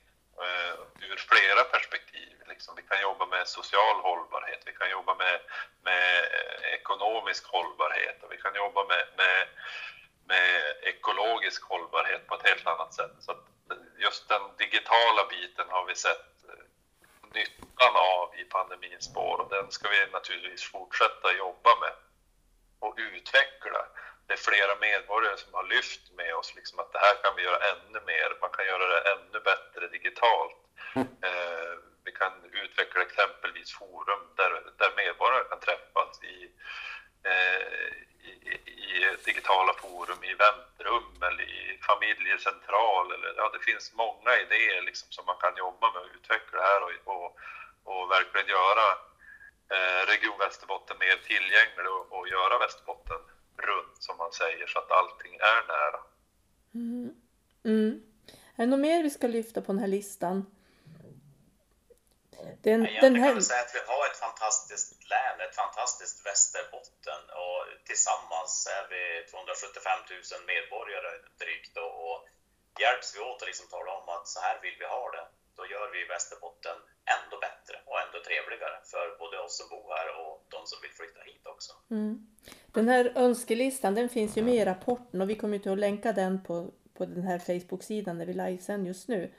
eh, 0.42 0.74
ur 1.10 1.18
flera 1.18 1.64
perspektiv. 1.64 2.39
Liksom. 2.50 2.76
Vi 2.76 2.84
kan 2.90 3.02
jobba 3.02 3.26
med 3.26 3.48
social 3.48 3.98
hållbarhet, 4.08 4.62
vi 4.66 4.74
kan 4.74 4.90
jobba 4.90 5.16
med, 5.16 5.40
med 5.84 6.06
ekonomisk 6.80 7.44
hållbarhet 7.48 8.24
och 8.24 8.32
vi 8.32 8.38
kan 8.38 8.56
jobba 8.56 8.84
med, 8.84 9.04
med 9.18 9.48
med 10.30 10.76
ekologisk 10.82 11.64
hållbarhet 11.64 12.28
på 12.28 12.36
ett 12.36 12.50
helt 12.50 12.68
annat 12.68 12.94
sätt. 12.94 13.12
Så 13.20 13.32
just 13.98 14.30
den 14.30 14.42
digitala 14.58 15.24
biten 15.30 15.68
har 15.70 15.86
vi 15.86 15.96
sett 15.96 16.30
eh, 16.50 16.64
nyttan 17.34 17.96
av 17.96 18.36
i 18.42 18.44
pandemins 18.44 19.06
spår 19.06 19.36
och 19.42 19.50
den 19.50 19.72
ska 19.72 19.90
vi 19.90 20.12
naturligtvis 20.12 20.64
fortsätta 20.64 21.34
jobba 21.38 21.76
med 21.84 21.94
och 22.80 22.96
utveckla. 22.98 23.82
Det 24.28 24.34
är 24.34 24.38
flera 24.50 24.76
medborgare 24.76 25.38
som 25.38 25.54
har 25.54 25.64
lyft 25.64 26.12
med 26.12 26.36
oss 26.36 26.56
liksom 26.56 26.80
att 26.80 26.92
det 26.94 27.00
här 27.00 27.16
kan 27.24 27.36
vi 27.36 27.44
göra 27.44 27.60
ännu 27.72 28.00
mer. 28.12 28.38
Man 28.42 28.50
kan 28.50 28.66
göra 28.66 28.86
det 28.94 29.02
ännu 29.14 29.40
bättre 29.40 29.88
digitalt. 29.88 30.58
Mm. 30.96 31.08
Eh, 31.22 31.76
vi 32.06 32.12
kan 32.12 32.34
utveckla 32.64 33.02
exempelvis 33.02 33.72
forum 33.80 34.24
där, 34.36 34.52
där 34.78 34.92
medborgare 35.02 35.44
kan 35.50 35.60
träffas 35.60 36.24
i, 36.24 36.38
eh, 37.30 37.92
i 38.86 38.90
digitala 39.26 39.74
forum, 39.74 40.24
i 40.24 40.34
väntrum 40.46 41.24
eller 41.28 41.44
i 41.44 41.80
familjecentral. 41.88 43.06
Eller, 43.14 43.34
ja, 43.38 43.50
det 43.54 43.64
finns 43.70 43.94
många 43.94 44.32
idéer 44.44 44.82
liksom 44.82 45.08
som 45.12 45.26
man 45.26 45.40
kan 45.44 45.56
jobba 45.58 45.92
med 45.92 46.02
och 46.02 46.16
utveckla 46.16 46.60
här 46.70 46.80
och, 46.84 46.92
och, 47.14 47.30
och 47.90 48.12
verkligen 48.12 48.48
göra 48.58 48.88
eh, 49.74 50.02
Region 50.12 50.38
Västerbotten 50.40 50.98
mer 51.00 51.18
tillgänglig 51.32 51.88
och, 51.96 52.06
och, 52.16 52.28
göra 52.28 52.58
Västerbotten 52.66 53.22
runt 53.58 53.98
som 54.06 54.18
man 54.18 54.32
säger 54.32 54.68
så 54.68 54.80
att 54.80 54.92
allting 54.92 55.34
är 55.54 55.62
nära. 55.74 56.00
Mm. 56.74 57.10
Mm. 57.66 58.02
Är 58.56 58.64
det 58.64 58.66
något 58.66 58.80
mer 58.80 59.04
vi 59.04 59.10
ska 59.10 59.28
lyfta 59.28 59.62
på 59.62 59.72
den 59.72 59.80
här 59.80 59.88
listan? 59.88 60.46
Den, 62.68 62.80
ja, 62.86 63.02
den 63.06 63.16
här... 63.22 63.34
kan 63.34 63.44
säga 63.44 63.64
att 63.68 63.76
vi 63.80 63.84
har 63.92 64.04
ett 64.10 64.20
fantastiskt 64.28 64.92
län, 65.14 65.38
ett 65.48 65.56
fantastiskt 65.64 66.18
Västerbotten 66.28 67.22
och 67.44 67.60
tillsammans 67.90 68.52
är 68.78 68.84
vi 68.94 69.04
275 69.32 70.00
000 70.10 70.52
medborgare 70.52 71.12
drygt 71.42 71.74
och, 71.84 71.94
och 72.06 72.18
hjälps 72.84 73.08
vi 73.16 73.20
åt 73.30 73.42
att 73.42 73.50
liksom 73.52 73.68
tala 73.76 73.92
om 74.00 74.08
att 74.16 74.28
så 74.34 74.40
här 74.46 74.56
vill 74.66 74.78
vi 74.82 74.88
ha 74.96 75.06
det, 75.16 75.26
då 75.58 75.64
gör 75.74 75.88
vi 75.96 76.00
Västerbotten 76.14 76.78
ändå 77.16 77.36
bättre 77.48 77.76
och 77.90 77.98
ändå 78.04 78.18
trevligare 78.28 78.78
för 78.92 79.06
både 79.22 79.36
oss 79.46 79.56
som 79.60 79.68
bor 79.74 79.88
här 79.98 80.08
och 80.22 80.34
de 80.54 80.60
som 80.70 80.78
vill 80.84 80.96
flytta 81.00 81.22
hit 81.30 81.46
också. 81.54 81.72
Mm. 81.98 82.14
Den 82.78 82.88
här 82.94 83.06
önskelistan 83.16 83.96
den 83.96 84.10
finns 84.10 84.38
ju 84.38 84.42
med 84.50 84.60
i 84.62 84.66
rapporten 84.74 85.22
och 85.22 85.30
vi 85.30 85.36
kommer 85.36 85.58
ju 85.58 85.72
att 85.72 85.86
länka 85.88 86.10
den 86.14 86.44
på, 86.44 86.56
på 86.98 87.06
den 87.06 87.24
här 87.24 87.40
Facebook-sidan 87.40 88.18
där 88.18 88.26
vi 88.26 88.34
livesänder 88.34 88.88
just 88.88 89.08
nu. 89.08 89.34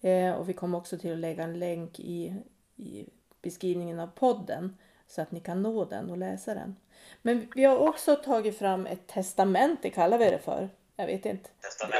Eh, 0.00 0.32
och 0.34 0.48
vi 0.48 0.52
kommer 0.52 0.78
också 0.78 0.98
till 0.98 1.12
att 1.12 1.18
lägga 1.18 1.42
en 1.42 1.58
länk 1.58 2.00
i, 2.00 2.34
i 2.76 3.06
beskrivningen 3.42 4.00
av 4.00 4.06
podden 4.06 4.78
så 5.06 5.22
att 5.22 5.30
ni 5.30 5.40
kan 5.40 5.62
nå 5.62 5.84
den 5.84 6.10
och 6.10 6.18
läsa 6.18 6.54
den. 6.54 6.76
Men 7.22 7.52
vi 7.54 7.64
har 7.64 7.76
också 7.76 8.16
tagit 8.16 8.58
fram 8.58 8.86
ett 8.86 9.06
testamente, 9.06 9.90
kallar 9.90 10.18
vi 10.18 10.30
det 10.30 10.38
för. 10.38 10.68
Jag 10.96 11.06
vet 11.06 11.26
inte. 11.26 11.50
Testamente, 11.60 11.98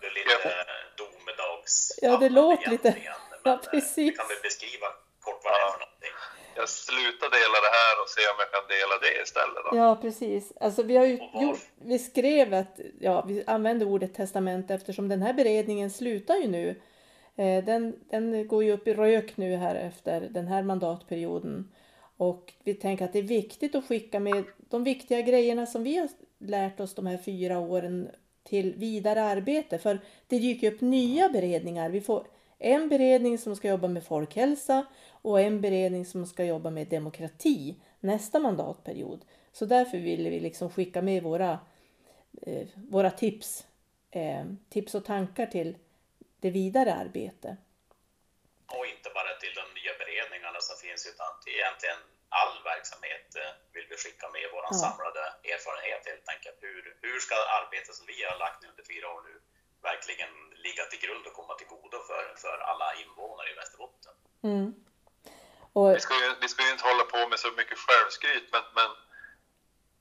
det 0.00 0.06
är 0.06 0.14
lite 0.14 0.54
domedags... 0.96 1.98
Ja, 2.02 2.16
det 2.16 2.28
låter 2.28 2.70
lite... 2.70 2.96
Ja, 3.44 3.60
precis. 3.70 3.98
Vi 3.98 4.10
kan 4.10 4.28
väl 4.28 4.36
beskriva 4.42 4.86
kort 5.20 5.40
vad 5.44 5.52
det 5.52 5.56
är 5.56 5.72
för 5.72 5.78
någonting. 5.78 6.14
Jag 6.54 6.68
slutar 6.68 7.30
dela 7.30 7.58
det 7.66 7.72
här 7.78 8.02
och 8.02 8.08
se 8.08 8.20
om 8.32 8.36
jag 8.38 8.50
kan 8.52 8.66
dela 8.68 8.94
det 9.04 9.22
istället. 9.22 9.64
Då. 9.64 9.76
Ja, 9.76 9.96
precis. 9.96 10.52
Alltså, 10.60 10.82
vi, 10.82 10.96
har 10.96 11.04
ju 11.04 11.18
gjort, 11.42 11.60
vi 11.74 11.98
skrev 11.98 12.54
att 12.54 12.80
ja, 13.00 13.24
vi 13.28 13.44
använder 13.46 13.86
ordet 13.86 14.14
testamente 14.14 14.74
eftersom 14.74 15.08
den 15.08 15.22
här 15.22 15.32
beredningen 15.32 15.90
slutar 15.90 16.36
ju 16.36 16.48
nu 16.48 16.68
Eh, 16.68 16.91
Eh, 17.36 17.64
den, 17.64 17.96
den 18.10 18.46
går 18.48 18.64
ju 18.64 18.72
upp 18.72 18.88
i 18.88 18.94
rök 18.94 19.36
nu 19.36 19.56
här 19.56 19.74
efter 19.74 20.20
den 20.20 20.46
här 20.46 20.62
mandatperioden. 20.62 21.72
Och 22.16 22.52
vi 22.64 22.74
tänker 22.74 23.04
att 23.04 23.12
det 23.12 23.18
är 23.18 23.22
viktigt 23.22 23.74
att 23.74 23.84
skicka 23.84 24.20
med 24.20 24.44
de 24.58 24.84
viktiga 24.84 25.20
grejerna 25.20 25.66
som 25.66 25.82
vi 25.82 25.96
har 25.96 26.08
lärt 26.38 26.80
oss 26.80 26.94
de 26.94 27.06
här 27.06 27.18
fyra 27.18 27.58
åren 27.58 28.08
till 28.44 28.74
vidare 28.74 29.22
arbete. 29.22 29.78
För 29.78 29.98
det 30.26 30.38
dyker 30.38 30.72
upp 30.72 30.80
nya 30.80 31.28
beredningar. 31.28 31.90
Vi 31.90 32.00
får 32.00 32.26
en 32.58 32.88
beredning 32.88 33.38
som 33.38 33.56
ska 33.56 33.68
jobba 33.68 33.88
med 33.88 34.04
folkhälsa 34.04 34.86
och 35.10 35.40
en 35.40 35.60
beredning 35.60 36.06
som 36.06 36.26
ska 36.26 36.44
jobba 36.44 36.70
med 36.70 36.88
demokrati 36.88 37.76
nästa 38.00 38.38
mandatperiod. 38.38 39.24
Så 39.52 39.66
därför 39.66 39.98
ville 39.98 40.30
vi 40.30 40.40
liksom 40.40 40.70
skicka 40.70 41.02
med 41.02 41.22
våra, 41.22 41.58
eh, 42.42 42.66
våra 42.74 43.10
tips, 43.10 43.66
eh, 44.10 44.44
tips 44.68 44.94
och 44.94 45.04
tankar 45.04 45.46
till 45.46 45.76
det 46.42 46.50
vidare 46.50 46.90
arbetet. 47.04 47.56
Och 48.76 48.86
inte 48.94 49.08
bara 49.18 49.32
till 49.42 49.54
de 49.60 49.64
nya 49.78 49.94
beredningarna 50.02 50.60
som 50.68 50.76
finns 50.84 51.02
utan 51.12 51.30
till 51.42 51.54
egentligen 51.60 52.00
all 52.40 52.54
verksamhet 52.72 53.26
eh, 53.40 53.52
vill 53.74 53.86
vi 53.90 53.96
skicka 54.02 54.26
med 54.36 54.46
vår 54.54 54.64
ja. 54.70 54.74
samlade 54.82 55.22
erfarenhet 55.52 56.02
helt 56.10 56.28
enkelt. 56.34 56.58
Hur, 56.66 56.82
hur 57.04 57.18
ska 57.24 57.34
arbetet 57.60 57.94
som 57.98 58.06
vi 58.12 58.18
har 58.28 58.36
lagt 58.44 58.60
under 58.70 58.84
fyra 58.92 59.06
år 59.14 59.22
nu 59.28 59.34
verkligen 59.90 60.32
ligga 60.66 60.84
till 60.90 61.02
grund 61.04 61.24
och 61.28 61.34
komma 61.40 61.54
till 61.58 61.70
godo 61.74 61.98
för, 62.08 62.24
för 62.44 62.56
alla 62.70 62.88
invånare 63.02 63.48
i 63.52 63.54
Västerbotten? 63.60 64.14
Mm. 64.50 64.68
Och... 65.78 65.90
Vi, 65.96 66.00
ska 66.06 66.14
ju, 66.24 66.28
vi 66.44 66.48
ska 66.52 66.60
ju 66.66 66.72
inte 66.76 66.88
hålla 66.90 67.04
på 67.14 67.20
med 67.30 67.38
så 67.44 67.50
mycket 67.60 67.78
självskryt 67.86 68.46
men, 68.54 68.64
men 68.78 68.90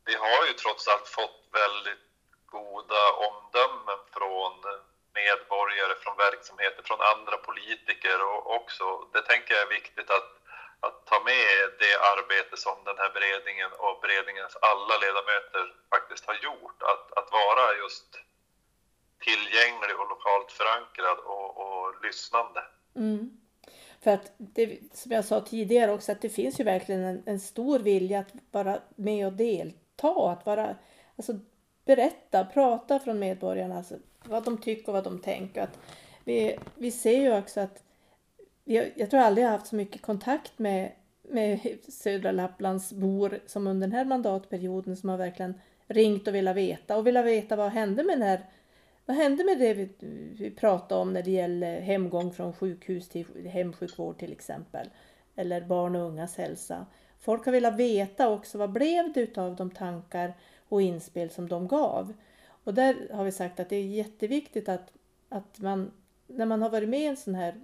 vi 0.07 0.15
har 0.23 0.41
ju 0.47 0.53
trots 0.53 0.87
allt 0.91 1.07
fått 1.19 1.39
väldigt 1.61 2.05
goda 2.45 3.01
omdömen 3.27 3.99
från 4.15 4.53
medborgare, 5.19 5.93
från 6.03 6.17
verksamheter, 6.27 6.81
från 6.89 7.01
andra 7.13 7.37
politiker 7.47 8.17
och 8.29 8.41
också. 8.57 8.85
Det 9.13 9.23
tänker 9.31 9.53
jag 9.53 9.63
är 9.67 9.77
viktigt 9.79 10.09
att, 10.17 10.29
att 10.85 10.97
ta 11.09 11.17
med 11.31 11.63
det 11.83 11.95
arbete 12.13 12.55
som 12.65 12.77
den 12.89 12.97
här 13.01 13.11
beredningen 13.17 13.71
och 13.85 13.95
beredningens 14.03 14.55
alla 14.69 14.95
ledamöter 15.03 15.63
faktiskt 15.93 16.23
har 16.29 16.37
gjort. 16.47 16.79
Att, 16.91 17.05
att 17.17 17.29
vara 17.39 17.65
just 17.83 18.09
tillgänglig 19.27 19.95
och 19.99 20.09
lokalt 20.13 20.51
förankrad 20.59 21.17
och, 21.33 21.49
och 21.63 22.05
lyssnande. 22.05 22.61
Mm. 22.95 23.41
För 24.03 24.11
att 24.11 24.31
det, 24.37 24.79
som 24.93 25.11
jag 25.11 25.25
sa 25.25 25.41
tidigare 25.41 25.91
också, 25.91 26.11
att 26.11 26.21
det 26.21 26.29
finns 26.29 26.59
ju 26.59 26.63
verkligen 26.63 27.03
en, 27.03 27.23
en 27.25 27.39
stor 27.39 27.79
vilja 27.79 28.19
att 28.19 28.31
vara 28.51 28.81
med 28.95 29.27
och 29.27 29.33
delta, 29.33 30.31
att 30.31 30.45
vara, 30.45 30.75
alltså 31.17 31.33
berätta, 31.85 32.45
prata 32.45 32.99
från 32.99 33.19
medborgarna. 33.19 33.77
Alltså, 33.77 33.95
vad 34.23 34.43
de 34.43 34.57
tycker 34.57 34.87
och 34.87 34.93
vad 34.93 35.03
de 35.03 35.19
tänker. 35.19 35.61
Att 35.61 35.79
vi, 36.23 36.57
vi 36.75 36.91
ser 36.91 37.21
ju 37.21 37.37
också 37.37 37.59
att 37.59 37.83
vi, 38.63 38.93
jag 38.95 39.09
tror 39.09 39.19
aldrig 39.19 39.45
jag 39.45 39.51
haft 39.51 39.67
så 39.67 39.75
mycket 39.75 40.01
kontakt 40.01 40.59
med, 40.59 40.91
med 41.21 41.59
södra 41.89 42.31
Lapplands 42.31 42.93
bor 42.93 43.39
som 43.45 43.67
under 43.67 43.87
den 43.87 43.97
här 43.97 44.05
mandatperioden 44.05 44.97
som 44.97 45.09
har 45.09 45.17
verkligen 45.17 45.61
ringt 45.87 46.27
och 46.27 46.35
velat 46.35 46.55
veta 46.55 46.97
och 46.97 47.07
velat 47.07 47.25
veta 47.25 47.55
vad 47.55 47.71
hände 47.71 48.03
med 48.03 48.19
den 48.19 48.27
här 48.27 48.45
vad 49.05 49.17
hände 49.17 49.43
med 49.43 49.59
det 49.59 49.73
vi, 49.73 49.89
vi 50.39 50.51
pratade 50.51 51.01
om 51.01 51.13
när 51.13 51.23
det 51.23 51.31
gäller 51.31 51.81
hemgång 51.81 52.33
från 52.33 52.53
sjukhus 52.53 53.09
till 53.09 53.25
hemsjukvård 53.47 54.17
till 54.17 54.31
exempel? 54.31 54.89
Eller 55.35 55.61
barn 55.61 55.95
och 55.95 56.01
ungas 56.01 56.37
hälsa. 56.37 56.85
Folk 57.19 57.45
har 57.45 57.51
velat 57.51 57.75
veta 57.75 58.29
också 58.29 58.57
vad 58.57 58.71
blev 58.71 59.13
det 59.13 59.21
utav 59.21 59.55
de 59.55 59.71
tankar 59.71 60.33
och 60.71 60.81
inspel 60.81 61.29
som 61.29 61.47
de 61.47 61.67
gav? 61.67 62.13
Och 62.63 62.73
där 62.73 63.07
har 63.13 63.23
vi 63.23 63.31
sagt 63.31 63.59
att 63.59 63.69
det 63.69 63.75
är 63.75 63.85
jätteviktigt 63.85 64.69
att, 64.69 64.91
att 65.29 65.59
man, 65.59 65.91
när 66.27 66.45
man 66.45 66.61
har 66.61 66.69
varit 66.69 66.89
med 66.89 66.99
i 66.99 67.05
en 67.05 67.17
sån 67.17 67.35
här, 67.35 67.61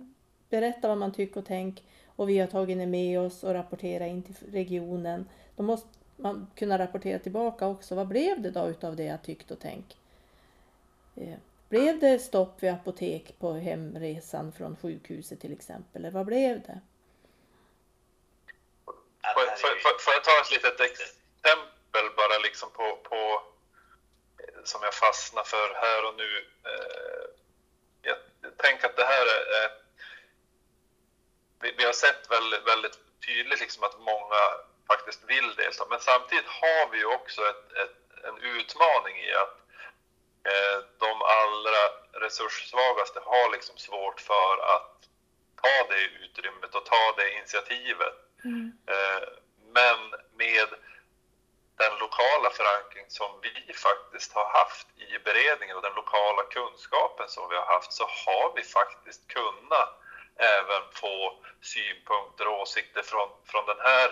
berätta 0.50 0.88
vad 0.88 0.98
man 0.98 1.14
tycker 1.14 1.40
och 1.40 1.46
tänker 1.46 1.84
och 2.16 2.30
vi 2.30 2.40
har 2.40 2.48
tagit 2.48 2.78
det 2.78 2.86
med 2.86 3.20
oss 3.20 3.44
och 3.44 3.54
rapporterat 3.54 4.08
in 4.08 4.24
till 4.24 4.36
regionen. 4.52 5.30
Då 5.56 5.64
måste 5.64 5.90
man 6.16 6.48
kunna 6.56 6.78
rapportera 6.78 7.20
tillbaka 7.20 7.68
också. 7.68 7.96
Vad 7.96 8.08
blev 8.08 8.42
det 8.42 8.52
då 8.52 8.68
utav 8.68 8.96
det 8.96 9.04
jag 9.04 9.24
tyckte 9.24 9.54
och 9.54 9.60
tänkt? 9.60 9.98
Eh, 11.16 11.38
blev 11.70 12.00
det 12.00 12.20
stopp 12.20 12.64
vid 12.64 12.72
apotek 12.72 13.40
på 13.40 13.54
hemresan 13.54 14.52
från 14.52 14.76
sjukhuset 14.76 15.40
till 15.40 15.54
exempel? 15.54 16.02
Eller 16.02 16.12
vad 16.12 16.26
blev 16.26 16.62
det? 16.62 16.80
Får, 19.34 20.14
jag 20.14 20.24
ta 20.24 20.32
ett 20.42 20.52
litet 20.52 20.92
exempel 20.92 21.77
bara 22.16 22.38
liksom 22.38 22.72
på, 22.72 22.96
på 23.10 23.44
som 24.64 24.84
jag 24.84 24.94
fastnar 24.94 25.44
för 25.44 25.74
här 25.74 26.06
och 26.06 26.16
nu. 26.16 26.46
Eh, 26.64 27.26
jag 28.02 28.18
tänker 28.58 28.86
att 28.86 28.96
det 28.96 29.06
här 29.06 29.26
är... 29.64 29.72
Vi 31.60 31.86
har 31.86 31.94
sett 31.94 32.32
väldigt, 32.32 32.68
väldigt 32.68 33.00
tydligt 33.26 33.60
liksom 33.60 33.84
att 33.84 34.00
många 34.00 34.42
faktiskt 34.88 35.24
vill 35.28 35.56
delta, 35.56 35.86
men 35.90 36.00
samtidigt 36.00 36.48
har 36.48 36.92
vi 36.92 36.98
ju 36.98 37.06
också 37.06 37.42
ett, 37.42 37.72
ett, 37.72 38.24
en 38.24 38.38
utmaning 38.38 39.18
i 39.18 39.34
att 39.34 39.58
eh, 40.44 40.84
de 40.98 41.22
allra 41.22 41.84
resurssvagaste 42.12 43.20
har 43.20 43.52
liksom 43.52 43.78
svårt 43.78 44.22
för 44.22 44.76
att 44.76 44.98
ta 45.62 45.94
det 45.94 46.02
utrymmet 46.26 46.76
och 46.76 46.86
ta 46.86 47.14
det 47.18 47.34
initiativet. 47.34 48.14
Mm. 48.44 48.78
Eh, 48.88 49.28
men 49.74 50.00
med 50.36 50.68
den 51.78 51.94
lokala 52.00 52.50
förankring 52.50 53.06
som 53.08 53.32
vi 53.42 53.74
faktiskt 53.74 54.34
har 54.34 54.48
haft 54.60 54.88
i 54.98 55.20
beredningen 55.28 55.76
och 55.78 55.82
den 55.82 56.00
lokala 56.02 56.44
kunskapen 56.44 57.28
som 57.30 57.50
vi 57.50 57.56
har 57.56 57.66
haft 57.66 57.94
så 57.94 58.04
har 58.04 58.56
vi 58.56 58.64
faktiskt 58.64 59.28
kunnat 59.28 59.90
även 60.38 60.84
få 61.02 61.44
synpunkter 61.62 62.48
och 62.48 62.62
åsikter 62.62 63.02
från, 63.02 63.30
från 63.46 63.66
den 63.66 63.80
här 63.80 64.10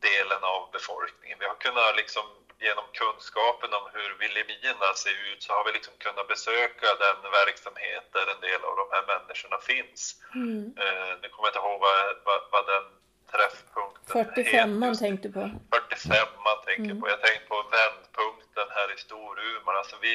delen 0.00 0.42
av 0.42 0.70
befolkningen. 0.70 1.38
Vi 1.38 1.46
har 1.46 1.54
kunnat 1.54 1.96
liksom 1.96 2.26
genom 2.60 2.84
kunskapen 2.92 3.74
om 3.74 3.84
hur 3.94 4.10
Vilhelmina 4.18 4.94
ser 4.94 5.16
ut 5.32 5.42
så 5.42 5.52
har 5.52 5.64
vi 5.64 5.72
liksom 5.72 5.94
kunnat 5.98 6.28
besöka 6.28 6.86
den 7.04 7.18
verksamhet 7.40 8.04
där 8.12 8.26
en 8.34 8.40
del 8.40 8.62
av 8.68 8.76
de 8.76 8.86
här 8.94 9.04
människorna 9.12 9.58
finns. 9.58 10.00
Mm. 10.34 10.64
Uh, 10.82 11.12
nu 11.22 11.28
kommer 11.28 11.46
jag 11.46 11.52
inte 11.52 11.62
ihåg 11.64 11.80
vad, 11.80 12.16
vad, 12.24 12.40
vad 12.52 12.66
den 12.66 12.84
träffpunkten 13.32 14.12
45 14.12 14.78
man 14.78 14.98
tänkte 14.98 15.28
på. 15.28 15.50
45 15.74 16.28
man 16.44 16.58
tänker 16.64 16.90
mm. 16.90 17.00
på. 17.00 17.08
Jag 17.08 17.20
tänkte 17.22 17.46
på 17.48 17.58
vändpunkten 17.78 18.68
här 18.76 18.88
i 18.94 18.98
Storuman. 18.98 19.76
Alltså 19.76 19.96
vi, 20.00 20.12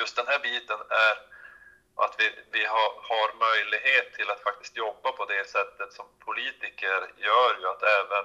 just 0.00 0.16
den 0.16 0.26
här 0.26 0.40
biten 0.48 0.80
är 1.06 1.14
att 2.04 2.14
vi, 2.18 2.26
vi 2.56 2.64
har, 2.64 2.90
har 3.10 3.28
möjlighet 3.48 4.06
till 4.16 4.30
att 4.30 4.42
faktiskt 4.48 4.76
jobba 4.76 5.12
på 5.12 5.24
det 5.24 5.44
sättet 5.56 5.92
som 5.92 6.06
politiker 6.18 7.00
gör 7.28 7.50
ju 7.60 7.66
att 7.72 7.82
även, 7.98 8.24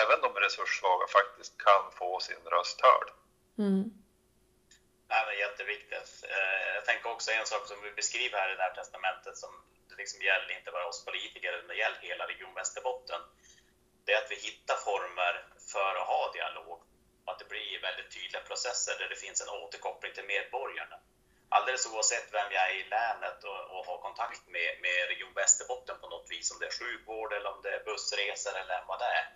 även 0.00 0.18
de 0.26 0.30
resurssvaga 0.40 1.06
faktiskt 1.18 1.54
kan 1.66 1.82
få 1.98 2.20
sin 2.20 2.42
röst 2.54 2.80
hörd. 2.86 3.08
Mm. 3.58 3.84
Ja, 5.08 5.18
men 5.26 5.38
jätteviktigt. 5.38 6.10
Eh, 6.34 6.74
jag 6.74 6.84
tänker 6.84 7.10
också 7.10 7.30
en 7.30 7.46
sak 7.46 7.66
som 7.66 7.76
vi 7.82 7.90
beskriver 7.92 8.38
här 8.38 8.52
i 8.52 8.56
det 8.56 8.62
här 8.62 8.74
testamentet 8.74 9.36
som 9.36 9.52
det 9.92 10.02
liksom 10.02 10.22
gäller 10.22 10.50
inte 10.58 10.70
bara 10.70 10.86
oss 10.86 11.04
politiker, 11.04 11.52
utan 11.52 11.68
det 11.68 11.82
gäller 11.84 12.00
hela 12.00 12.24
Region 12.26 12.54
Västerbotten. 12.54 13.20
Det 14.04 14.12
är 14.12 14.18
att 14.22 14.30
vi 14.30 14.38
hittar 14.48 14.76
former 14.76 15.34
för 15.72 15.92
att 16.00 16.10
ha 16.12 16.32
dialog. 16.32 16.78
Att 17.24 17.38
det 17.38 17.48
blir 17.48 17.80
väldigt 17.88 18.10
tydliga 18.14 18.42
processer 18.42 18.94
där 18.98 19.08
det 19.08 19.22
finns 19.24 19.40
en 19.40 19.48
återkoppling 19.48 20.12
till 20.14 20.32
medborgarna. 20.34 20.96
Alldeles 21.48 21.86
oavsett 21.86 22.28
vem 22.32 22.52
jag 22.52 22.70
är 22.70 22.74
i 22.74 22.88
länet 22.96 23.44
och, 23.44 23.62
och 23.74 23.86
har 23.86 23.98
kontakt 23.98 24.44
med, 24.46 24.70
med 24.84 24.98
Region 25.10 25.34
Västerbotten 25.34 25.96
på 26.00 26.08
något 26.08 26.30
vis, 26.30 26.50
om 26.52 26.58
det 26.58 26.66
är 26.66 26.78
sjukvård 26.80 27.32
eller 27.32 27.52
om 27.54 27.62
det 27.62 27.72
är 27.76 27.84
bussresor 27.84 28.54
eller 28.60 28.84
vad 28.88 28.98
det 28.98 29.10
är, 29.20 29.26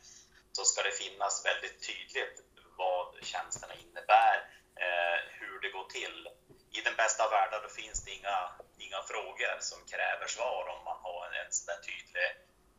så 0.52 0.64
ska 0.64 0.82
det 0.82 0.90
finnas 1.04 1.46
väldigt 1.46 1.78
tydligt 1.88 2.36
vad 2.76 3.24
tjänsterna 3.24 3.74
innebär, 3.74 4.36
eh, 4.84 5.18
hur 5.38 5.60
det 5.60 5.68
går 5.68 5.88
till. 5.98 6.28
I 6.70 6.80
den 6.80 6.96
bästa 6.96 7.24
av 7.24 7.30
världar 7.30 7.68
finns 7.68 8.04
det 8.04 8.10
inga, 8.10 8.36
inga 8.78 9.02
frågor 9.02 9.56
som 9.60 9.78
kräver 9.92 10.26
svar 10.26 10.64
om 10.74 10.84
man 10.84 10.98
har 11.02 11.26
en, 11.26 11.34
en 11.46 11.52
sån 11.52 11.74
tydlig, 11.88 12.28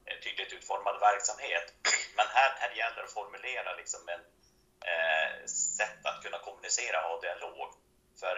eh, 0.06 0.18
tydligt 0.24 0.54
utformad 0.54 1.00
verksamhet. 1.00 1.74
Men 2.18 2.28
här, 2.28 2.52
här 2.62 2.72
gäller 2.80 2.96
det 2.96 3.04
att 3.04 3.20
formulera 3.20 3.76
liksom 3.76 4.10
en 4.16 4.24
eh, 4.92 5.46
sätt 5.78 6.06
att 6.06 6.24
kunna 6.24 6.40
kommunicera 6.40 6.98
och 7.04 7.10
ha 7.10 7.22
dialog. 7.22 7.70
För 8.20 8.36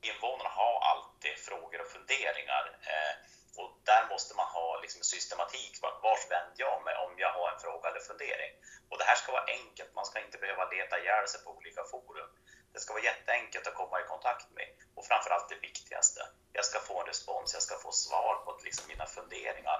invånarna 0.00 0.50
har 0.60 0.74
alltid 0.92 1.36
frågor 1.48 1.80
och 1.80 1.92
funderingar. 1.96 2.64
Eh, 2.92 3.14
och 3.60 3.70
där 3.84 4.04
måste 4.12 4.36
man 4.36 4.46
ha 4.46 4.80
liksom 4.80 5.02
systematik. 5.02 5.72
Vart 5.82 6.30
vänder 6.30 6.60
jag 6.66 6.84
mig 6.84 6.94
om 7.04 7.12
jag 7.18 7.32
har 7.32 7.52
en 7.52 7.60
fråga 7.60 7.88
eller 7.88 8.00
fundering? 8.00 8.52
Och 8.88 8.98
det 8.98 9.04
här 9.04 9.16
ska 9.16 9.32
vara 9.32 9.50
enkelt. 9.58 9.94
Man 9.94 10.06
ska 10.06 10.20
inte 10.20 10.38
behöva 10.38 10.70
leta 10.70 10.98
ihjäl 10.98 11.28
sig 11.28 11.40
på 11.44 11.50
olika 11.56 11.82
forum. 11.84 12.30
Det 12.78 12.82
ska 12.82 12.92
vara 12.98 13.10
jätteenkelt 13.12 13.66
att 13.66 13.80
komma 13.82 14.00
i 14.00 14.10
kontakt 14.14 14.48
med. 14.58 14.68
Och 14.96 15.06
framförallt 15.06 15.48
det 15.48 15.66
viktigaste. 15.68 16.20
Jag 16.52 16.64
ska 16.64 16.78
få 16.80 17.00
en 17.00 17.06
respons. 17.06 17.54
Jag 17.54 17.62
ska 17.62 17.74
få 17.86 17.92
svar 17.92 18.34
på 18.44 18.58
liksom 18.64 18.84
mina 18.88 19.06
funderingar 19.06 19.78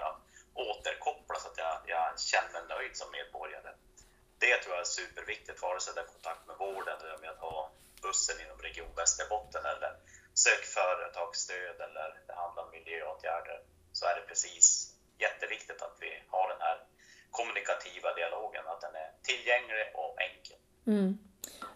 och 0.53 0.61
återkoppla 0.69 1.39
så 1.39 1.47
att 1.47 1.57
jag, 1.57 1.75
jag 1.93 2.19
känner 2.19 2.51
mig 2.53 2.63
nöjd 2.69 2.93
som 2.97 3.11
medborgare. 3.11 3.71
Det 4.39 4.57
tror 4.57 4.73
jag 4.75 4.81
är 4.87 4.95
superviktigt, 4.99 5.61
vare 5.61 5.79
sig 5.79 5.93
det 5.93 6.01
är 6.01 6.13
kontakt 6.15 6.47
med 6.47 6.55
vården 6.65 6.97
eller 7.01 7.17
med 7.17 7.29
att 7.29 7.45
ha 7.47 7.71
bussen 8.01 8.37
inom 8.43 8.59
Region 8.67 8.95
Västerbotten 8.95 9.65
eller 9.73 9.91
sök 10.33 10.63
företagsstöd 10.77 11.77
eller 11.87 12.07
det 12.27 12.33
handlar 12.33 12.63
om 12.63 12.71
miljöåtgärder 12.71 13.59
så 13.97 14.05
är 14.05 14.15
det 14.15 14.21
precis 14.31 14.65
jätteviktigt 15.17 15.81
att 15.81 15.97
vi 15.99 16.23
har 16.27 16.47
den 16.53 16.61
här 16.61 16.77
kommunikativa 17.31 18.13
dialogen, 18.13 18.67
att 18.67 18.81
den 18.81 18.95
är 18.95 19.09
tillgänglig 19.23 19.85
och 19.93 20.21
enkel. 20.21 20.59
Mm. 20.87 21.28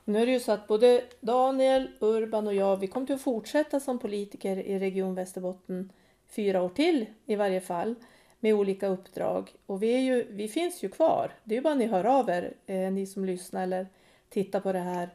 Nu 0.06 0.22
är 0.22 0.26
det 0.26 0.32
ju 0.32 0.40
så 0.40 0.52
att 0.52 0.68
både 0.68 1.04
Daniel, 1.22 1.90
Urban 2.00 2.48
och 2.48 2.54
jag, 2.54 2.78
vi 2.78 2.88
kommer 2.88 3.06
till 3.06 3.16
att 3.16 3.22
fortsätta 3.22 3.80
som 3.80 4.00
politiker 4.00 4.58
i 4.58 4.80
Region 4.80 5.16
Västerbotten 5.16 5.92
fyra 6.28 6.62
år 6.62 6.70
till 6.70 7.06
i 7.26 7.36
varje 7.36 7.62
fall 7.62 7.96
med 8.40 8.54
olika 8.54 8.88
uppdrag. 8.88 9.54
Och 9.66 9.84
vi, 9.84 9.94
är 9.94 10.00
ju, 10.00 10.28
vi 10.30 10.48
finns 10.48 10.84
ju 10.84 10.90
kvar. 10.90 11.32
Det 11.44 11.56
är 11.56 11.58
ju 11.58 11.62
bara 11.64 11.76
ni 11.76 11.86
hör 11.86 12.06
av 12.06 12.30
er, 12.30 12.54
eh, 12.66 12.92
ni 12.92 13.06
som 13.06 13.26
lyssnar 13.26 13.64
eller 13.64 13.88
tittar 14.30 14.60
på 14.60 14.74
det 14.74 14.80
här. 14.80 15.10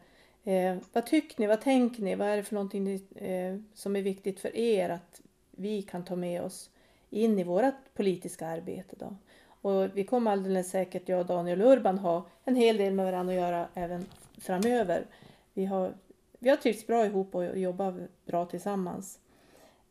Eh, 0.44 0.76
vad 0.92 1.06
tycker 1.06 1.40
ni? 1.40 1.46
Vad 1.46 1.60
tänker 1.60 2.02
ni? 2.02 2.14
Vad 2.14 2.28
är 2.28 2.36
det 2.36 2.42
för 2.42 2.54
någonting 2.54 2.84
ni, 2.84 3.02
eh, 3.14 3.74
som 3.74 3.96
är 3.96 4.02
viktigt 4.02 4.40
för 4.40 4.56
er 4.56 4.88
att 4.88 5.20
vi 5.50 5.82
kan 5.82 6.04
ta 6.04 6.16
med 6.16 6.42
oss 6.42 6.70
in 7.10 7.38
i 7.38 7.44
vårt 7.44 7.94
politiska 7.94 8.46
arbete 8.46 8.96
då? 8.98 9.16
Och 9.60 9.96
vi 9.96 10.04
kommer 10.04 10.30
alldeles 10.30 10.70
säkert, 10.70 11.08
jag 11.08 11.20
och 11.20 11.26
Daniel 11.26 11.62
Urban, 11.62 11.98
ha 11.98 12.26
en 12.44 12.56
hel 12.56 12.76
del 12.76 12.94
med 12.94 13.06
varandra 13.06 13.34
att 13.34 13.40
göra 13.40 13.68
även 13.74 14.06
framöver. 14.40 15.06
Vi 15.54 15.64
har, 15.64 15.94
vi 16.38 16.50
har 16.50 16.56
trivts 16.56 16.86
bra 16.86 17.06
ihop 17.06 17.34
och 17.34 17.58
jobbat 17.58 17.94
bra 18.26 18.46
tillsammans. 18.46 19.18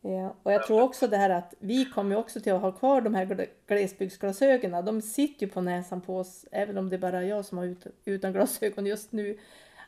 Eh, 0.02 0.32
och 0.42 0.52
jag 0.52 0.66
tror 0.66 0.82
också 0.82 1.06
det 1.06 1.16
här 1.16 1.30
att 1.30 1.54
vi 1.58 1.84
kommer 1.84 2.16
också 2.16 2.40
till 2.40 2.52
att 2.52 2.60
ha 2.60 2.72
kvar 2.72 3.00
de 3.00 3.14
här 3.14 3.48
glesbygdsglasögonen. 3.66 4.84
De 4.84 5.02
sitter 5.02 5.46
ju 5.46 5.52
på 5.52 5.60
näsan 5.60 6.00
på 6.00 6.18
oss, 6.18 6.44
även 6.52 6.78
om 6.78 6.88
det 6.88 6.96
är 6.96 7.00
bara 7.00 7.24
jag 7.24 7.44
som 7.44 7.58
har 7.58 7.64
ut, 7.64 7.86
utan 8.04 8.32
glasögon 8.32 8.86
just 8.86 9.12
nu 9.12 9.38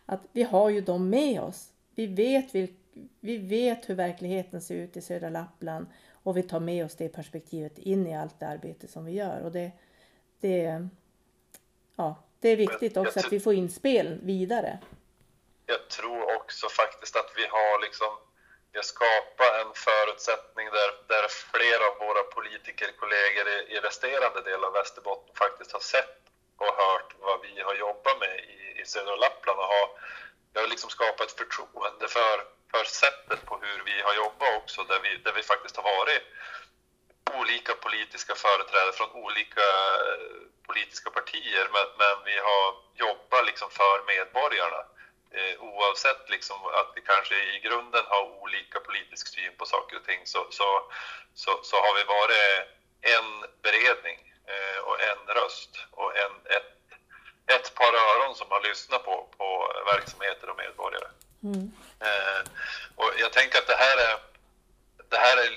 att 0.07 0.21
vi 0.33 0.43
har 0.43 0.71
ju 0.71 0.81
dem 0.81 1.11
med 1.11 1.41
oss. 1.41 1.73
Vi 1.95 2.07
vet, 2.07 2.55
vilk, 2.55 2.75
vi 3.21 3.39
vet 3.39 3.89
hur 3.89 3.95
verkligheten 3.95 4.61
ser 4.61 4.75
ut 4.75 4.97
i 4.97 5.01
södra 5.01 5.31
Lappland 5.31 5.87
och 6.23 6.37
vi 6.37 6.43
tar 6.43 6.61
med 6.61 6.85
oss 6.85 6.97
det 6.97 7.09
perspektivet 7.09 7.79
in 7.79 8.07
i 8.07 8.17
allt 8.17 8.41
det 8.41 8.47
arbete 8.47 8.89
som 8.89 9.05
vi 9.05 9.13
gör. 9.13 9.41
Och 9.41 9.53
det, 9.53 9.73
det, 10.41 10.89
ja, 11.97 12.17
det 12.41 12.49
är 12.49 12.57
viktigt 12.57 12.97
också 12.97 13.19
att 13.19 13.33
vi 13.33 13.41
får 13.41 13.55
inspel 13.55 14.19
vidare. 14.23 14.79
Jag 15.67 15.89
tror 15.89 16.37
också 16.37 16.69
faktiskt 16.69 17.17
att 17.17 17.33
vi 17.37 17.47
har 17.47 17.83
liksom 17.83 18.13
vi 18.73 18.79
har 18.79 18.89
skapat 18.97 19.53
en 19.63 19.73
förutsättning 19.89 20.67
där, 20.79 20.91
där 21.13 21.27
flera 21.53 21.85
av 21.91 21.97
våra 22.07 22.23
politikerkollegor 22.37 23.47
i, 23.55 23.57
i 23.75 23.77
resterande 23.89 24.41
del 24.49 24.65
av 24.65 24.73
Västerbotten 24.73 25.35
faktiskt 25.35 25.73
har 25.73 25.81
sett 25.81 26.21
och 26.57 26.75
hört 26.85 27.11
vad 27.29 27.39
vi 27.47 27.61
har 27.67 27.75
jobbat 27.75 28.17
med 28.25 28.35
i, 28.55 28.81
i 28.81 28.85
södra 28.93 29.17
Lappland 29.17 29.59
och 29.59 29.71
har, 29.75 29.87
har 30.61 30.69
liksom 30.75 30.91
skapat 30.91 31.27
ett 31.27 31.41
förtroende 31.43 32.07
för, 32.17 32.37
för 32.73 32.85
sättet 33.03 33.41
på 33.49 33.55
hur 33.65 33.79
vi 33.89 33.97
har 34.07 34.15
jobbat 34.15 34.57
också, 34.61 34.79
där 34.91 35.01
vi, 35.05 35.11
där 35.25 35.33
vi 35.39 35.43
faktiskt 35.43 35.77
har 35.77 35.83
varit 35.83 36.23
politiska 38.11 38.35
företrädare 38.35 38.93
från 38.93 39.11
olika 39.25 39.67
eh, 40.07 40.41
politiska 40.67 41.11
partier, 41.11 41.67
men, 41.75 41.87
men 42.03 42.17
vi 42.25 42.37
har 42.49 42.67
jobbat 43.05 43.47
liksom 43.47 43.71
för 43.71 43.97
medborgarna. 44.13 44.83
Eh, 45.37 45.55
oavsett 45.61 46.31
liksom 46.31 46.59
att 46.81 46.91
vi 46.97 47.01
kanske 47.01 47.35
i 47.55 47.61
grunden 47.67 48.05
har 48.13 48.23
olika 48.43 48.81
politisk 48.81 49.25
syn 49.35 49.53
på 49.59 49.65
saker 49.67 49.97
och 49.97 50.05
ting 50.05 50.21
så, 50.25 50.47
så, 50.51 50.69
så, 51.35 51.51
så 51.63 51.77
har 51.77 51.95
vi 51.99 52.05
varit 52.05 52.67
en 53.15 53.29
beredning 53.63 54.31
Eh, 54.53 54.81
och 54.89 54.97
en 55.11 55.35
röst 55.35 55.73
och 55.91 56.17
en, 56.17 56.35
ett, 56.57 56.73
ett 57.47 57.75
par 57.75 57.93
öron 57.95 58.35
som 58.35 58.47
har 58.51 58.63
lyssnat 58.69 59.05
på, 59.05 59.29
på 59.39 59.73
verksamheter 59.93 60.51
och 60.51 60.57
medborgare. 60.57 61.09
Mm. 61.43 61.73
Eh, 62.01 62.43
och 62.97 63.11
jag 63.19 63.33
tänker 63.33 63.59
att 63.59 63.67
det 63.67 63.81
här 63.87 63.97
är, 64.09 64.17
det 65.11 65.17
här 65.17 65.37
är 65.37 65.51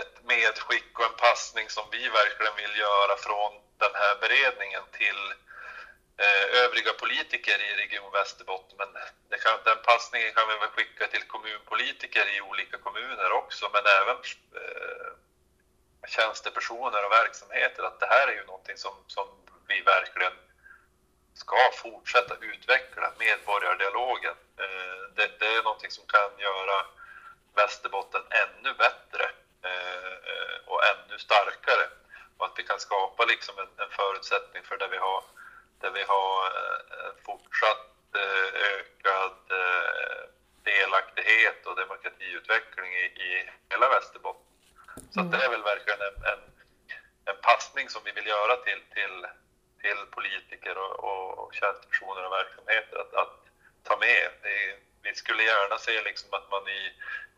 ett 0.00 0.24
medskick 0.24 0.98
och 0.98 1.04
en 1.04 1.16
passning 1.26 1.68
som 1.68 1.84
vi 1.90 2.08
verkligen 2.08 2.56
vill 2.56 2.78
göra 2.78 3.16
från 3.16 3.52
den 3.78 3.94
här 3.94 4.14
beredningen 4.20 4.82
till 4.92 5.20
eh, 6.24 6.62
övriga 6.64 6.92
politiker 6.92 7.58
i 7.68 7.76
Region 7.82 8.12
Västerbotten. 8.12 8.78
Men 8.78 8.88
kan, 9.44 9.58
den 9.64 9.82
passningen 9.84 10.32
kan 10.32 10.48
vi 10.48 10.56
väl 10.56 10.68
skicka 10.68 11.06
till 11.06 11.22
kommunpolitiker 11.22 12.36
i 12.36 12.40
olika 12.40 12.76
kommuner 12.78 13.32
också, 13.32 13.70
men 13.72 13.84
även 14.00 14.16
eh, 14.60 15.10
tjänstepersoner 16.08 17.04
och 17.04 17.12
verksamheter 17.12 17.82
att 17.82 18.00
det 18.00 18.06
här 18.06 18.28
är 18.28 18.32
ju 18.32 18.44
någonting 18.44 18.76
som, 18.76 18.94
som 19.06 19.28
vi 19.68 19.80
verkligen 19.80 20.32
ska 21.34 21.70
fortsätta 21.74 22.34
utveckla, 22.40 23.12
medborgardialogen. 23.18 24.34
Eh, 24.56 25.02
det, 25.16 25.30
det 25.40 25.46
är 25.46 25.62
någonting 25.62 25.90
som 25.90 26.04
kan 26.06 26.38
göra 26.38 26.86
Västerbotten 27.54 28.22
ännu 28.30 28.74
bättre 28.74 29.30
och 30.66 30.80
ännu 30.84 31.18
starkare 31.18 31.86
och 32.36 32.46
att 32.46 32.58
vi 32.58 32.62
kan 32.62 32.80
skapa 32.80 33.24
liksom 33.24 33.58
en, 33.58 33.84
en 33.84 33.90
förutsättning 33.90 34.62
för 34.62 34.76
där 34.76 34.88
vi 34.88 34.96
har, 34.96 35.24
där 35.80 35.90
vi 35.90 36.02
har 36.02 36.46
eh, 36.46 37.12
fortsatt 37.26 37.86
ökad 38.74 39.36
delaktighet 40.64 41.66
och 41.66 41.76
demokratiutveckling 41.76 42.92
i, 42.94 43.04
i 43.04 43.50
hela 43.70 43.88
Västerbotten. 43.88 44.46
Så 45.10 45.20
mm. 45.20 45.30
det 45.30 45.44
är 45.44 45.50
väl 45.50 45.62
verkligen 45.62 46.00
en, 46.00 46.18
en, 46.32 46.42
en 47.24 47.40
passning 47.42 47.88
som 47.88 48.02
vi 48.04 48.12
vill 48.12 48.26
göra 48.26 48.56
till, 48.56 48.80
till, 48.94 49.26
till 49.82 50.00
politiker 50.10 50.78
och, 50.78 51.04
och, 51.04 51.38
och 51.38 51.54
tjänstepersoner 51.54 52.26
och 52.26 52.32
verksamheter 52.32 52.96
att, 52.96 53.14
att 53.14 53.36
ta 53.82 53.96
med. 53.96 54.30
Vi 55.02 55.14
skulle 55.14 55.42
gärna 55.42 55.78
se 55.78 56.02
liksom 56.02 56.28
att 56.32 56.50
man 56.50 56.68
i, 56.68 56.92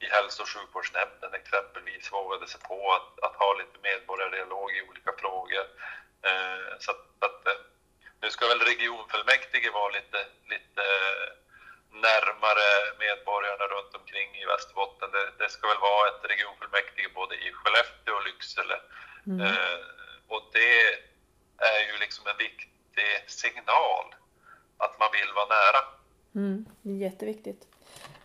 i 0.04 0.06
hälso 0.06 0.42
och 0.42 0.48
sjukvårdsnämnden 0.48 1.34
exempelvis 1.34 2.12
vågade 2.12 2.46
sig 2.46 2.60
på 2.60 2.92
att, 2.92 3.24
att 3.24 3.36
ha 3.36 3.54
lite 3.54 3.78
medborgardialog 3.82 4.76
i 4.76 4.82
olika 4.82 5.12
frågor. 5.18 5.66
Eh, 6.22 6.78
så 6.78 6.90
att, 6.90 7.06
att, 7.18 7.46
eh, 7.46 7.60
nu 8.20 8.30
ska 8.30 8.48
väl 8.48 8.60
regionfullmäktige 8.60 9.70
vara 9.70 9.90
lite, 9.92 10.26
lite 10.48 10.84
närmare 11.90 12.68
medborgarna 12.98 13.64
runt 13.74 13.94
omkring 13.94 14.36
i 14.36 14.44
Västerbotten. 14.44 15.10
Det, 15.10 15.32
det 15.38 15.48
ska 15.50 15.68
väl 15.68 15.78
vara 15.78 16.08
ett 16.08 16.30
regionfullmäktige 16.30 17.08
både 17.14 17.34
i 17.34 17.52
Skellefteå 17.52 18.14
och 18.14 18.24
Lycksele. 18.24 18.80
Mm. 19.26 19.40
Eh, 19.40 19.78
och 20.28 20.42
det 20.52 20.82
är 21.58 21.80
ju 21.92 21.98
liksom 21.98 22.26
en 22.26 22.36
viktig 22.36 23.10
signal 23.26 24.14
att 24.78 24.98
man 24.98 25.08
vill 25.12 25.32
vara 25.32 25.46
nära. 25.46 26.01
Mm, 26.34 26.58
det 26.82 26.90
är 26.90 27.00
jätteviktigt. 27.08 27.62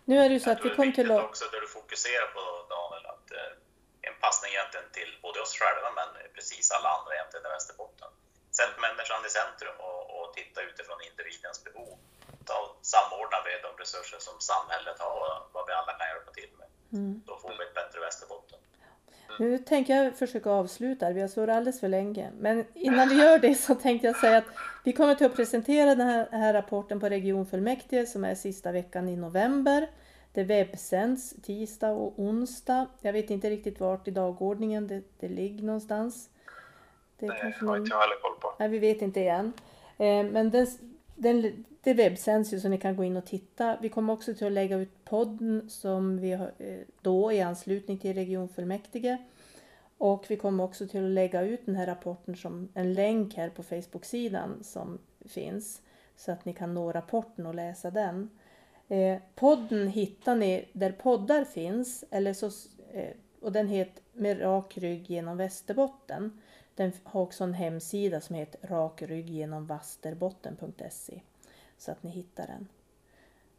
Nu 0.04 0.14
är 0.22 0.28
det 0.28 0.34
ju 0.34 0.40
så 0.40 0.50
att 0.50 0.64
vi 0.64 0.70
kommer 0.70 0.92
till 0.92 1.10
att... 1.10 1.24
också 1.30 1.44
det 1.52 1.60
du 1.60 1.68
fokuserar 1.78 2.28
på 2.36 2.42
Daniel, 2.74 3.06
att 3.14 3.26
eh, 3.38 4.08
en 4.08 4.16
passning 4.24 4.50
egentligen 4.52 4.90
till 4.98 5.10
både 5.22 5.38
oss 5.44 5.54
själva 5.60 5.88
men 5.98 6.08
precis 6.36 6.70
alla 6.76 6.88
andra 6.96 7.10
egentligen 7.14 7.46
i 7.46 7.50
Västerbotten. 7.56 8.10
Sätt 8.58 8.74
människan 8.86 9.26
i 9.28 9.30
centrum 9.38 9.76
och, 9.88 10.02
och 10.16 10.26
titta 10.38 10.58
utifrån 10.68 10.98
individens 11.10 11.58
behov 11.64 11.98
och 12.56 12.68
samordnar 12.82 13.40
vi 13.46 13.52
de 13.66 13.72
resurser 13.82 14.18
som 14.18 14.36
samhället 14.40 14.98
har 14.98 15.16
och 15.20 15.50
vad 15.52 15.66
vi 15.66 15.72
alla 15.72 15.92
kan 15.98 16.08
hjälpa 16.12 16.32
till 16.38 16.50
med. 16.60 16.68
Mm. 16.92 17.22
Då 17.26 17.34
får 17.42 17.52
vi 17.58 17.64
ett 17.64 17.74
bättre 17.74 18.00
Västerbotten. 18.00 18.58
Nu 19.38 19.58
tänker 19.58 19.96
jag 19.96 20.16
försöka 20.16 20.50
avsluta, 20.50 21.10
vi 21.10 21.20
har 21.20 21.28
suttit 21.28 21.50
alldeles 21.50 21.80
för 21.80 21.88
länge. 21.88 22.30
Men 22.38 22.64
innan 22.74 23.08
vi 23.08 23.14
gör 23.14 23.38
det 23.38 23.54
så 23.54 23.74
tänkte 23.74 24.06
jag 24.06 24.16
säga 24.16 24.38
att 24.38 24.44
vi 24.84 24.92
kommer 24.92 25.14
till 25.14 25.26
att 25.26 25.36
presentera 25.36 25.94
den 25.94 26.06
här, 26.06 26.28
här 26.30 26.52
rapporten 26.52 27.00
på 27.00 27.08
regionfullmäktige 27.08 28.06
som 28.06 28.24
är 28.24 28.34
sista 28.34 28.72
veckan 28.72 29.08
i 29.08 29.16
november. 29.16 29.88
Det 30.32 30.44
webbsänds 30.44 31.34
tisdag 31.42 31.90
och 31.90 32.18
onsdag. 32.18 32.86
Jag 33.00 33.12
vet 33.12 33.30
inte 33.30 33.50
riktigt 33.50 33.80
vart 33.80 34.08
i 34.08 34.10
dagordningen 34.10 34.86
det, 34.86 35.02
det 35.20 35.28
ligger 35.28 35.64
någonstans. 35.64 36.30
Det, 37.18 37.26
det 37.26 37.32
har 37.32 37.66
någon... 37.66 37.78
inte 37.78 37.90
jag 37.90 38.00
heller 38.00 38.22
koll 38.22 38.40
på. 38.40 38.54
Nej, 38.58 38.68
vi 38.68 38.78
vet 38.78 39.02
inte 39.02 39.22
än. 39.22 39.52
Eh, 39.98 40.24
men 40.24 40.50
den, 40.50 40.66
den, 41.18 41.64
det 41.80 41.94
webbsänds 41.94 42.52
ju 42.52 42.60
så 42.60 42.68
ni 42.68 42.78
kan 42.78 42.96
gå 42.96 43.04
in 43.04 43.16
och 43.16 43.26
titta. 43.26 43.78
Vi 43.82 43.88
kommer 43.88 44.12
också 44.12 44.34
till 44.34 44.46
att 44.46 44.52
lägga 44.52 44.76
ut 44.76 45.04
podden 45.04 45.70
som 45.70 46.18
vi 46.18 46.32
har 46.32 46.52
eh, 46.58 46.78
då 47.02 47.32
i 47.32 47.40
anslutning 47.40 47.98
till 47.98 48.14
regionfullmäktige. 48.14 49.18
Och 49.98 50.24
vi 50.28 50.36
kommer 50.36 50.64
också 50.64 50.86
till 50.86 51.04
att 51.04 51.10
lägga 51.10 51.42
ut 51.42 51.66
den 51.66 51.76
här 51.76 51.86
rapporten 51.86 52.36
som 52.36 52.68
en 52.74 52.94
länk 52.94 53.34
här 53.34 53.50
på 53.50 53.62
Facebook-sidan 53.62 54.64
som 54.64 54.98
finns. 55.26 55.82
Så 56.16 56.32
att 56.32 56.44
ni 56.44 56.52
kan 56.52 56.74
nå 56.74 56.92
rapporten 56.92 57.46
och 57.46 57.54
läsa 57.54 57.90
den. 57.90 58.30
Eh, 58.88 59.18
podden 59.34 59.88
hittar 59.88 60.36
ni 60.36 60.68
där 60.72 60.92
poddar 60.92 61.44
finns. 61.44 62.04
Eller 62.10 62.34
så, 62.34 62.46
eh, 62.92 63.10
och 63.40 63.52
den 63.52 63.68
heter 63.68 64.02
Med 64.12 64.42
rak 64.42 64.78
rygg 64.78 65.10
genom 65.10 65.36
Västerbotten. 65.36 66.40
Den 66.78 66.92
har 67.04 67.20
också 67.20 67.44
en 67.44 67.54
hemsida 67.54 68.20
som 68.20 68.36
heter 68.36 68.68
rakryggenomvasterbotten.se 68.68 71.20
så 71.78 71.92
att 71.92 72.02
ni 72.02 72.10
hittar 72.10 72.46
den. 72.46 72.68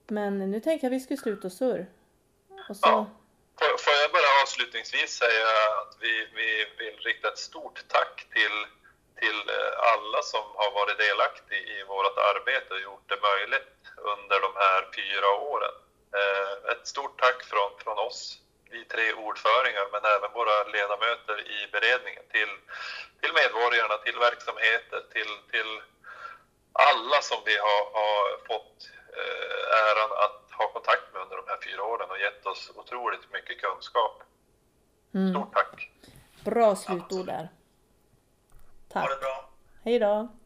Men 0.07 0.51
nu 0.51 0.59
tänker 0.59 0.86
jag 0.86 0.93
att 0.93 0.97
vi 0.99 1.05
ska 1.05 1.17
sluta 1.17 1.47
och 1.47 1.53
surr. 1.53 1.86
Och 2.70 2.78
så... 2.78 2.89
Ja. 2.89 3.05
Får 3.84 3.93
jag 4.03 4.11
bara 4.17 4.32
avslutningsvis 4.43 5.11
säga 5.24 5.47
att 5.80 5.93
vi, 6.03 6.13
vi 6.39 6.49
vill 6.80 6.97
rikta 7.07 7.28
ett 7.28 7.43
stort 7.49 7.78
tack 7.88 8.15
till, 8.36 8.57
till 9.22 9.39
eh, 9.57 9.72
alla 9.93 10.22
som 10.22 10.45
har 10.61 10.72
varit 10.80 10.97
delaktiga 11.07 11.59
i 11.76 11.78
vårt 11.93 12.17
arbete 12.32 12.70
och 12.74 12.84
gjort 12.88 13.07
det 13.11 13.20
möjligt 13.30 13.72
under 14.13 14.38
de 14.45 14.51
här 14.63 14.82
fyra 14.99 15.30
åren. 15.51 15.76
Eh, 16.20 16.53
ett 16.72 16.86
stort 16.88 17.15
tack 17.22 17.39
från, 17.51 17.70
från 17.84 17.97
oss, 18.07 18.22
vi 18.72 18.86
tre 18.86 19.13
ordföringar, 19.13 19.86
men 19.93 20.03
även 20.15 20.32
våra 20.39 20.55
ledamöter 20.76 21.38
i 21.57 21.59
beredningen 21.76 22.26
till, 22.36 22.51
till 23.20 23.34
medborgarna, 23.39 23.95
till 24.05 24.17
verksamheter, 24.28 24.99
till, 25.13 25.32
till 25.51 25.72
alla 26.74 27.20
som 27.30 27.39
vi 27.45 27.55
har, 27.67 27.84
har 27.99 28.22
fått 28.49 28.78
eh, 29.20 29.63
äran 29.88 30.11
att 30.26 30.41
ha 30.59 30.65
kontakt 30.76 31.13
med 31.13 31.22
under 31.22 31.36
de 31.41 31.45
här 31.51 31.59
fyra 31.67 31.84
åren 31.84 32.09
och 32.09 32.20
gett 32.20 32.45
oss 32.45 32.72
otroligt 32.76 33.26
mycket 33.34 33.61
kunskap. 33.61 34.24
Mm. 35.13 35.34
Stort 35.34 35.53
tack! 35.53 35.91
Bra 36.43 36.76
slutord 36.76 37.26
där. 37.26 37.49
Tack! 38.89 39.03
Ha 39.03 39.15
det 39.15 39.22
bra! 39.22 39.49
Hej 39.84 39.99
då! 39.99 40.38